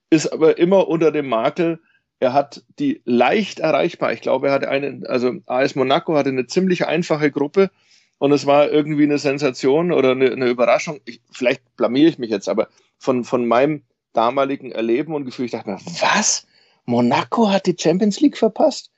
[0.09, 1.79] ist aber immer unter dem Makel,
[2.19, 4.13] er hat die leicht erreichbar.
[4.13, 7.69] Ich glaube, er hatte eine, also AS Monaco hatte eine ziemlich einfache Gruppe
[8.17, 10.99] und es war irgendwie eine Sensation oder eine, eine Überraschung.
[11.05, 13.83] Ich, vielleicht blamiere ich mich jetzt, aber von, von meinem
[14.17, 16.47] damaligen Erleben und Gefühl, ich dachte mir, was?
[16.85, 18.91] Monaco hat die Champions League verpasst?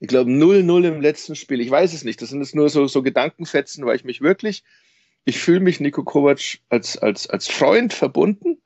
[0.00, 1.60] Ich glaube 0-0 im letzten Spiel.
[1.60, 2.22] Ich weiß es nicht.
[2.22, 4.64] Das sind jetzt nur so, so Gedankenfetzen, weil ich mich wirklich,
[5.24, 8.58] ich fühle mich Nico Kovac als, als, als Freund verbunden.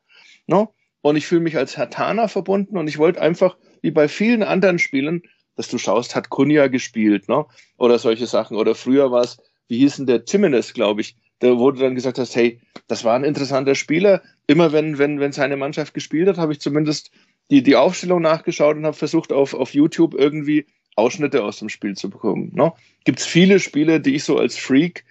[0.46, 0.60] No?
[0.62, 0.68] Ne?
[1.02, 4.42] Und ich fühle mich als Herr Tana verbunden und ich wollte einfach, wie bei vielen
[4.42, 5.22] anderen Spielen,
[5.56, 7.46] dass du schaust, hat Kunja gespielt, ne?
[7.78, 8.56] Oder solche Sachen.
[8.56, 9.38] Oder früher war es,
[9.68, 13.14] wie hieß denn der Timenes, glaube ich, der wurde dann gesagt hast, hey, das war
[13.14, 14.22] ein interessanter Spieler.
[14.50, 17.12] Immer wenn, wenn, wenn seine Mannschaft gespielt hat, habe ich zumindest
[17.52, 20.66] die, die Aufstellung nachgeschaut und habe versucht, auf, auf YouTube irgendwie
[20.96, 22.50] Ausschnitte aus dem Spiel zu bekommen.
[22.52, 22.72] Ne?
[23.04, 25.04] Gibt es viele Spiele, die ich so als Freak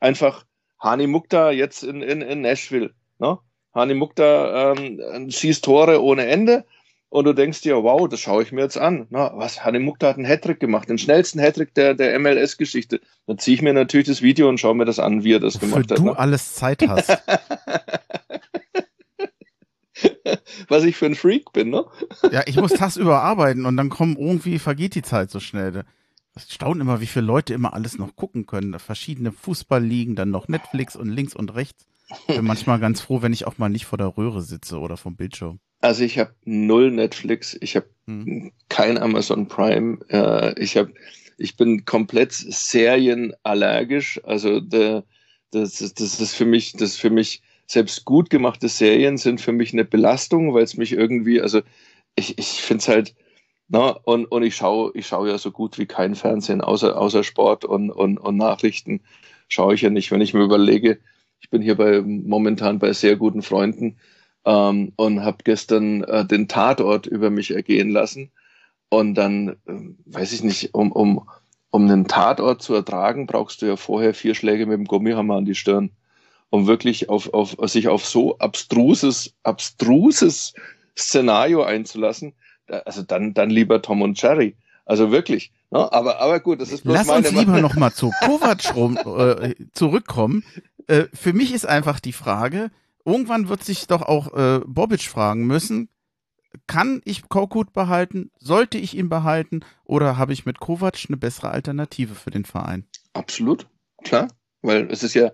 [0.00, 0.46] einfach
[0.78, 2.92] Hani Mukta jetzt in, in, in Nashville.
[3.18, 3.36] Ne?
[3.74, 6.64] Hani Mukta ähm, schießt Tore ohne Ende
[7.10, 9.08] und du denkst dir, wow, das schaue ich mir jetzt an.
[9.10, 13.02] Na, was, Hani Mukta hat einen Hattrick gemacht, den schnellsten Hattrick der, der MLS-Geschichte.
[13.26, 15.56] Dann ziehe ich mir natürlich das Video und schaue mir das an, wie er das
[15.56, 15.98] Wofür gemacht hat.
[15.98, 16.18] du ne?
[16.18, 17.22] alles Zeit hast.
[20.68, 21.84] was ich für ein Freak bin, ne?
[22.30, 25.84] ja, ich muss das überarbeiten und dann kommen irgendwie, vergeht die Zeit so schnell.
[26.34, 28.78] Das staunt immer, wie viele Leute immer alles noch gucken können.
[28.78, 31.86] Verschiedene Fußballligen, dann noch Netflix und links und rechts.
[32.26, 35.16] Bin manchmal ganz froh, wenn ich auch mal nicht vor der Röhre sitze oder vom
[35.16, 35.60] Bildschirm.
[35.80, 38.52] Also ich habe null Netflix, ich habe hm.
[38.68, 40.92] kein Amazon Prime, äh, ich habe,
[41.36, 44.20] ich bin komplett serienallergisch.
[44.24, 45.04] Also der,
[45.50, 49.52] das, das ist für mich, das ist für mich selbst gut gemachte Serien sind für
[49.52, 51.60] mich eine Belastung, weil es mich irgendwie, also
[52.14, 53.14] ich, ich finde es halt,
[53.68, 57.24] na, und, und ich schaue ich schau ja so gut wie kein Fernsehen, außer, außer
[57.24, 59.00] Sport und, und, und Nachrichten
[59.48, 60.10] schaue ich ja nicht.
[60.10, 60.98] Wenn ich mir überlege,
[61.40, 63.98] ich bin hier bei momentan bei sehr guten Freunden
[64.44, 68.30] ähm, und habe gestern äh, den Tatort über mich ergehen lassen.
[68.88, 69.72] Und dann, äh,
[70.06, 71.28] weiß ich nicht, um, um,
[71.70, 75.44] um einen Tatort zu ertragen, brauchst du ja vorher vier Schläge mit dem Gummihammer an
[75.44, 75.90] die Stirn,
[76.50, 80.54] um wirklich auf, auf, sich auf so abstruses, abstruses
[80.96, 82.34] Szenario einzulassen.
[82.66, 84.56] Also dann, dann lieber Tom und Jerry.
[84.84, 85.52] Also wirklich.
[85.70, 85.92] Ne?
[85.92, 89.54] Aber, aber gut, das ist bloß Lass meine uns lieber nochmal zu Kovac rum, äh,
[89.72, 90.44] zurückkommen.
[90.86, 92.70] Äh, für mich ist einfach die Frage,
[93.04, 95.88] irgendwann wird sich doch auch äh, Bobic fragen müssen,
[96.66, 98.30] kann ich Korkut behalten?
[98.38, 99.60] Sollte ich ihn behalten?
[99.84, 102.86] Oder habe ich mit Kovac eine bessere Alternative für den Verein?
[103.12, 103.66] Absolut,
[104.04, 104.28] klar.
[104.62, 105.32] Weil es ist ja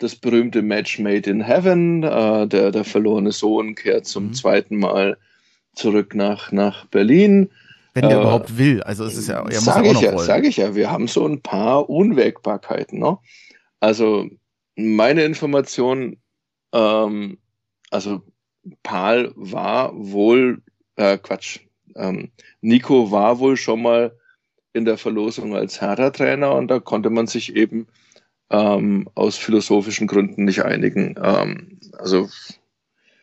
[0.00, 2.02] das berühmte Match Made in Heaven.
[2.02, 4.34] Äh, der, der verlorene Sohn kehrt zum mhm.
[4.34, 5.16] zweiten Mal
[5.74, 7.50] zurück nach, nach Berlin.
[7.94, 8.82] Wenn der äh, überhaupt will.
[8.82, 11.06] Also es ist ja, er muss sag auch noch ja, Sage ich ja, wir haben
[11.06, 12.98] so ein paar Unwägbarkeiten.
[12.98, 13.18] Ne?
[13.78, 14.28] Also
[14.76, 16.16] meine Information,
[16.72, 17.38] ähm,
[17.90, 18.22] also
[18.82, 20.62] Paul war wohl,
[20.96, 21.60] äh, Quatsch,
[21.96, 24.16] ähm, Nico war wohl schon mal
[24.72, 27.88] in der Verlosung als Hertha-Trainer und da konnte man sich eben
[28.50, 31.14] ähm, aus philosophischen Gründen nicht einigen.
[31.22, 32.28] Ähm, also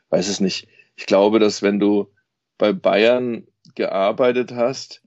[0.10, 0.68] weiß es nicht.
[0.96, 2.10] Ich glaube, dass wenn du
[2.58, 3.46] bei Bayern
[3.76, 5.02] gearbeitet hast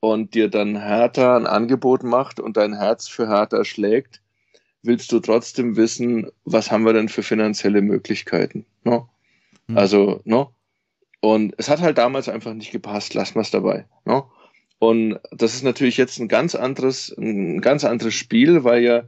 [0.00, 4.20] und dir dann Hertha ein Angebot macht und dein Herz für Hertha schlägt,
[4.82, 8.66] willst du trotzdem wissen, was haben wir denn für finanzielle Möglichkeiten.
[8.84, 9.08] No?
[9.68, 9.78] Mhm.
[9.78, 10.52] Also, no?
[11.20, 13.86] Und es hat halt damals einfach nicht gepasst, lassen wir es dabei.
[14.04, 14.30] No?
[14.78, 19.04] Und das ist natürlich jetzt ein ganz anderes, ein ganz anderes Spiel, weil ja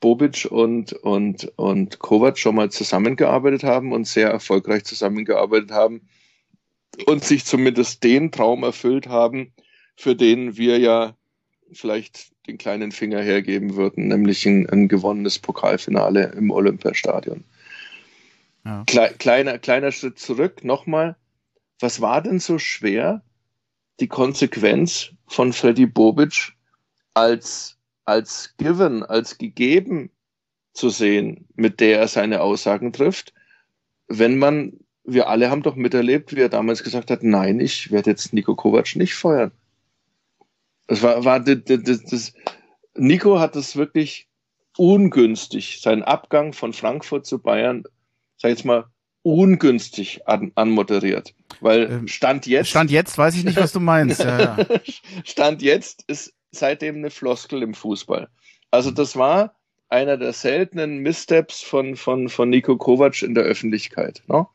[0.00, 6.08] Bobic und, und, und Kovac schon mal zusammengearbeitet haben und sehr erfolgreich zusammengearbeitet haben
[7.06, 9.52] und sich zumindest den Traum erfüllt haben,
[9.96, 11.16] für den wir ja
[11.72, 17.44] vielleicht den kleinen Finger hergeben würden, nämlich ein, ein gewonnenes Pokalfinale im Olympiastadion.
[18.64, 18.84] Ja.
[18.86, 21.16] Kle kleiner, kleiner Schritt zurück, nochmal.
[21.80, 23.22] Was war denn so schwer,
[24.00, 26.52] die Konsequenz von Freddy Bobic
[27.14, 30.10] als, als given, als gegeben
[30.72, 33.32] zu sehen, mit der er seine Aussagen trifft,
[34.08, 34.72] wenn man,
[35.04, 38.54] wir alle haben doch miterlebt, wie er damals gesagt hat, nein, ich werde jetzt Nico
[38.54, 39.52] Kovac nicht feuern.
[40.86, 42.32] Das war, war das, das, das,
[42.94, 44.28] Nico hat das wirklich
[44.76, 47.84] ungünstig, seinen Abgang von Frankfurt zu Bayern,
[48.36, 48.84] sag ich jetzt mal,
[49.22, 51.34] ungünstig an, anmoderiert.
[51.60, 52.68] Weil ähm, Stand jetzt.
[52.68, 54.20] Stand jetzt weiß ich nicht, was du meinst.
[54.22, 54.66] Ja, ja.
[55.24, 58.28] Stand jetzt ist seitdem eine Floskel im Fußball.
[58.70, 59.54] Also das war
[59.88, 64.22] einer der seltenen Missteps von, von, von Nico Kovac in der Öffentlichkeit.
[64.26, 64.46] Ne?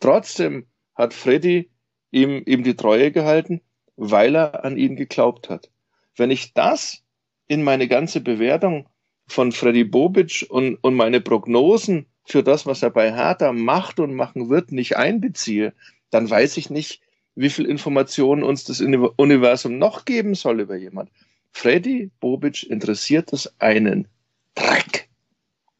[0.00, 1.70] Trotzdem hat Freddy
[2.10, 3.60] ihm, ihm die Treue gehalten,
[3.96, 5.70] weil er an ihn geglaubt hat.
[6.16, 7.02] Wenn ich das
[7.46, 8.88] in meine ganze Bewertung
[9.26, 14.14] von Freddy Bobic und, und meine Prognosen für das, was er bei Hertha macht und
[14.14, 15.74] machen wird, nicht einbeziehe,
[16.10, 17.02] dann weiß ich nicht,
[17.34, 21.10] wie viel Informationen uns das Universum noch geben soll über jemand.
[21.52, 24.08] Freddy Bobic interessiert es einen
[24.54, 25.08] Dreck,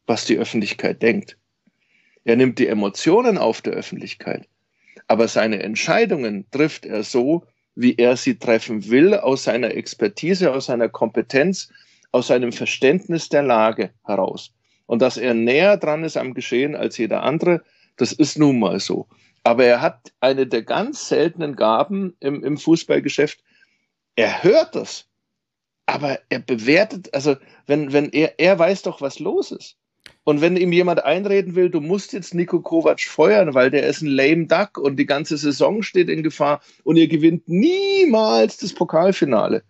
[0.07, 1.37] was die Öffentlichkeit denkt.
[2.23, 4.47] Er nimmt die Emotionen auf der Öffentlichkeit,
[5.07, 10.65] aber seine Entscheidungen trifft er so, wie er sie treffen will, aus seiner Expertise, aus
[10.65, 11.69] seiner Kompetenz,
[12.11, 14.53] aus seinem Verständnis der Lage heraus.
[14.85, 17.63] Und dass er näher dran ist am Geschehen als jeder andere,
[17.95, 19.07] das ist nun mal so.
[19.43, 23.39] Aber er hat eine der ganz seltenen Gaben im, im Fußballgeschäft.
[24.15, 25.08] Er hört das,
[25.93, 27.35] aber er bewertet, also
[27.67, 29.77] wenn, wenn er, er weiß doch, was los ist.
[30.23, 34.01] Und wenn ihm jemand einreden will, du musst jetzt Nico Kovac feuern, weil der ist
[34.01, 38.73] ein lame duck und die ganze Saison steht in Gefahr und ihr gewinnt niemals das
[38.73, 39.63] Pokalfinale.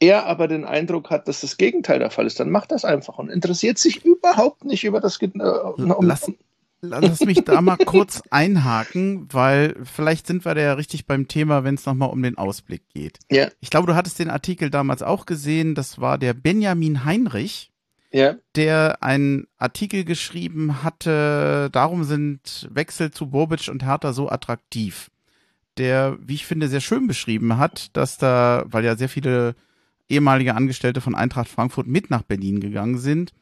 [0.00, 3.18] Er aber den Eindruck hat, dass das Gegenteil der Fall ist, dann macht das einfach
[3.18, 5.20] und interessiert sich überhaupt nicht über das.
[5.20, 6.30] Äh, um, Lass,
[6.80, 11.64] Lass mich da mal kurz einhaken, weil vielleicht sind wir da ja richtig beim Thema,
[11.64, 13.18] wenn es nochmal um den Ausblick geht.
[13.30, 13.48] Ja.
[13.60, 15.74] Ich glaube, du hattest den Artikel damals auch gesehen.
[15.74, 17.72] Das war der Benjamin Heinrich,
[18.12, 18.36] ja.
[18.54, 25.10] der einen Artikel geschrieben hatte, darum sind Wechsel zu Bobic und Hertha so attraktiv.
[25.78, 29.54] Der, wie ich finde, sehr schön beschrieben hat, dass da, weil ja sehr viele
[30.08, 33.32] ehemalige Angestellte von Eintracht Frankfurt mit nach Berlin gegangen sind,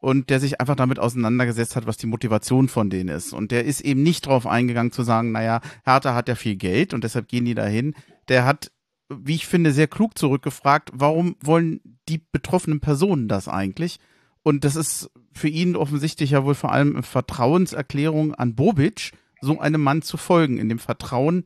[0.00, 3.32] und der sich einfach damit auseinandergesetzt hat, was die Motivation von denen ist.
[3.32, 6.94] Und der ist eben nicht drauf eingegangen zu sagen, naja, Hertha hat ja viel Geld
[6.94, 7.94] und deshalb gehen die dahin.
[8.28, 8.70] Der hat,
[9.08, 13.98] wie ich finde, sehr klug zurückgefragt, warum wollen die betroffenen Personen das eigentlich?
[14.42, 19.58] Und das ist für ihn offensichtlich ja wohl vor allem eine Vertrauenserklärung an Bobic, so
[19.58, 21.44] einem Mann zu folgen, in dem Vertrauen,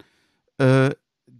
[0.58, 0.90] äh,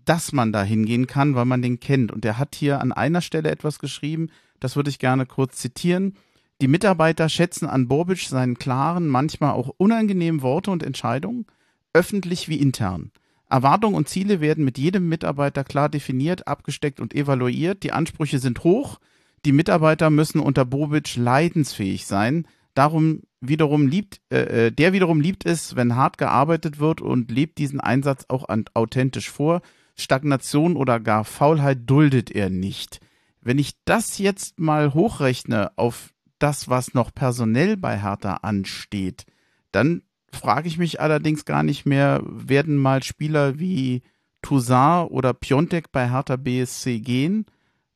[0.05, 2.13] dass man da hingehen kann, weil man den kennt.
[2.13, 6.15] Und der hat hier an einer Stelle etwas geschrieben, das würde ich gerne kurz zitieren.
[6.61, 11.47] Die Mitarbeiter schätzen an Bobic seinen klaren, manchmal auch unangenehmen Worte und Entscheidungen,
[11.95, 13.13] öffentlich wie intern.
[13.49, 17.83] Erwartungen und Ziele werden mit jedem Mitarbeiter klar definiert, abgesteckt und evaluiert.
[17.83, 19.01] Die Ansprüche sind hoch.
[19.47, 22.47] Die Mitarbeiter müssen unter Bobic leidensfähig sein.
[22.75, 27.57] Darum wiederum liebt, äh, äh der wiederum liebt es, wenn hart gearbeitet wird und lebt
[27.59, 29.63] diesen Einsatz auch authentisch vor.
[29.97, 33.01] Stagnation oder gar Faulheit duldet er nicht.
[33.41, 36.13] Wenn ich das jetzt mal hochrechne auf
[36.43, 39.27] das, was noch personell bei Hertha ansteht,
[39.73, 40.03] dann
[40.33, 44.03] frage ich mich allerdings gar nicht mehr, werden mal Spieler wie
[44.43, 47.47] Toussaint oder Piontek bei Hertha BSC gehen?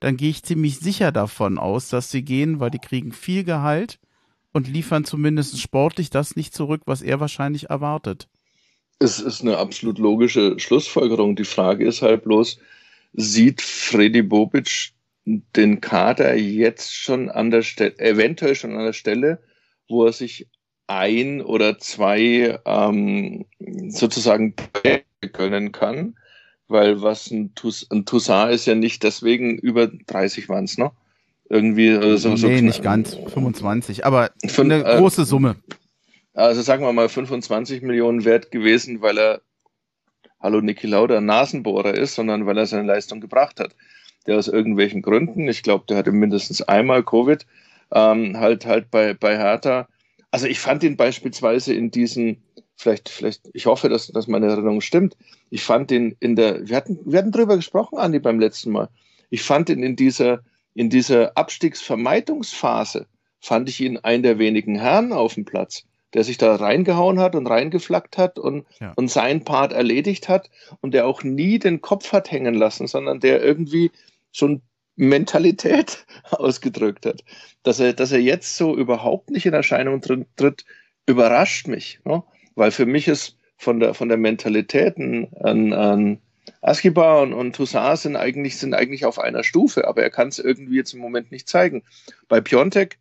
[0.00, 3.98] Dann gehe ich ziemlich sicher davon aus, dass sie gehen, weil die kriegen viel Gehalt
[4.52, 8.28] und liefern zumindest sportlich das nicht zurück, was er wahrscheinlich erwartet.
[8.98, 11.36] Es ist eine absolut logische Schlussfolgerung.
[11.36, 12.58] Die Frage ist halt bloß,
[13.14, 14.92] sieht Freddy Bobic
[15.24, 19.42] den Kader jetzt schon an der Stelle, eventuell schon an der Stelle,
[19.88, 20.48] wo er sich
[20.86, 23.46] ein oder zwei ähm,
[23.88, 24.54] sozusagen
[25.32, 26.16] gönnen kann,
[26.68, 30.90] weil was ein, Tus ein Toussaint ist ja nicht deswegen über 30 waren es, ne?
[31.48, 35.56] Irgendwie äh, so, so Nee, nicht ganz, 25, aber Fün eine äh, große Summe.
[36.34, 39.40] Also sagen wir mal 25 Millionen wert gewesen, weil er,
[40.40, 43.74] hallo Niki Lauda, Nasenbohrer ist, sondern weil er seine Leistung gebracht hat
[44.26, 47.46] der aus irgendwelchen Gründen, ich glaube, der hatte mindestens einmal Covid,
[47.92, 49.88] ähm, halt halt bei, bei Hertha.
[50.30, 52.42] Also ich fand ihn beispielsweise in diesen,
[52.76, 55.16] vielleicht, vielleicht, ich hoffe, dass, dass meine Erinnerung stimmt.
[55.50, 58.88] Ich fand ihn in der, wir hatten, wir hatten drüber gesprochen, Andi, beim letzten Mal.
[59.30, 60.40] Ich fand ihn in dieser,
[60.74, 63.06] in dieser Abstiegsvermeidungsphase,
[63.40, 65.84] fand ich ihn einen der wenigen Herren auf dem Platz,
[66.14, 68.92] der sich da reingehauen hat und reingeflackt hat und, ja.
[68.96, 73.20] und seinen Part erledigt hat und der auch nie den Kopf hat hängen lassen, sondern
[73.20, 73.90] der irgendwie
[74.34, 74.60] schon
[74.96, 77.24] Mentalität ausgedrückt hat.
[77.62, 80.64] Dass er, dass er jetzt so überhaupt nicht in Erscheinung tritt,
[81.06, 82.00] überrascht mich.
[82.04, 82.22] Ne?
[82.54, 86.18] Weil für mich ist von der, von der Mentalität an, an
[86.60, 90.38] Askiba und, und Toussaint sind eigentlich, sind eigentlich auf einer Stufe, aber er kann es
[90.38, 91.82] irgendwie jetzt im Moment nicht zeigen.
[92.28, 92.98] Bei Piontek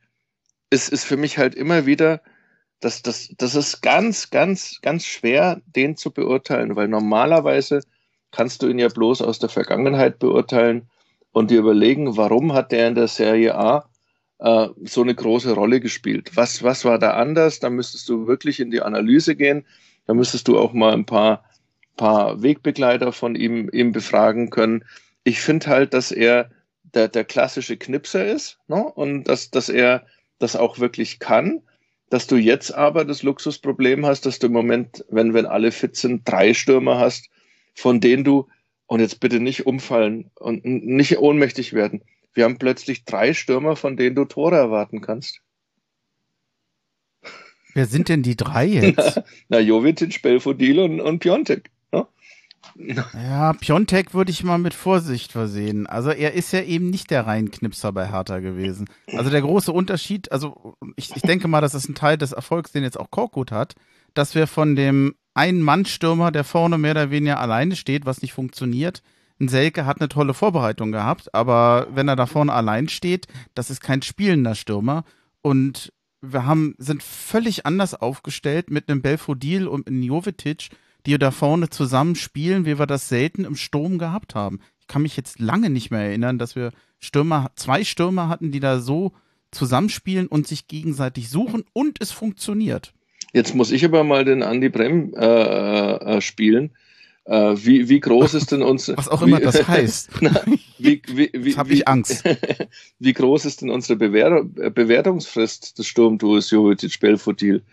[0.69, 2.21] ist, ist für mich halt immer wieder,
[2.79, 7.81] das, das, das ist ganz, ganz, ganz schwer, den zu beurteilen, weil normalerweise
[8.31, 10.89] kannst du ihn ja bloß aus der Vergangenheit beurteilen
[11.33, 13.89] und dir überlegen, warum hat der in der Serie A
[14.39, 16.31] äh, so eine große Rolle gespielt?
[16.35, 17.59] Was, was war da anders?
[17.59, 19.65] Da müsstest du wirklich in die Analyse gehen.
[20.05, 21.43] Da müsstest du auch mal ein paar,
[21.97, 24.85] paar Wegbegleiter von ihm, ihm befragen können.
[25.23, 26.49] Ich finde halt, dass er
[26.93, 28.83] der, der klassische Knipser ist ne?
[28.83, 30.05] und dass, dass er
[30.37, 31.61] das auch wirklich kann,
[32.09, 35.95] dass du jetzt aber das Luxusproblem hast, dass du im Moment, wenn, wenn alle fit
[35.95, 37.29] sind, drei Stürmer hast,
[37.73, 38.47] von denen du,
[38.93, 42.03] und jetzt bitte nicht umfallen und nicht ohnmächtig werden,
[42.35, 45.41] wir haben plötzlich drei Stürmer, von denen du Tore erwarten kannst.
[47.73, 49.15] Wer sind denn die drei jetzt?
[49.15, 51.71] Na, na Jovic, Belfodil und, und Piontek.
[52.75, 55.87] Ja, Piontek würde ich mal mit Vorsicht versehen.
[55.87, 58.87] Also er ist ja eben nicht der Reinknipser bei Hertha gewesen.
[59.07, 62.71] Also der große Unterschied, also ich, ich denke mal, das ist ein Teil des Erfolgs,
[62.71, 63.73] den jetzt auch Korkut hat,
[64.13, 68.33] dass wir von dem einen Mann-Stürmer, der vorne mehr oder weniger alleine steht, was nicht
[68.33, 69.01] funktioniert.
[69.39, 73.69] Ein Selke hat eine tolle Vorbereitung gehabt, aber wenn er da vorne allein steht, das
[73.69, 75.03] ist kein spielender Stürmer.
[75.41, 75.91] Und
[76.21, 80.69] wir haben, sind völlig anders aufgestellt mit einem Belfodil und einem Jovetic,
[81.05, 84.59] die da vorne zusammen spielen, wie wir das selten im Sturm gehabt haben.
[84.79, 88.61] Ich kann mich jetzt lange nicht mehr erinnern, dass wir Stürmer, zwei Stürmer hatten, die
[88.61, 89.11] da so
[89.51, 92.93] zusammenspielen und sich gegenseitig suchen und es funktioniert.
[93.33, 96.71] Jetzt muss ich aber mal den Andy Brem äh, äh, spielen.
[97.25, 98.97] Äh, wie, wie groß ist denn unsere.
[98.97, 100.09] Was auch immer wie, das heißt.
[100.21, 100.41] Na,
[100.77, 102.23] wie, wie, wie, habe ich Angst.
[102.99, 107.63] wie groß ist denn unsere Bewer Bewertungsfrist des Sturmduos Jovic Belfodil?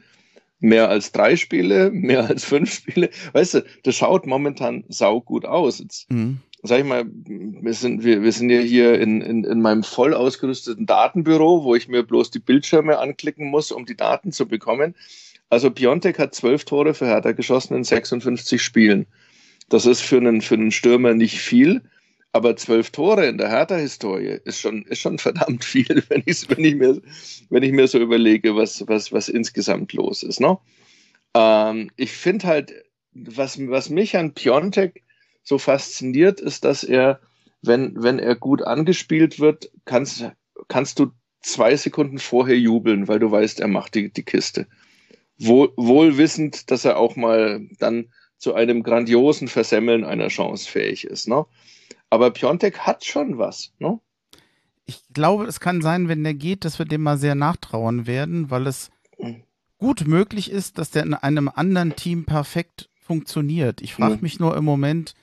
[0.60, 3.10] mehr als drei Spiele, mehr als fünf Spiele.
[3.32, 5.78] Weißt du, das schaut momentan saugut aus.
[5.78, 6.40] Jetzt, mhm.
[6.62, 10.14] sag ich mal, wir sind, wir, wir sind ja hier in, in, in meinem voll
[10.14, 14.94] ausgerüsteten Datenbüro, wo ich mir bloß die Bildschirme anklicken muss, um die Daten zu bekommen.
[15.50, 19.06] Also Piontek hat zwölf Tore für Hertha geschossen in 56 Spielen.
[19.68, 21.82] Das ist für einen, für einen Stürmer nicht viel.
[22.32, 26.64] Aber zwölf Tore in der Hertha-Historie ist schon, ist schon verdammt viel, wenn, ich, wenn,
[26.64, 27.02] ich mir,
[27.48, 30.40] wenn ich mir so überlege, was, was, was insgesamt los ist.
[30.40, 30.56] Ne?
[31.34, 32.72] Ähm, ich finde halt,
[33.12, 35.02] was, was mich an Piontek
[35.42, 37.18] so fasziniert, ist, dass er,
[37.62, 40.30] wenn, wenn er gut angespielt wird, kannst,
[40.68, 41.10] kannst du
[41.42, 44.68] zwei Sekunden vorher jubeln, weil du weißt, er macht die, die Kiste.
[45.40, 48.06] Wohl, wohl wissend, dass er auch mal dann
[48.38, 51.28] zu einem grandiosen Versemmeln einer Chance fähig ist.
[51.28, 51.46] Ne?
[52.08, 54.00] Aber Piontek hat schon was, ne?
[54.86, 58.50] Ich glaube, es kann sein, wenn der geht, dass wir dem mal sehr nachtrauern werden,
[58.50, 59.44] weil es mhm.
[59.78, 63.82] gut möglich ist, dass der in einem anderen Team perfekt funktioniert.
[63.82, 64.22] Ich frage mhm.
[64.22, 65.14] mich nur im Moment,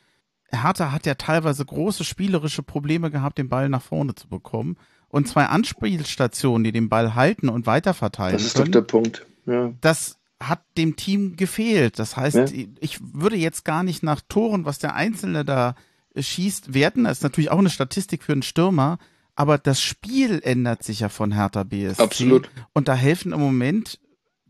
[0.52, 4.78] Hertha hat ja teilweise große spielerische Probleme gehabt, den Ball nach vorne zu bekommen.
[5.10, 8.34] Und zwei Anspielstationen, die den Ball halten und weiterverteilen.
[8.34, 9.26] Das ist können, doch der Punkt.
[9.48, 9.74] Ja.
[9.82, 11.98] Das hat dem Team gefehlt.
[11.98, 12.66] Das heißt, ja.
[12.80, 15.76] ich würde jetzt gar nicht nach Toren, was der Einzelne da
[16.16, 17.06] schießt, werten.
[17.06, 19.00] Das ist natürlich auch eine Statistik für einen Stürmer.
[19.36, 22.02] Aber das Spiel ändert sich ja von Hertha BSC.
[22.02, 22.50] Absolut.
[22.74, 24.00] Und da helfen im Moment,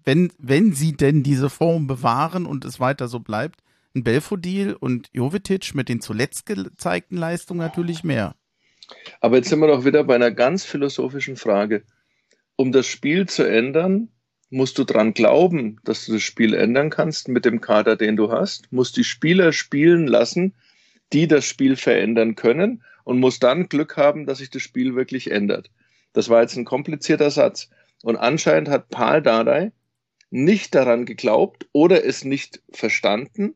[0.03, 3.61] wenn, wenn sie denn diese Form bewahren und es weiter so bleibt,
[3.95, 8.35] ein Belfodil und Jovetic mit den zuletzt gezeigten Leistungen natürlich mehr.
[9.19, 11.83] Aber jetzt sind wir doch wieder bei einer ganz philosophischen Frage.
[12.55, 14.09] Um das Spiel zu ändern,
[14.49, 18.31] musst du dran glauben, dass du das Spiel ändern kannst mit dem Kader, den du
[18.31, 20.53] hast, musst die Spieler spielen lassen,
[21.13, 25.31] die das Spiel verändern können und muss dann Glück haben, dass sich das Spiel wirklich
[25.31, 25.69] ändert.
[26.13, 27.69] Das war jetzt ein komplizierter Satz.
[28.03, 29.71] Und anscheinend hat Paul Dardai
[30.29, 33.55] nicht daran geglaubt oder es nicht verstanden,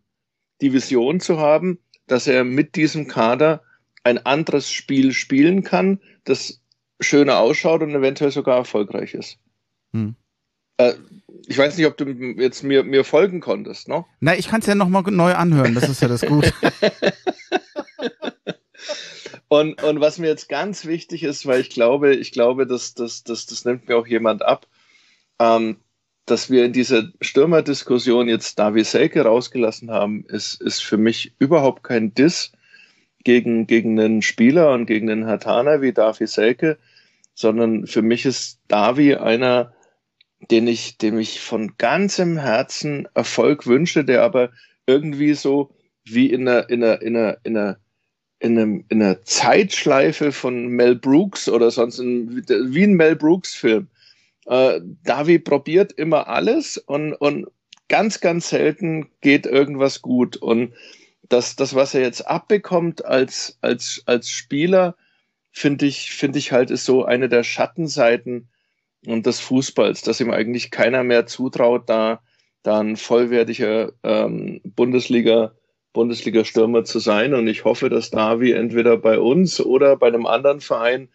[0.62, 3.62] die Vision zu haben, dass er mit diesem Kader
[4.04, 6.62] ein anderes Spiel spielen kann, das
[7.00, 9.38] schöner ausschaut und eventuell sogar erfolgreich ist.
[9.94, 10.16] Hm.
[10.82, 10.96] Äh,
[11.48, 14.06] ich weiß nicht, ob du jetzt mir, mir folgen konntest, ne?
[14.20, 16.54] Na, ich kann es ja nochmal neu anhören, das ist ja das Gute.
[19.48, 23.24] und, und was mir jetzt ganz wichtig ist, weil ich glaube, ich glaube, dass, dass,
[23.24, 24.68] dass das nimmt mir auch jemand ab,
[25.40, 25.78] ähm,
[26.26, 31.84] dass wir in dieser Stürmerdiskussion jetzt Davi Selke rausgelassen haben, ist, ist für mich überhaupt
[31.84, 32.52] kein Diss
[33.24, 36.78] gegen, gegen einen Spieler und gegen einen Hatana wie Davi Selke,
[37.34, 39.74] sondern für mich ist Davi einer,
[40.50, 44.52] den ich, dem ich von ganzem Herzen Erfolg wünsche, der aber
[44.88, 45.72] irgendwie so
[46.04, 47.78] wie in einer, in einer, in einer, in einer,
[48.40, 53.54] in, einem, in einer Zeitschleife von Mel Brooks oder sonst in, wie ein Mel Brooks
[53.54, 53.88] Film.
[54.48, 57.48] Äh, Davi probiert immer alles und, und
[57.88, 60.38] ganz, ganz selten geht irgendwas gut.
[60.38, 60.74] Und
[61.30, 64.96] das, das was er jetzt abbekommt als, als, als Spieler,
[65.52, 68.50] finde ich, finde ich halt, ist so eine der Schattenseiten
[69.06, 72.22] und des Fußballs, dass ihm eigentlich keiner mehr zutraut, da,
[72.64, 75.54] da ein vollwertiger ähm, Bundesliga,
[75.94, 77.34] Bundesliga-Stürmer zu sein.
[77.34, 81.10] Und ich hoffe, dass Davi entweder bei uns oder bei einem anderen Verein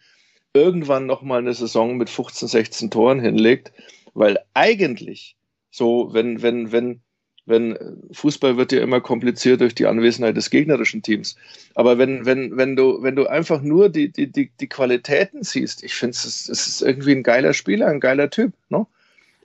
[0.53, 3.71] irgendwann nochmal eine Saison mit 15, 16 Toren hinlegt,
[4.13, 5.37] weil eigentlich
[5.69, 7.01] so, wenn, wenn, wenn,
[7.47, 7.77] wenn
[8.11, 11.37] Fußball wird ja immer kompliziert durch die Anwesenheit des gegnerischen Teams.
[11.75, 15.81] Aber wenn, wenn, wenn du, wenn du einfach nur die, die, die, die Qualitäten siehst,
[15.83, 18.53] ich finde es, es ist irgendwie ein geiler Spieler, ein geiler Typ.
[18.69, 18.85] Ne?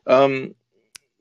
[0.07, 0.55] Ähm,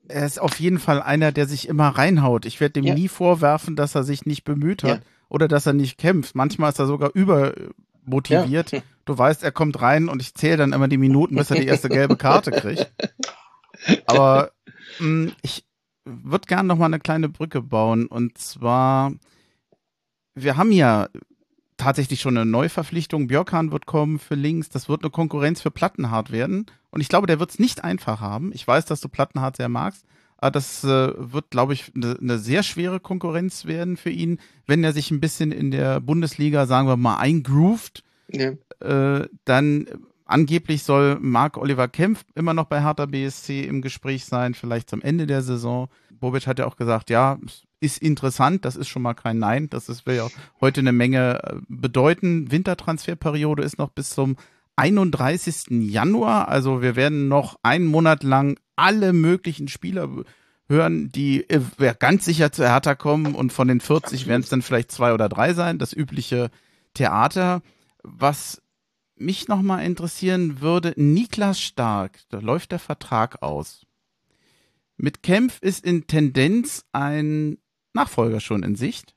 [0.08, 2.46] er ist auf jeden Fall einer, der sich immer reinhaut.
[2.46, 2.94] Ich werde dem ja.
[2.94, 5.06] nie vorwerfen, dass er sich nicht bemüht hat ja.
[5.28, 6.34] oder dass er nicht kämpft.
[6.34, 8.72] Manchmal ist er sogar übermotiviert.
[8.72, 8.82] Ja.
[9.04, 11.66] Du weißt, er kommt rein und ich zähle dann immer die Minuten, bis er die
[11.66, 12.92] erste gelbe Karte kriegt.
[14.06, 14.52] Aber
[15.00, 15.64] mh, mm, ich,
[16.04, 18.06] würde gerne noch mal eine kleine Brücke bauen.
[18.06, 19.12] Und zwar,
[20.34, 21.08] wir haben ja
[21.76, 23.26] tatsächlich schon eine Neuverpflichtung.
[23.26, 24.68] Björkan wird kommen für links.
[24.68, 26.66] Das wird eine Konkurrenz für Plattenhart werden.
[26.90, 28.52] Und ich glaube, der wird es nicht einfach haben.
[28.52, 30.04] Ich weiß, dass du Plattenhart sehr magst.
[30.36, 34.82] Aber das äh, wird, glaube ich, eine ne sehr schwere Konkurrenz werden für ihn, wenn
[34.82, 38.02] er sich ein bisschen in der Bundesliga, sagen wir mal, eingroovt.
[38.28, 38.52] Ja.
[38.80, 39.86] Äh, dann
[40.32, 45.02] Angeblich soll Marc Oliver Kempf immer noch bei Hertha BSC im Gespräch sein, vielleicht zum
[45.02, 45.88] Ende der Saison.
[46.10, 47.38] Bobic hat ja auch gesagt, ja,
[47.80, 49.68] ist interessant, das ist schon mal kein Nein.
[49.68, 50.28] Das ist, will ja
[50.58, 52.50] heute eine Menge äh, bedeuten.
[52.50, 54.36] Wintertransferperiode ist noch bis zum
[54.76, 55.66] 31.
[55.90, 56.48] Januar.
[56.48, 60.08] Also wir werden noch einen Monat lang alle möglichen Spieler
[60.66, 61.60] hören, die äh,
[61.98, 65.28] ganz sicher zu Hertha kommen und von den 40 werden es dann vielleicht zwei oder
[65.28, 65.78] drei sein.
[65.78, 66.50] Das übliche
[66.94, 67.60] Theater.
[68.02, 68.61] Was
[69.22, 73.86] mich nochmal interessieren würde, Niklas Stark, da läuft der Vertrag aus.
[74.96, 77.58] Mit Kempf ist in Tendenz ein
[77.94, 79.14] Nachfolger schon in Sicht.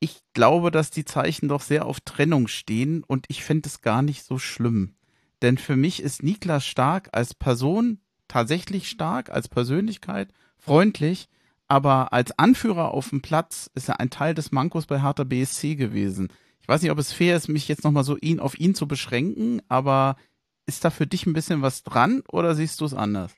[0.00, 4.02] Ich glaube, dass die Zeichen doch sehr auf Trennung stehen und ich finde es gar
[4.02, 4.96] nicht so schlimm.
[5.42, 11.28] Denn für mich ist Niklas Stark als Person tatsächlich stark, als Persönlichkeit, freundlich,
[11.68, 15.76] aber als Anführer auf dem Platz ist er ein Teil des Mankos bei Hertha BSC
[15.76, 16.28] gewesen.
[16.64, 18.88] Ich weiß nicht, ob es fair ist, mich jetzt nochmal so ihn, auf ihn zu
[18.88, 20.16] beschränken, aber
[20.64, 23.34] ist da für dich ein bisschen was dran oder siehst du es anders?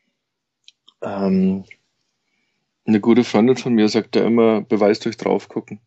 [1.03, 1.65] Ähm,
[2.85, 5.81] eine gute Freundin von mir sagt ja immer, Beweis durch draufgucken.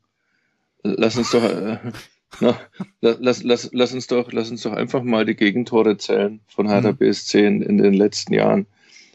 [0.83, 1.77] Lass uns doch, äh,
[2.41, 2.59] na,
[2.99, 6.91] lass, lass, lass, uns doch, lass uns doch einfach mal die Gegentore zählen von Hertha
[6.91, 6.97] mhm.
[6.97, 8.65] BSC in, in den letzten Jahren.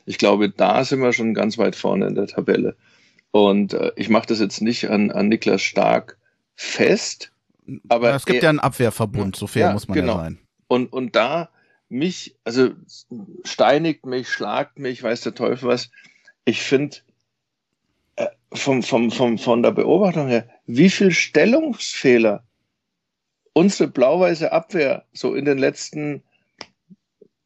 [0.06, 2.74] Ich glaube, da sind wir schon ganz weit vorne in der Tabelle.
[3.32, 6.16] Und äh, ich mache das jetzt nicht an, an Niklas Stark
[6.54, 7.32] fest,
[7.88, 10.16] aber es gibt er, ja einen Abwehrverbund, so fair ja, muss man genau.
[10.16, 10.38] ja sein.
[10.68, 11.50] Und, und da
[11.88, 12.70] mich, also
[13.44, 15.90] steinigt mich, schlagt mich, weiß der Teufel was.
[16.44, 16.98] Ich finde,
[18.16, 22.44] äh, vom, vom, vom, von der Beobachtung her, wie viel Stellungsfehler
[23.54, 26.22] unsere blau-weiße Abwehr so in den letzten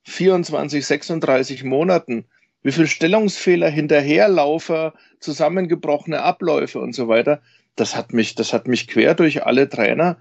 [0.05, 2.25] 24, 36 Monaten,
[2.63, 7.43] wie viel Stellungsfehler, Hinterherlaufer, zusammengebrochene Abläufe und so weiter,
[7.81, 10.19] das hat mich, das hat mich quer durch alle Trainer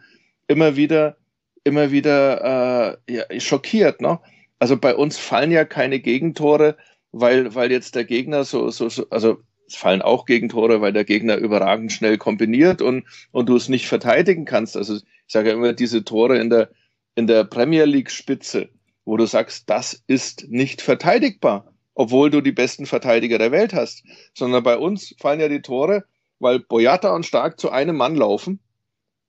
[0.47, 1.17] immer wieder,
[1.63, 4.01] immer wieder äh, ja, schockiert.
[4.01, 4.19] Ne?
[4.59, 6.77] Also bei uns fallen ja keine Gegentore,
[7.11, 11.03] weil, weil jetzt der Gegner so, so, so, also es fallen auch Gegentore, weil der
[11.03, 14.77] Gegner überragend schnell kombiniert und, und du es nicht verteidigen kannst.
[14.77, 16.69] Also ich sage ja immer, diese Tore in der,
[17.15, 18.69] in der Premier League Spitze,
[19.03, 24.03] wo du sagst, das ist nicht verteidigbar, obwohl du die besten Verteidiger der Welt hast.
[24.33, 26.05] Sondern bei uns fallen ja die Tore,
[26.39, 28.59] weil Boyata und Stark zu einem Mann laufen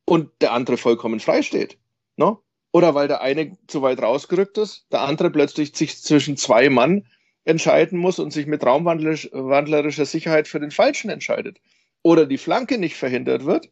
[0.04, 1.78] und der andere vollkommen frei steht.
[2.16, 2.36] Ne?
[2.72, 7.06] Oder weil der eine zu weit rausgerückt ist, der andere plötzlich sich zwischen zwei Mann
[7.44, 11.58] entscheiden muss und sich mit raumwandlerischer Sicherheit für den Falschen entscheidet.
[12.02, 13.70] Oder die Flanke nicht verhindert wird.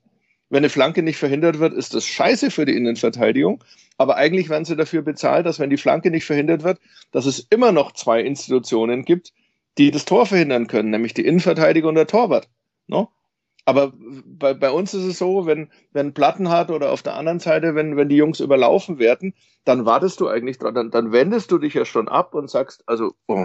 [0.49, 3.63] Wenn eine Flanke nicht verhindert wird, ist das scheiße für die Innenverteidigung.
[3.99, 6.81] Aber eigentlich werden sie dafür bezahlt, dass wenn die Flanke nicht verhindert wird,
[7.11, 9.33] dass es immer noch zwei Institutionen gibt,
[9.77, 12.49] die das Tor verhindern können, nämlich die Innenverteidiger und der Torwart.
[12.87, 13.11] No?
[13.67, 13.93] Aber
[14.25, 17.75] bei, bei uns ist es so, wenn, wenn Platten hat oder auf der anderen Seite,
[17.75, 19.35] wenn, wenn die Jungs überlaufen werden,
[19.65, 22.85] dann wartest du eigentlich dran, dann, dann wendest du dich ja schon ab und sagst,
[22.87, 23.45] also oh,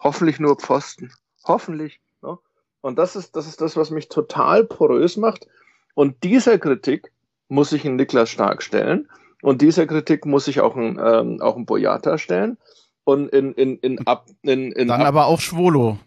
[0.00, 1.12] hoffentlich nur Pfosten,
[1.44, 2.00] hoffentlich.
[2.20, 2.36] Ne?
[2.80, 5.46] Und das ist, das ist das, was mich total porös macht.
[5.94, 7.12] Und dieser Kritik
[7.48, 9.08] muss ich in Niklas Stark stellen.
[9.40, 12.58] Und dieser Kritik muss ich auch ein, ähm, auch ein Boyata stellen.
[13.04, 15.98] Und in, in, in, ab, in, in Dann ab aber auch Schwolo.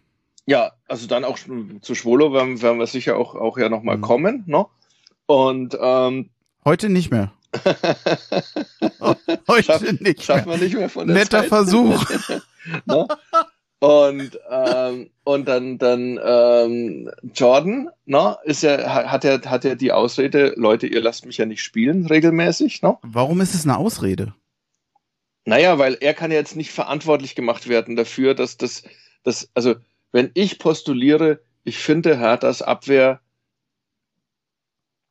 [0.46, 1.38] Ja, also dann auch
[1.82, 4.02] zu Schwolo werden, werden wir sicher auch, auch ja nochmal mhm.
[4.02, 4.44] kommen.
[4.46, 4.66] Ne?
[5.26, 6.30] Und ähm,
[6.66, 7.32] heute nicht mehr.
[9.48, 10.24] heute Schaff, nicht.
[10.24, 11.50] Schafft man nicht mehr von der Netter Zeit.
[11.50, 12.04] Versuch.
[12.86, 13.08] ne?
[13.80, 19.92] Und, ähm, und dann, dann ähm, Jordan, ne, ist ja, hat ja, hat ja die
[19.92, 22.82] Ausrede, Leute, ihr lasst mich ja nicht spielen regelmäßig.
[22.82, 22.98] Ne?
[23.02, 24.34] Warum ist es eine Ausrede?
[25.44, 28.84] Naja, weil er kann ja jetzt nicht verantwortlich gemacht werden dafür, dass das,
[29.24, 29.76] das, also
[30.14, 33.20] wenn ich postuliere, ich finde Herthas Abwehr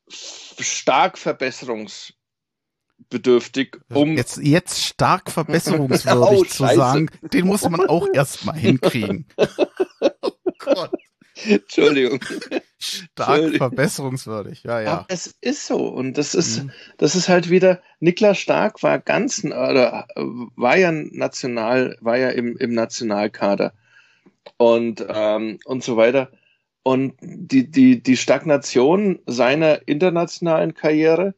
[0.09, 4.17] stark verbesserungsbedürftig, um.
[4.17, 6.07] Jetzt, jetzt stark verbesserungswürdig
[6.41, 9.27] oh, zu sagen, den muss man auch erstmal hinkriegen.
[10.23, 10.93] oh Gott.
[11.45, 12.21] Entschuldigung.
[12.79, 14.93] Stark verbesserungswürdig, ja, ja.
[14.93, 15.89] Aber es ist so.
[15.89, 16.71] Und das ist, mhm.
[16.99, 22.57] das ist halt wieder, Niklas Stark war ganz, oder war ja national, war ja im,
[22.59, 23.73] im Nationalkader
[24.57, 26.31] und, ähm, und so weiter.
[26.83, 31.35] Und die, die, die Stagnation seiner internationalen Karriere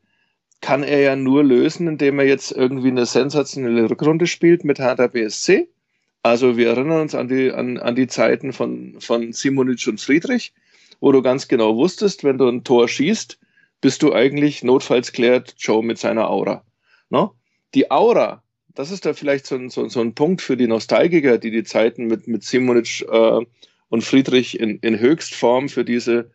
[0.60, 5.08] kann er ja nur lösen, indem er jetzt irgendwie eine sensationelle Rückrunde spielt mit Hertha
[5.08, 5.68] BSC.
[6.22, 10.54] Also wir erinnern uns an die, an, an die Zeiten von, von Simonic und Friedrich,
[11.00, 13.38] wo du ganz genau wusstest, wenn du ein Tor schießt,
[13.82, 16.64] bist du eigentlich notfalls klärt Joe mit seiner Aura.
[17.10, 17.34] No?
[17.74, 18.42] Die Aura,
[18.74, 21.64] das ist da vielleicht so ein, so, so ein Punkt für die Nostalgiker, die die
[21.64, 23.40] Zeiten mit, mit Simonic äh,
[23.88, 26.30] und Friedrich in, in Höchstform für diese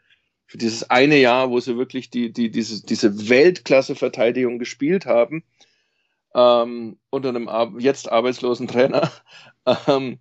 [0.49, 5.44] für dieses eine Jahr, wo sie wirklich die, die, diese, diese Weltklasse-Verteidigung gespielt haben,
[6.34, 9.11] ähm, unter einem jetzt arbeitslosen Trainer,
[9.88, 10.18] ähm,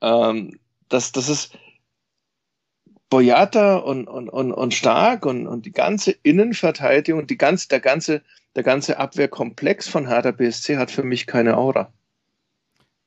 [0.00, 0.58] ähm,
[0.88, 1.58] das, das ist
[3.10, 8.22] Boyata und, und, und, und Stark und, und die ganze Innenverteidigung, die ganze, der, ganze,
[8.56, 11.92] der ganze Abwehrkomplex von Hertha BSC hat für mich keine Aura.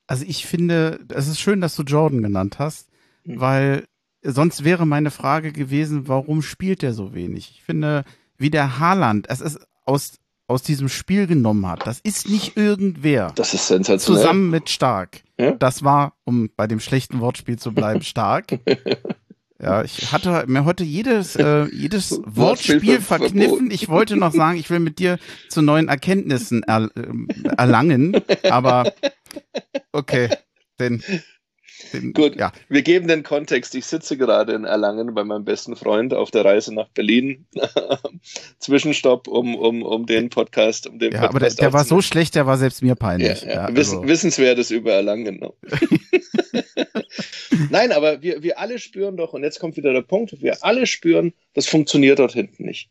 [0.06, 2.88] Also ich finde, es ist schön, dass du Jordan genannt hast,
[3.24, 3.40] mhm.
[3.40, 3.84] weil
[4.22, 7.50] sonst wäre meine Frage gewesen, warum spielt er so wenig?
[7.54, 8.04] Ich finde,
[8.36, 13.32] wie der Haaland es ist aus, aus diesem Spiel genommen hat, das ist nicht irgendwer.
[13.34, 14.22] Das ist sensationell.
[14.22, 15.22] Zusammen mit Stark.
[15.38, 15.52] Ja?
[15.52, 18.58] Das war, um bei dem schlechten Wortspiel zu bleiben, Stark.
[19.64, 23.70] Ja, ich hatte mir heute jedes, äh, jedes Wortspiel verkniffen.
[23.70, 25.18] Ich wollte noch sagen, ich will mit dir
[25.48, 28.92] zu neuen Erkenntnissen er, äh, erlangen, aber
[29.92, 30.28] okay,
[30.78, 31.02] denn
[32.12, 32.52] Gut, ja.
[32.68, 33.74] wir geben den Kontext.
[33.74, 37.46] Ich sitze gerade in Erlangen bei meinem besten Freund auf der Reise nach Berlin.
[38.58, 42.00] Zwischenstopp, um, um, um den Podcast, um den ja, Podcast aber der, der war so
[42.00, 43.42] schlecht, der war selbst mir peinlich.
[43.42, 43.68] Ja, ja.
[43.68, 44.08] ja Wissen, also.
[44.08, 45.40] Wissenswertes über Erlangen.
[45.40, 45.54] No.
[47.70, 50.86] Nein, aber wir, wir alle spüren doch, und jetzt kommt wieder der Punkt, wir alle
[50.86, 52.90] spüren, das funktioniert dort hinten nicht.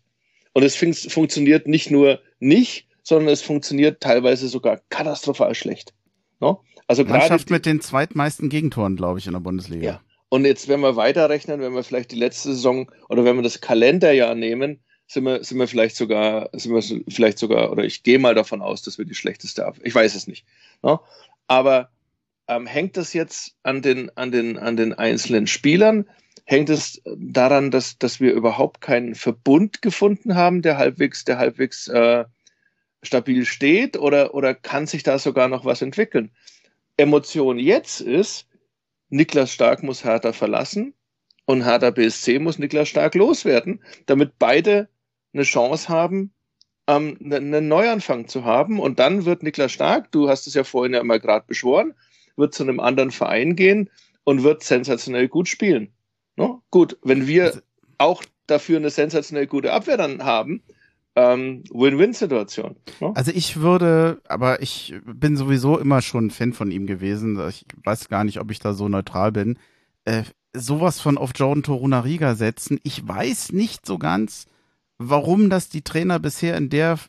[0.54, 5.94] Und es fun funktioniert nicht nur nicht, sondern es funktioniert teilweise sogar katastrophal schlecht.
[6.40, 6.64] No?
[6.88, 9.86] Also Mannschaft mit den zweitmeisten Gegentoren, glaube ich, in der Bundesliga.
[9.86, 10.02] Ja.
[10.30, 13.62] Und jetzt, wenn wir weiterrechnen, wenn wir vielleicht die letzte Saison oder wenn wir das
[13.62, 18.20] Kalenderjahr nehmen, sind wir, sind wir vielleicht sogar, sind wir vielleicht sogar, oder ich gehe
[18.20, 19.78] mal davon aus, dass wir die schlechteste ab.
[19.84, 20.46] Ich weiß es nicht.
[20.82, 21.02] No?
[21.48, 21.90] Aber
[22.48, 26.08] ähm, hängt das jetzt an den, an den, an den einzelnen Spielern?
[26.46, 31.88] Hängt es daran, dass, dass wir überhaupt keinen Verbund gefunden haben, der halbwegs, der halbwegs
[31.88, 32.26] äh,
[33.02, 33.98] stabil steht?
[33.98, 36.32] Oder, oder kann sich da sogar noch was entwickeln?
[36.98, 38.48] Emotion jetzt ist,
[39.10, 40.94] Niklas Stark muss Hertha verlassen
[41.46, 44.90] und Hertha BSC muss Niklas Stark loswerden, damit beide
[45.34, 46.34] eine Chance haben,
[46.88, 48.80] ähm, ne, einen Neuanfang zu haben.
[48.80, 51.94] Und dann wird Niklas Stark, du hast es ja vorhin ja mal gerade beschworen,
[52.36, 53.90] wird zu einem anderen Verein gehen
[54.24, 55.94] und wird sensationell gut spielen.
[56.36, 56.64] No?
[56.72, 57.60] Gut, wenn wir also
[57.98, 60.64] auch dafür eine sensationell gute Abwehr dann haben,
[61.16, 62.76] ähm, Win-Win-Situation.
[63.00, 63.12] Ne?
[63.16, 67.40] Also ich würde, aber ich bin sowieso immer schon Fan von ihm gewesen.
[67.50, 69.60] Ich weiß gar nicht, ob ich da so neutral bin.
[70.06, 70.24] Äh,
[70.54, 72.80] sowas von auf Jordan Torunariga setzen.
[72.84, 74.46] Ich weiß nicht so ganz,
[74.98, 77.00] warum das die Trainer bisher in der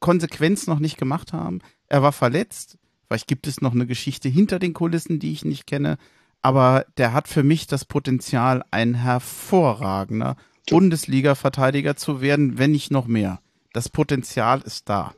[0.00, 1.60] Konsequenz noch nicht gemacht haben.
[1.86, 2.78] Er war verletzt.
[3.06, 5.98] Vielleicht gibt es noch eine Geschichte hinter den Kulissen, die ich nicht kenne.
[6.40, 10.36] Aber der hat für mich das Potenzial, ein hervorragender
[10.70, 13.40] Bundesliga-Verteidiger zu werden, wenn nicht noch mehr.
[13.72, 15.14] Das Potenzial ist da.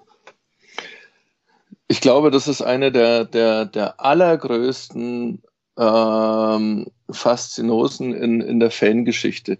[1.89, 5.43] Ich glaube, das ist eine der, der, der allergrößten
[5.77, 9.59] ähm, Faszinosen in, in der Fangeschichte.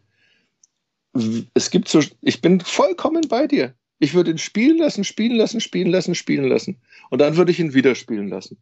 [1.55, 3.75] Es gibt so, ich bin vollkommen bei dir.
[3.99, 6.81] Ich würde ihn spielen lassen, spielen lassen, spielen lassen, spielen lassen.
[7.11, 8.59] Und dann würde ich ihn wieder spielen lassen.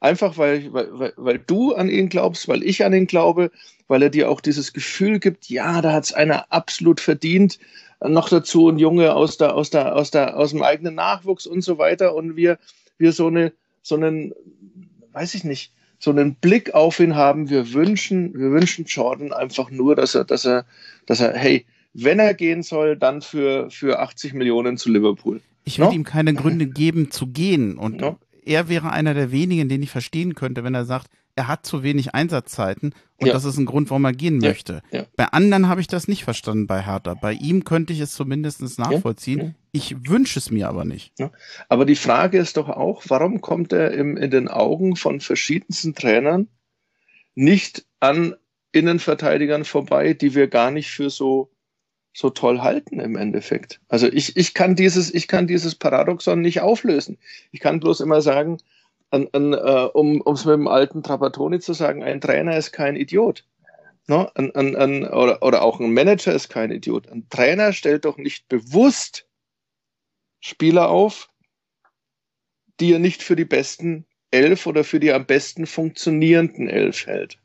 [0.00, 3.50] Einfach weil, weil, weil du an ihn glaubst, weil ich an ihn glaube,
[3.88, 7.58] weil er dir auch dieses Gefühl gibt, ja, da hat es einer absolut verdient.
[8.00, 11.62] Noch dazu ein Junge aus der, aus der, aus der, aus dem eigenen Nachwuchs und
[11.62, 12.14] so weiter.
[12.14, 12.58] Und wir,
[12.96, 13.52] wir so eine,
[13.82, 14.32] so einen,
[15.12, 17.50] weiß ich nicht, so einen Blick auf ihn haben.
[17.50, 20.64] Wir wünschen, wir wünschen Jordan einfach nur, dass er, dass er,
[21.06, 25.40] dass er, hey, wenn er gehen soll, dann für, für 80 Millionen zu Liverpool.
[25.64, 25.92] Ich will no?
[25.92, 28.18] ihm keine Gründe geben zu gehen und no?
[28.48, 31.84] Er wäre einer der wenigen, den ich verstehen könnte, wenn er sagt, er hat zu
[31.84, 33.32] wenig Einsatzzeiten und ja.
[33.32, 34.48] das ist ein Grund, warum er gehen ja.
[34.48, 34.82] möchte.
[34.90, 35.04] Ja.
[35.16, 37.14] Bei anderen habe ich das nicht verstanden bei Hertha.
[37.14, 39.54] Bei ihm könnte ich es zumindest nachvollziehen.
[39.70, 41.12] Ich wünsche es mir aber nicht.
[41.68, 45.94] Aber die Frage ist doch auch, warum kommt er im, in den Augen von verschiedensten
[45.94, 46.48] Trainern
[47.36, 48.34] nicht an
[48.72, 51.52] Innenverteidigern vorbei, die wir gar nicht für so
[52.18, 53.80] so toll halten im Endeffekt.
[53.88, 57.16] Also ich, ich kann dieses, ich kann dieses Paradoxon nicht auflösen.
[57.52, 58.58] Ich kann bloß immer sagen,
[59.10, 62.96] an, an, äh, um es mit dem alten Trapattoni zu sagen, ein Trainer ist kein
[62.96, 63.44] Idiot.
[64.08, 64.28] Ne?
[64.34, 67.08] Ein, ein, ein, oder, oder auch ein Manager ist kein Idiot.
[67.08, 69.28] Ein Trainer stellt doch nicht bewusst
[70.40, 71.30] Spieler auf,
[72.80, 77.38] die er nicht für die besten elf oder für die am besten funktionierenden elf hält.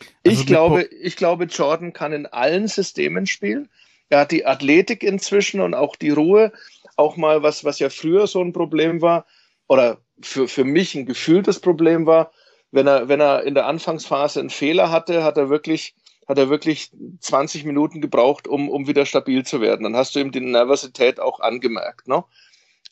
[0.00, 0.06] Ne?
[0.22, 3.68] Ich, also glaube, ich glaube, Jordan kann in allen Systemen spielen.
[4.08, 6.52] Er hat die Athletik inzwischen und auch die Ruhe.
[6.96, 9.26] Auch mal was, was ja früher so ein Problem war,
[9.68, 12.32] oder für, für mich ein gefühltes Problem war,
[12.70, 15.94] wenn er, wenn er in der Anfangsphase einen Fehler hatte, hat er wirklich,
[16.26, 19.84] hat er wirklich 20 Minuten gebraucht, um, um wieder stabil zu werden.
[19.84, 22.08] Dann hast du ihm die Nervosität auch angemerkt.
[22.08, 22.24] Ne?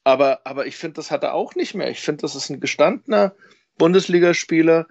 [0.05, 1.91] Aber, aber ich finde, das hat er auch nicht mehr.
[1.91, 3.35] Ich finde, das ist ein gestandener
[3.77, 4.87] Bundesligaspieler,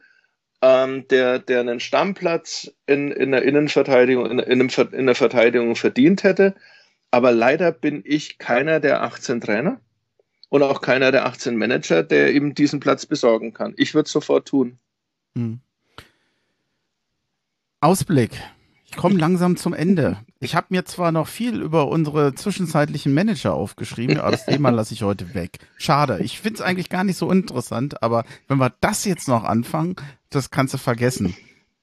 [0.66, 6.24] ähm, der, der einen Stammplatz in, in der Innenverteidigung, in, in, in der Verteidigung verdient
[6.24, 6.56] hätte.
[7.12, 9.80] Aber leider bin ich keiner der 18 Trainer
[10.50, 13.74] und auch keiner der 18 Manager, der ihm diesen Platz besorgen kann.
[13.78, 14.80] Ich würde es sofort tun.
[15.36, 15.60] Hm.
[17.80, 18.32] Ausblick.
[18.86, 20.18] Ich komme langsam zum Ende.
[20.46, 24.94] Ich habe mir zwar noch viel über unsere zwischenzeitlichen Manager aufgeschrieben, aber das Thema lasse
[24.94, 25.58] ich heute weg.
[25.78, 26.20] Schade.
[26.22, 29.96] Ich finde es eigentlich gar nicht so interessant, aber wenn wir das jetzt noch anfangen,
[30.30, 31.36] das kannst du vergessen.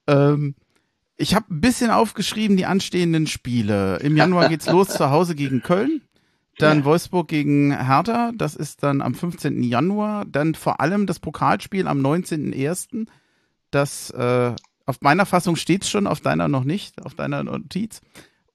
[0.07, 0.55] Ähm,
[1.17, 3.97] ich habe ein bisschen aufgeschrieben die anstehenden Spiele.
[3.97, 6.01] Im Januar geht's los zu Hause gegen Köln.
[6.57, 6.85] Dann ja.
[6.85, 9.61] Wolfsburg gegen Hertha, das ist dann am 15.
[9.61, 10.23] Januar.
[10.25, 13.07] Dann vor allem das Pokalspiel am 19.01.
[13.71, 18.01] Das äh, auf meiner Fassung steht schon, auf deiner noch nicht, auf deiner Notiz.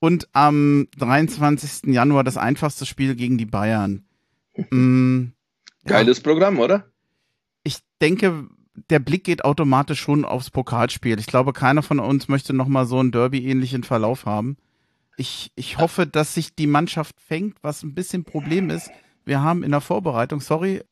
[0.01, 1.93] Und am 23.
[1.93, 4.05] Januar das einfachste Spiel gegen die Bayern.
[4.71, 5.33] Mm,
[5.85, 6.23] Geiles ja.
[6.23, 6.85] Programm, oder?
[7.65, 8.47] Ich denke,
[8.91, 11.19] der Blick geht automatisch schon aufs Pokalspiel.
[11.19, 14.57] Ich glaube, keiner von uns möchte nochmal so einen Derby-ähnlichen Verlauf haben
[15.19, 18.89] ich, ich hoffe, dass sich die Mannschaft fängt, was ein bisschen Problem ist.
[19.25, 20.83] Wir haben in der Vorbereitung, sorry,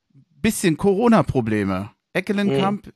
[0.43, 1.91] bisschen Corona-Probleme.
[2.13, 2.93] Eckelenkamp mhm.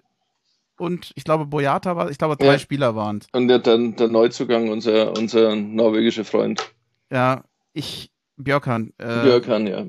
[0.81, 2.59] Und ich glaube Boyata war, ich glaube drei ja.
[2.59, 3.29] Spieler waren es.
[3.33, 6.73] Und der, dann der Neuzugang, unser, unser norwegischer Freund.
[7.11, 8.93] Ja, ich, Björkan.
[8.99, 9.85] Äh, Björkan, ja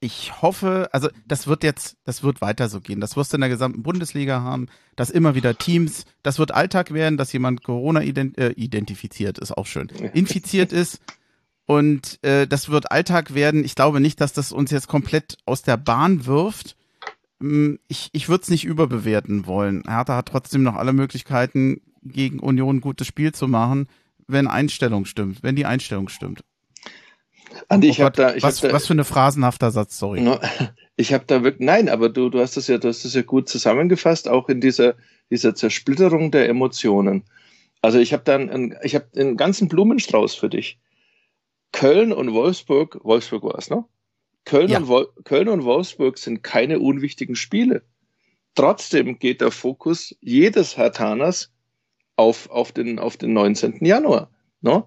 [0.00, 3.00] ich hoffe, also das wird jetzt, das wird weiter so gehen.
[3.00, 6.92] Das wirst du in der gesamten Bundesliga haben, dass immer wieder Teams, das wird Alltag
[6.92, 11.00] werden, dass jemand Corona ident äh, identifiziert ist, auch schön, infiziert ist.
[11.66, 13.64] Und äh, das wird Alltag werden.
[13.64, 16.76] Ich glaube nicht, dass das uns jetzt komplett aus der Bahn wirft.
[17.40, 19.82] Hm, ich, ich würde es nicht überbewerten wollen.
[19.86, 23.88] Hertha hat trotzdem noch alle Möglichkeiten, gegen Union ein gutes Spiel zu machen,
[24.26, 26.44] wenn Einstellung stimmt, wenn die Einstellung stimmt.
[27.68, 30.20] Andi, ich oh habe da, ich was, hab da, was für eine phrasenhafter Satz, sorry.
[30.20, 30.38] No,
[30.96, 33.22] ich habe da wirklich, nein, aber du, du hast das ja, du hast das ja
[33.22, 34.94] gut zusammengefasst, auch in dieser,
[35.30, 37.24] dieser Zersplitterung der Emotionen.
[37.80, 40.78] Also ich habe dann, einen, ich habe einen ganzen Blumenstrauß für dich.
[41.72, 43.84] Köln und Wolfsburg, Wolfsburg war es, ne?
[44.48, 44.78] Köln, ja.
[44.80, 47.82] und Köln und Wolfsburg sind keine unwichtigen Spiele.
[48.54, 51.52] Trotzdem geht der Fokus jedes Hartaners
[52.16, 53.84] auf, auf, den, auf den 19.
[53.84, 54.30] Januar.
[54.62, 54.84] Ne?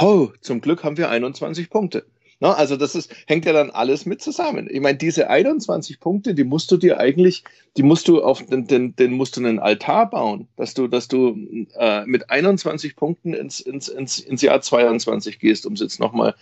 [0.00, 2.04] ho, zum Glück haben wir 21 Punkte.
[2.40, 4.68] Na, also das ist, hängt ja dann alles mit zusammen.
[4.68, 7.44] Ich meine, diese 21 Punkte, die musst du dir eigentlich,
[7.76, 11.06] die musst du auf den, den, den musst du einen Altar bauen, dass du, dass
[11.06, 11.38] du
[11.78, 16.34] äh, mit 21 Punkten ins, ins, ins, ins Jahr 22 gehst, um es jetzt nochmal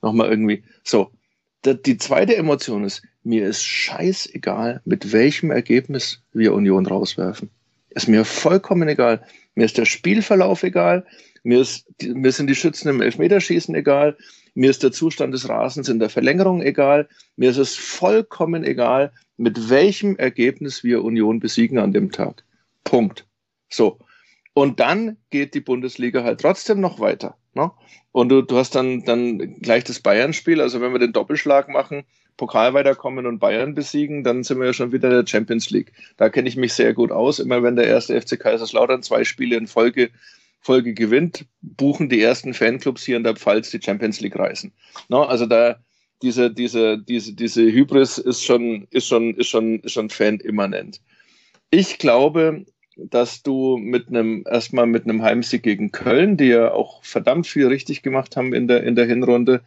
[0.00, 0.62] noch mal irgendwie.
[0.84, 1.10] So.
[1.64, 7.50] Die zweite Emotion ist, mir ist scheißegal, mit welchem Ergebnis wir Union rauswerfen.
[7.90, 9.24] Ist mir vollkommen egal.
[9.54, 11.06] Mir ist der Spielverlauf egal.
[11.44, 14.16] Mir, ist, mir sind die Schützen im Elfmeterschießen egal.
[14.54, 17.08] Mir ist der Zustand des Rasens in der Verlängerung egal.
[17.36, 22.44] Mir ist es vollkommen egal, mit welchem Ergebnis wir Union besiegen an dem Tag.
[22.84, 23.26] Punkt.
[23.68, 23.98] So.
[24.54, 27.36] Und dann geht die Bundesliga halt trotzdem noch weiter.
[27.54, 27.70] Ne?
[28.12, 30.60] Und du, du hast dann, dann gleich das Bayern-Spiel.
[30.60, 32.04] Also wenn wir den Doppelschlag machen,
[32.36, 35.92] Pokal weiterkommen und Bayern besiegen, dann sind wir ja schon wieder in der Champions League.
[36.16, 37.38] Da kenne ich mich sehr gut aus.
[37.38, 40.10] Immer wenn der erste FC Kaiserslautern zwei Spiele in Folge
[40.62, 44.72] Folge gewinnt, buchen die ersten Fanclubs hier in der Pfalz die Champions League Reisen.
[45.08, 45.80] No, also da
[46.22, 51.00] diese, diese, diese, diese Hybris ist schon, ist schon, ist schon, ist schon Fan-immanent.
[51.70, 52.64] Ich glaube,
[52.96, 57.66] dass du mit einem, erstmal mit einem Heimsieg gegen Köln, die ja auch verdammt viel
[57.66, 59.62] richtig gemacht haben in der, in der Hinrunde,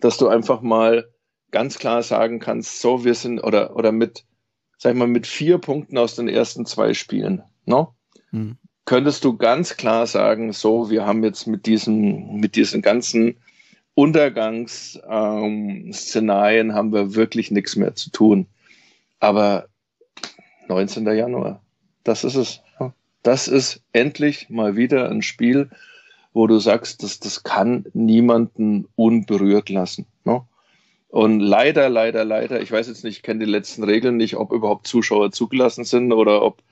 [0.00, 1.08] dass du einfach mal
[1.50, 4.24] ganz klar sagen kannst, so, wir sind, oder, oder mit,
[4.78, 7.94] sag ich mal, mit vier Punkten aus den ersten zwei Spielen, no?
[8.30, 13.36] Hm könntest du ganz klar sagen, so, wir haben jetzt mit diesen, mit diesen ganzen
[13.94, 18.46] Untergangsszenarien ähm, haben wir wirklich nichts mehr zu tun.
[19.18, 19.66] Aber
[20.68, 21.06] 19.
[21.06, 21.62] Januar,
[22.06, 22.62] das ist es.
[23.22, 25.70] Das ist endlich mal wieder ein Spiel,
[26.32, 30.06] wo du sagst, das, das kann niemanden unberührt lassen.
[30.24, 30.42] Ne?
[31.08, 34.52] Und leider, leider, leider, ich weiß jetzt nicht, ich kenne die letzten Regeln nicht, ob
[34.52, 36.62] überhaupt Zuschauer zugelassen sind oder ob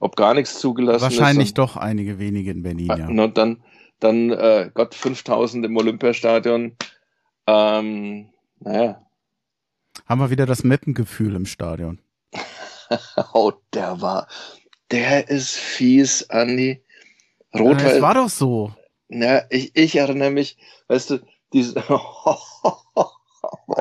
[0.00, 1.58] ob gar nichts zugelassen Wahrscheinlich ist.
[1.58, 3.06] doch einige wenige in Berlin, ja.
[3.06, 3.62] Und dann,
[4.00, 6.74] dann äh, Gott, 5000 im Olympiastadion.
[7.46, 8.30] Ähm,
[8.60, 9.02] naja.
[10.06, 12.00] Haben wir wieder das Mappengefühl im Stadion.
[13.34, 14.26] oh, der war,
[14.90, 16.80] der ist fies, Andi.
[17.52, 17.82] Ja, Rot-Weiß.
[17.82, 18.72] das war doch so.
[19.08, 20.56] Ja, ich, ich erinnere mich,
[20.88, 21.18] weißt du,
[21.52, 21.74] diese.
[21.88, 22.38] war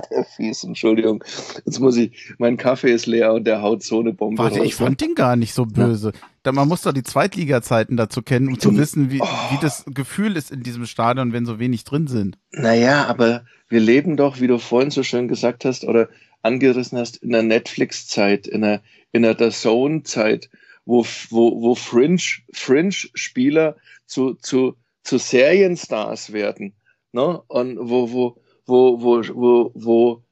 [0.12, 1.24] der fies, Entschuldigung.
[1.66, 4.66] Jetzt muss ich, mein Kaffee ist leer und der haut so eine Bombe Warte, raus.
[4.66, 6.14] ich fand den gar nicht so böse.
[6.44, 9.26] Da, man muss doch die Zweitliga-Zeiten dazu kennen, um zu wissen, wie, Oh.
[9.52, 12.38] wie das Gefühl ist in diesem Stadion, wenn so wenig drin sind.
[12.52, 16.10] Naja, aber wir leben doch, wie du vorhin so schön gesagt hast oder
[16.42, 18.82] angerissen hast, in der Netflix-Zeit, in der,
[19.12, 20.50] in der The Zone-Zeit,
[20.90, 22.20] wo, wo, wo Fringe,
[22.52, 26.74] Fringe-Spieler zu, zu, zu Serienstars werden.
[27.12, 27.40] Ne?
[27.48, 30.24] Und wo, wo, wo, wo, wo, wo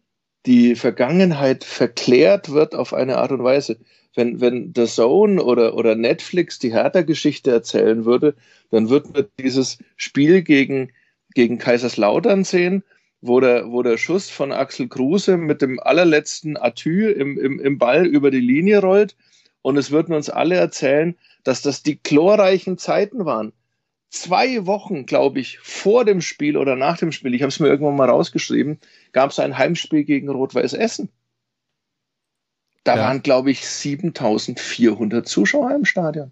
[0.48, 3.78] die Vergangenheit verklärt wird auf eine Art und Weise.
[4.16, 8.34] Wenn, wenn The Zone oder, oder Netflix die Hertha-Geschichte erzählen würde,
[8.72, 10.92] dann wird man dieses Spiel gegen,
[11.36, 12.84] gegen Kaiserslautern sehen,
[13.22, 17.78] wo der, wo der Schuss von Axel Kruse mit dem allerletzten Atü im, im, im
[17.78, 19.16] Ball über die Linie rollt.
[19.62, 23.54] Und es würden uns alle erzählen, dass das die glorreichen Zeiten waren.
[24.10, 27.68] Zwei Wochen, glaube ich, vor dem Spiel oder nach dem Spiel, ich habe es mir
[27.68, 28.80] irgendwann mal rausgeschrieben,
[29.12, 31.10] gab es ein Heimspiel gegen Rot-Weiß Essen.
[32.86, 33.02] Da Ja.
[33.04, 36.32] waren, glaube ich, 7400 Zuschauer im Stadion.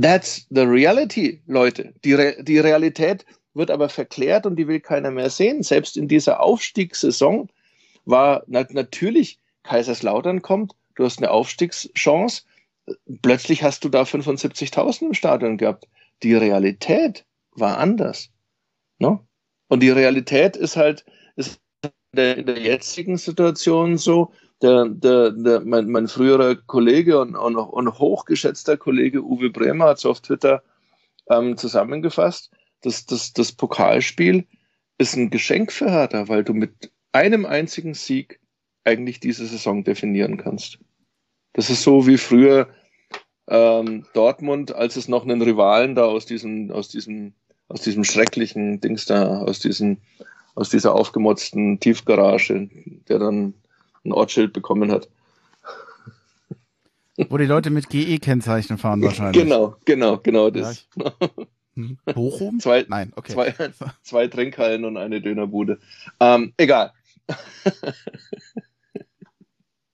[0.00, 1.94] That's the reality, Leute.
[2.04, 3.24] Die, Re die Realität
[3.54, 5.62] wird aber verklärt und die will keiner mehr sehen.
[5.62, 7.48] Selbst in dieser Aufstiegssaison
[8.04, 12.42] war na natürlich Kaiserslautern kommt, du hast eine Aufstiegschance,
[13.22, 15.88] plötzlich hast du da 75.000 im Stadion gehabt.
[16.22, 18.30] Die Realität war anders.
[18.98, 19.20] Ne?
[19.68, 21.04] Und die Realität ist halt
[21.36, 24.32] ist in der, in der jetzigen Situation so,
[24.62, 29.98] der, der, der, mein, mein früherer Kollege und, und, und hochgeschätzter Kollege Uwe Bremer hat
[29.98, 30.62] es auf Twitter
[31.28, 32.50] ähm, zusammengefasst,
[32.82, 34.46] das, das, das Pokalspiel
[34.98, 38.40] ist ein Geschenk für Hertha, weil du mit einem einzigen Sieg
[38.84, 40.78] eigentlich diese Saison definieren kannst.
[41.56, 42.68] Das ist so wie früher
[43.48, 47.32] ähm, Dortmund, als es noch einen Rivalen da aus diesem, aus diesem,
[47.68, 49.96] aus diesem schrecklichen Dings da, aus diesem,
[50.54, 52.68] aus dieser aufgemotzten Tiefgarage,
[53.08, 53.54] der dann
[54.04, 55.08] ein Ortsschild bekommen hat.
[57.30, 59.42] Wo die Leute mit GE-Kennzeichen fahren wahrscheinlich.
[59.42, 60.86] Genau, genau, genau das.
[61.74, 61.98] Hm.
[62.04, 62.60] Bochum?
[62.60, 63.32] Zwei, Nein, okay.
[63.32, 63.54] zwei,
[64.02, 65.78] zwei Trinkhallen und eine Dönerbude.
[66.20, 66.92] Ähm, egal.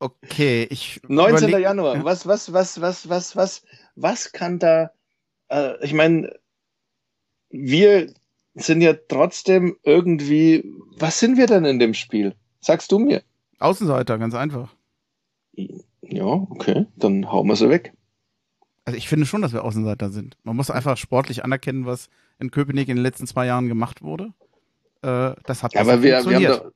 [0.03, 1.49] Okay, ich 19.
[1.49, 1.97] überleg- Januar.
[1.97, 2.05] Ja.
[2.05, 3.62] Was, was, was, was, was, was,
[3.95, 4.91] was kann da,
[5.49, 6.35] äh, ich meine,
[7.51, 8.12] wir
[8.55, 10.65] sind ja trotzdem irgendwie,
[10.99, 12.35] was sind wir denn in dem Spiel?
[12.61, 13.23] Sagst du mir?
[13.61, 14.74] Außenseiter, ganz einfach.
[16.03, 17.93] Ja, okay, dann hauen wir sie weg.
[18.85, 20.37] Also ich finde schon, dass wir Außenseiter sind.
[20.43, 22.09] Man muss einfach sportlich anerkennen, was
[22.41, 24.33] in Köpenick in den letzten zwei Jahren gemacht wurde.
[25.03, 26.59] Äh, das hat Ja, aber wir, wir haben funktioniert.
[26.65, 26.73] doch,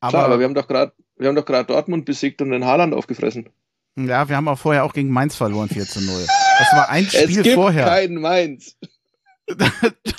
[0.00, 2.64] aber, klar, aber wir haben doch gerade, wir haben doch gerade Dortmund besiegt und den
[2.64, 3.48] Haaland aufgefressen.
[3.96, 6.26] ja, wir haben auch vorher auch gegen Mainz verloren, 4 zu 0.
[6.58, 7.84] Das war ein es Spiel gibt vorher.
[7.86, 8.76] keinen Mainz.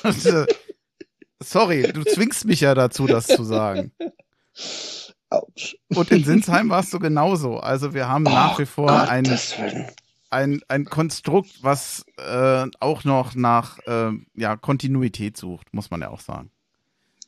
[0.04, 0.46] Das, äh,
[1.40, 3.92] Sorry, du zwingst mich ja dazu, das zu sagen.
[5.30, 5.76] Autsch.
[5.94, 7.58] Und in Sinsheim warst du genauso.
[7.60, 9.28] Also wir haben nach Oh, wie vor ein,
[10.30, 16.10] ein, ein Konstrukt, was äh, auch noch nach äh, ja, Kontinuität sucht, muss man ja
[16.10, 16.52] auch sagen.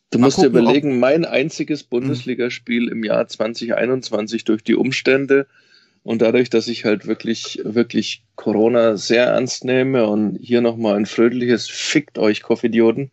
[0.09, 5.47] Du musst dir gucken, ob- überlegen, mein einziges Bundesligaspiel im Jahr 2021 durch die Umstände
[6.03, 11.05] und dadurch, dass ich halt wirklich, wirklich Corona sehr ernst nehme und hier nochmal ein
[11.05, 13.11] fröhliches Fickt euch, Koffidioten,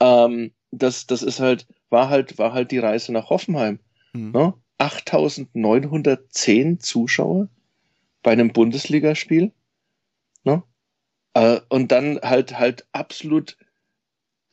[0.00, 3.78] ähm, das, das ist halt, war halt, war halt die Reise nach Hoffenheim.
[4.12, 4.32] Hm.
[4.32, 4.54] Ne?
[4.78, 7.48] 8910 Zuschauer
[8.24, 9.52] bei einem Bundesligaspiel.
[10.42, 10.64] Ne?
[11.34, 13.56] Äh, und dann halt, halt absolut,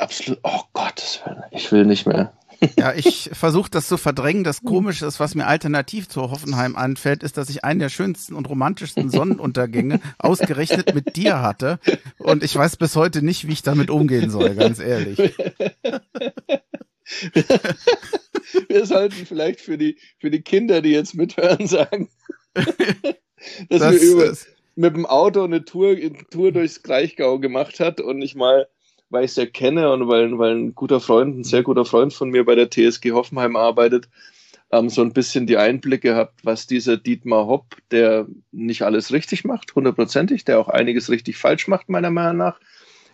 [0.01, 2.33] absolut, oh Willen, ich will nicht mehr.
[2.77, 4.43] Ja, ich versuche das zu verdrängen.
[4.43, 8.35] Das Komische ist, was mir alternativ zu Hoffenheim anfällt, ist, dass ich einen der schönsten
[8.35, 11.79] und romantischsten Sonnenuntergänge ausgerechnet mit dir hatte.
[12.19, 15.17] Und ich weiß bis heute nicht, wie ich damit umgehen soll, ganz ehrlich.
[18.69, 22.09] Wir sollten vielleicht für die, für die Kinder, die jetzt mithören, sagen,
[22.53, 24.33] dass Das wir über,
[24.75, 28.67] mit dem Auto eine Tour, eine Tour durchs Kraichgau gemacht hat und ich mal,
[29.11, 32.13] weil ich es ja kenne und weil, weil ein guter Freund, ein sehr guter Freund
[32.13, 34.09] von mir bei der TSG Hoffenheim arbeitet,
[34.71, 39.43] ähm, so ein bisschen die Einblicke habt, was dieser Dietmar Hopp, der nicht alles richtig
[39.43, 42.59] macht, hundertprozentig, der auch einiges richtig falsch macht, meiner Meinung nach,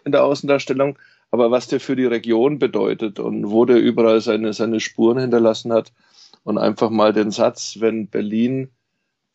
[0.06, 0.98] in der Außendarstellung,
[1.32, 5.74] aber was der für die Region bedeutet und wo der überall seine, seine Spuren hinterlassen
[5.74, 5.91] hat
[6.44, 8.69] und einfach mal den Satz, wenn Berlin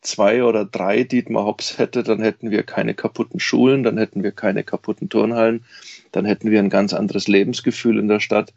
[0.03, 4.31] zwei oder drei Dietmar Hops hätte, dann hätten wir keine kaputten Schulen, dann hätten wir
[4.31, 5.65] keine kaputten Turnhallen,
[6.11, 8.53] dann hätten wir ein ganz anderes Lebensgefühl in der Stadt,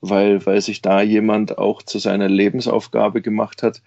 [0.00, 3.82] weil, weil sich da jemand auch zu seiner Lebensaufgabe gemacht hat,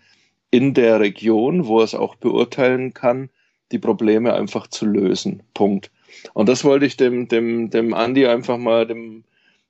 [0.52, 3.30] in der Region, wo er es auch beurteilen kann,
[3.72, 5.44] die Probleme einfach zu lösen.
[5.54, 5.92] Punkt.
[6.34, 9.24] Und das wollte ich dem, dem, dem Andi einfach mal, dem,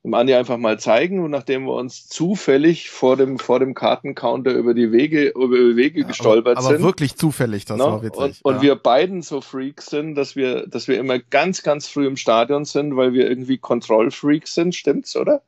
[0.06, 1.20] dem Andi einfach mal zeigen.
[1.20, 5.76] Und nachdem wir uns zufällig vor dem, vor dem Kartencounter über die Wege, über die
[5.76, 6.76] Wege ja, gestolpert aber, sind.
[6.78, 7.86] Aber wirklich zufällig, das no?
[7.86, 7.92] Ne?
[7.92, 8.22] war witzig.
[8.22, 8.62] Und, und ja.
[8.62, 12.66] wir beiden so Freaks sind, dass wir, dass wir immer ganz, ganz früh im Stadion
[12.66, 15.42] sind, weil wir irgendwie Kontrollfreaks sind, stimmt's, oder?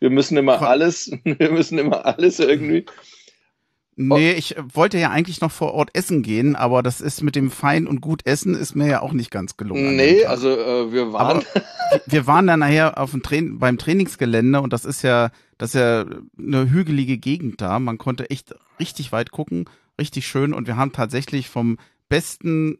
[0.00, 2.86] Wir müssen immer alles, wir müssen immer alles irgendwie
[4.08, 7.36] Nee, ich äh, wollte ja eigentlich noch vor Ort essen gehen, aber das ist mit
[7.36, 9.96] dem Fein und gut Essen ist mir ja auch nicht ganz gelungen.
[9.96, 11.42] Nee, also äh, wir waren.
[12.06, 15.80] wir waren dann nachher auf dem Tra beim Trainingsgelände und das ist ja, das ist
[15.80, 16.06] ja
[16.38, 17.78] eine hügelige Gegend da.
[17.78, 19.66] Man konnte echt richtig weit gucken,
[20.00, 21.78] richtig schön und wir haben tatsächlich vom
[22.08, 22.78] besten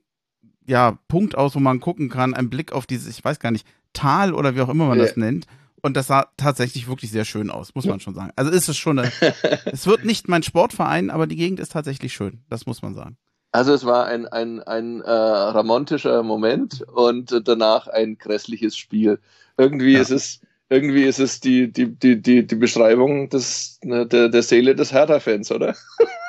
[0.67, 3.67] ja, Punkt aus, wo man gucken kann, einen Blick auf dieses, ich weiß gar nicht,
[3.93, 5.05] Tal oder wie auch immer man ja.
[5.05, 5.47] das nennt.
[5.83, 8.33] Und das sah tatsächlich wirklich sehr schön aus, muss man schon sagen.
[8.37, 9.11] Also ist es schon eine,
[9.67, 12.43] es wird nicht mein Sportverein, aber die Gegend ist tatsächlich schön.
[12.49, 13.17] Das muss man sagen.
[13.53, 19.19] Also es war ein, ein, ein äh, ramontischer Moment und danach ein grässliches Spiel.
[19.57, 20.01] Irgendwie ja.
[20.01, 24.43] ist es, irgendwie ist es die, die, die, die, die Beschreibung des, ne, der, der
[24.43, 25.75] Seele des Hertha-Fans, oder?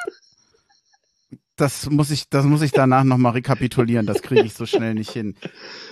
[1.61, 4.07] das muss ich, das muss ich danach nochmal rekapitulieren.
[4.07, 5.35] Das kriege ich so schnell nicht hin.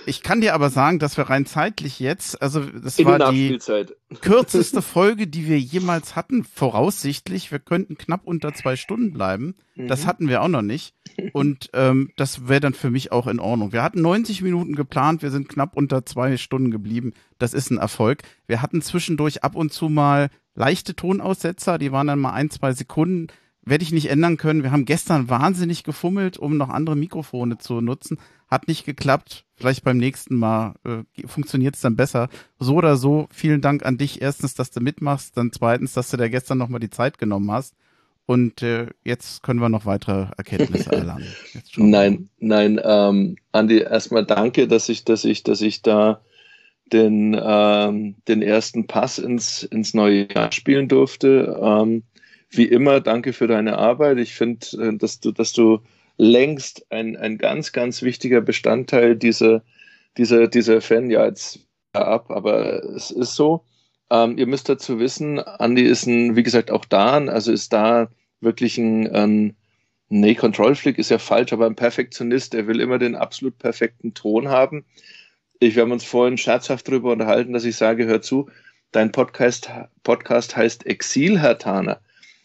[0.04, 3.58] Ich kann dir aber sagen, dass wir rein zeitlich jetzt, also das In war die
[4.20, 7.52] kürzeste Folge, die wir jemals hatten, voraussichtlich.
[7.52, 9.54] Wir könnten knapp unter zwei Stunden bleiben.
[9.76, 9.86] Mhm.
[9.86, 10.94] Das hatten wir auch noch nicht.
[11.32, 13.72] Und ähm, das wäre dann für mich auch in Ordnung.
[13.72, 17.12] Wir hatten 90 Minuten geplant, wir sind knapp unter zwei Stunden geblieben.
[17.38, 18.22] Das ist ein Erfolg.
[18.46, 22.72] Wir hatten zwischendurch ab und zu mal leichte Tonaussetzer, die waren dann mal ein, zwei
[22.72, 23.28] Sekunden
[23.70, 24.62] werde ich nicht ändern können.
[24.62, 28.18] Wir haben gestern wahnsinnig gefummelt, um noch andere Mikrofone zu nutzen.
[28.48, 29.44] Hat nicht geklappt.
[29.54, 32.28] Vielleicht beim nächsten Mal äh, funktioniert es dann besser.
[32.58, 34.20] So oder so, vielen Dank an dich.
[34.20, 35.36] Erstens, dass du mitmachst.
[35.36, 37.74] Dann zweitens, dass du da gestern nochmal die Zeit genommen hast.
[38.26, 41.26] Und äh, jetzt können wir noch weitere Erkenntnisse erlangen.
[41.76, 46.20] nein, nein, ähm, Andi, erstmal danke, dass ich, dass ich, dass ich da
[46.92, 51.58] den, ähm, den ersten Pass ins, ins neue Jahr spielen durfte.
[51.62, 52.02] Ähm,
[52.50, 54.18] wie immer, danke für deine Arbeit.
[54.18, 55.80] Ich finde, äh, dass du, dass du
[56.16, 59.62] längst ein, ein ganz, ganz wichtiger Bestandteil dieser,
[60.18, 61.60] dieser, dieser Fan, ja, jetzt
[61.92, 63.64] ab, aber es ist so.
[64.10, 68.08] Ähm, ihr müsst dazu wissen, Andy ist ein, wie gesagt, auch da, also ist da
[68.40, 69.56] wirklich ein, ein
[70.08, 72.54] nee, Control-Flick ist ja falsch, aber ein Perfektionist.
[72.54, 74.84] Er will immer den absolut perfekten Ton haben.
[75.60, 78.50] Ich, wir haben uns vorhin scherzhaft darüber unterhalten, dass ich sage, hör zu,
[78.92, 79.70] dein Podcast,
[80.02, 82.00] Podcast heißt Exil, Herr Taner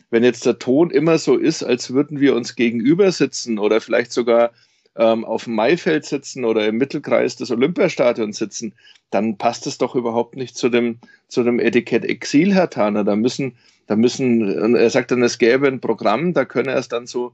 [0.10, 4.12] wenn jetzt der Ton immer so ist, als würden wir uns gegenüber sitzen oder vielleicht
[4.12, 4.52] sogar
[4.96, 8.74] ähm, auf dem Maifeld sitzen oder im Mittelkreis des Olympiastadions sitzen,
[9.10, 13.04] dann passt es doch überhaupt nicht zu dem, zu dem Etikett Exil, Herr Taner.
[13.04, 13.58] Da müssen,
[13.88, 17.34] da müssen, er sagt dann, es gäbe ein Programm, da könne er es dann so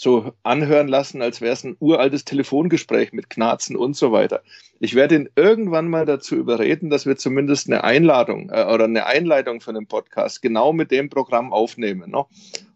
[0.00, 4.42] so anhören lassen, als wäre es ein uraltes Telefongespräch mit Knarzen und so weiter.
[4.82, 9.04] Ich werde ihn irgendwann mal dazu überreden, dass wir zumindest eine Einladung äh, oder eine
[9.04, 12.10] Einleitung von dem Podcast genau mit dem Programm aufnehmen.
[12.10, 12.24] Ne?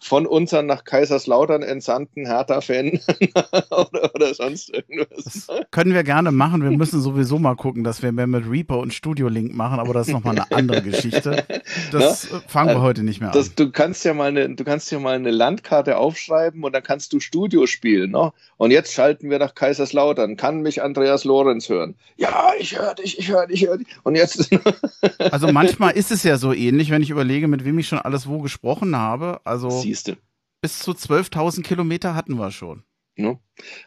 [0.01, 3.01] Von unseren nach Kaiserslautern entsandten Hertha-Fan
[3.71, 5.47] oder, oder, sonst irgendwas.
[5.47, 6.63] Das können wir gerne machen.
[6.63, 9.95] Wir müssen sowieso mal gucken, dass wir mehr mit Reaper und Studio Link machen, aber
[9.95, 11.45] das ist nochmal eine andere Geschichte.
[11.91, 12.41] Das Na?
[12.47, 13.35] fangen wir heute nicht mehr an.
[13.35, 16.83] Das, du kannst ja mal eine, du kannst ja mal eine Landkarte aufschreiben und dann
[16.83, 18.11] kannst du Studio spielen.
[18.11, 18.33] Ne?
[18.57, 20.37] Und jetzt schalten wir nach Kaiserslautern.
[20.37, 21.94] Kann mich Andreas Lorenz hören?
[22.17, 23.89] Ja, ich höre dich, ich höre dich, ich höre dich.
[24.03, 24.51] Und jetzt.
[25.19, 28.29] also manchmal ist es ja so ähnlich, wenn ich überlege, mit wem ich schon alles
[28.29, 29.41] wo gesprochen habe.
[29.45, 30.17] Also Siehste.
[30.61, 32.85] bis zu 12.000 Kilometer hatten wir schon.
[33.17, 33.39] Ne?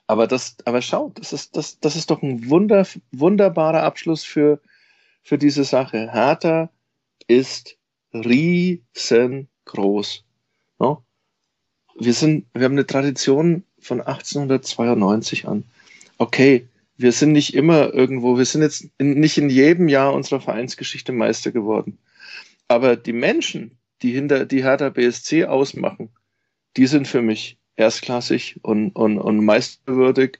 [0.08, 4.62] Aber das, aber schau, das ist, das, das ist doch ein wunder, wunderbarer Abschluss für,
[5.24, 6.12] für diese Sache.
[6.12, 6.70] Hertha
[7.28, 7.78] ist
[8.14, 9.48] riesengroß.
[10.80, 10.98] Ne?
[12.00, 15.64] wir sind, wir haben eine Tradition von 1892 an.
[16.18, 16.68] Okay,
[16.98, 21.12] wir sind nicht immer irgendwo, wir sind jetzt in, nicht in jedem Jahr unserer Vereinsgeschichte
[21.12, 21.98] Meister geworden.
[22.68, 26.10] Aber die Menschen, die hinter die Hertha BSC ausmachen,
[26.76, 30.40] die sind für mich erstklassig und, und, und meisterwürdig.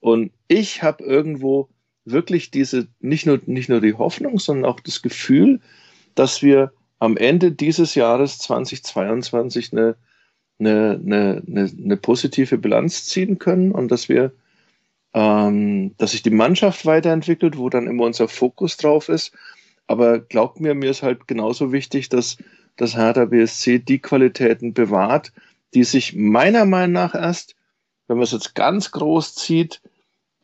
[0.00, 1.68] Und ich habe irgendwo
[2.04, 5.60] wirklich diese, nicht nur, nicht nur die Hoffnung, sondern auch das Gefühl,
[6.14, 9.96] dass wir am Ende dieses Jahres 2022 eine
[10.60, 14.32] eine, eine, eine, eine positive Bilanz ziehen können und dass wir,
[15.14, 19.32] ähm, dass sich die Mannschaft weiterentwickelt, wo dann immer unser Fokus drauf ist.
[19.86, 22.38] Aber glaubt mir, mir ist halt genauso wichtig, dass
[22.76, 25.32] das Hertha BSC die Qualitäten bewahrt,
[25.74, 27.56] die sich meiner Meinung nach erst
[28.10, 29.80] wenn man es jetzt ganz groß zieht,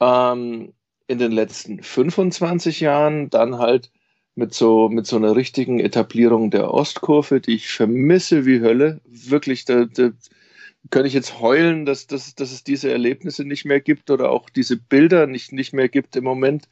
[0.00, 0.72] ähm,
[1.08, 3.90] in den letzten 25 Jahren, dann halt
[4.36, 9.00] mit so, mit so einer richtigen Etablierung der Ostkurve, die ich vermisse wie Hölle.
[9.04, 10.10] Wirklich, da, da
[10.90, 14.50] könnte ich jetzt heulen, dass, dass, dass es diese Erlebnisse nicht mehr gibt oder auch
[14.50, 16.68] diese Bilder nicht, nicht mehr gibt im Moment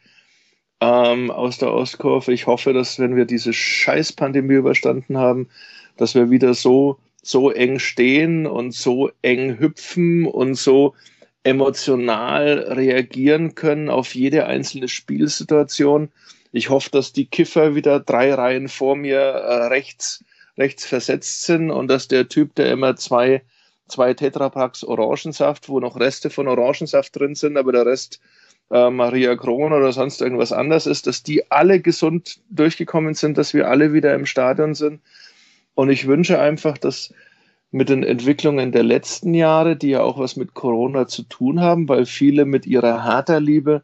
[0.81, 2.33] ähm, aus der Ostkurve.
[2.33, 5.49] Ich hoffe, dass wenn wir diese Scheißpandemie überstanden haben,
[5.97, 10.95] dass wir wieder so, so eng stehen und so eng hüpfen und so
[11.43, 16.11] emotional reagieren können auf jede einzelne Spielsituation
[16.55, 20.25] ich hoffe, dass die Kiffer wieder drei Reihen vor mir äh, rechts,
[20.57, 23.43] rechts versetzt sind und dass der Typ, der immer zwei,
[23.89, 28.21] zwei Tetrapacks Orangensaft, wo noch Reste von Orangensaft drin sind, aber der Rest
[28.71, 33.55] äh, Maria Kron oder sonst irgendwas anderes ist, dass die alle gesund durchgekommen sind, dass
[33.55, 35.01] wir alle wieder im Stadion sind.
[35.75, 37.13] Und ich wünsche einfach, dass
[37.71, 41.89] mit den Entwicklungen der letzten Jahre, die ja auch was mit Corona zu tun haben,
[41.89, 43.83] weil viele mit ihrer Harter-Liebe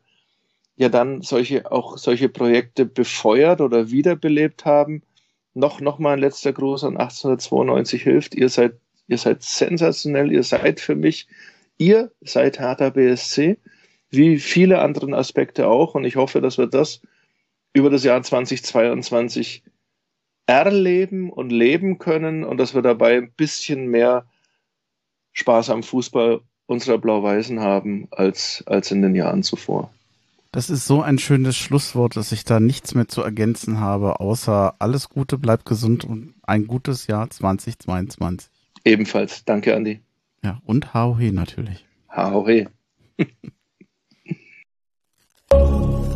[0.77, 5.03] ja dann solche, auch solche Projekte befeuert oder wiederbelebt haben.
[5.55, 8.35] Noch, noch mal ein letzter Gruß an 1892 hilft.
[8.37, 8.75] Ihr seid,
[9.11, 10.33] ihr seid sensationell.
[10.33, 11.27] Ihr seid für mich,
[11.79, 13.59] ihr seid Hertha BSC,
[14.11, 15.95] wie viele anderen Aspekte auch.
[15.95, 17.03] Und ich hoffe, dass wir das
[17.73, 19.65] über das Jahr 2022
[20.47, 24.27] erleben und leben können und dass wir dabei ein bisschen mehr
[25.33, 29.93] Spaß am Fußball unserer Blau-Weißen haben als, als in den Jahren zuvor.
[30.53, 34.75] Das ist so ein schönes Schlusswort, dass ich da nichts mehr zu ergänzen habe, außer
[34.81, 38.60] alles Gute, bleibt gesund und ein gutes Jahr 2022.
[38.85, 39.45] Ebenfalls.
[39.45, 40.01] Danke, Andi.
[40.43, 41.85] Ja, und Hauhe natürlich.
[42.11, 42.71] Hauhe.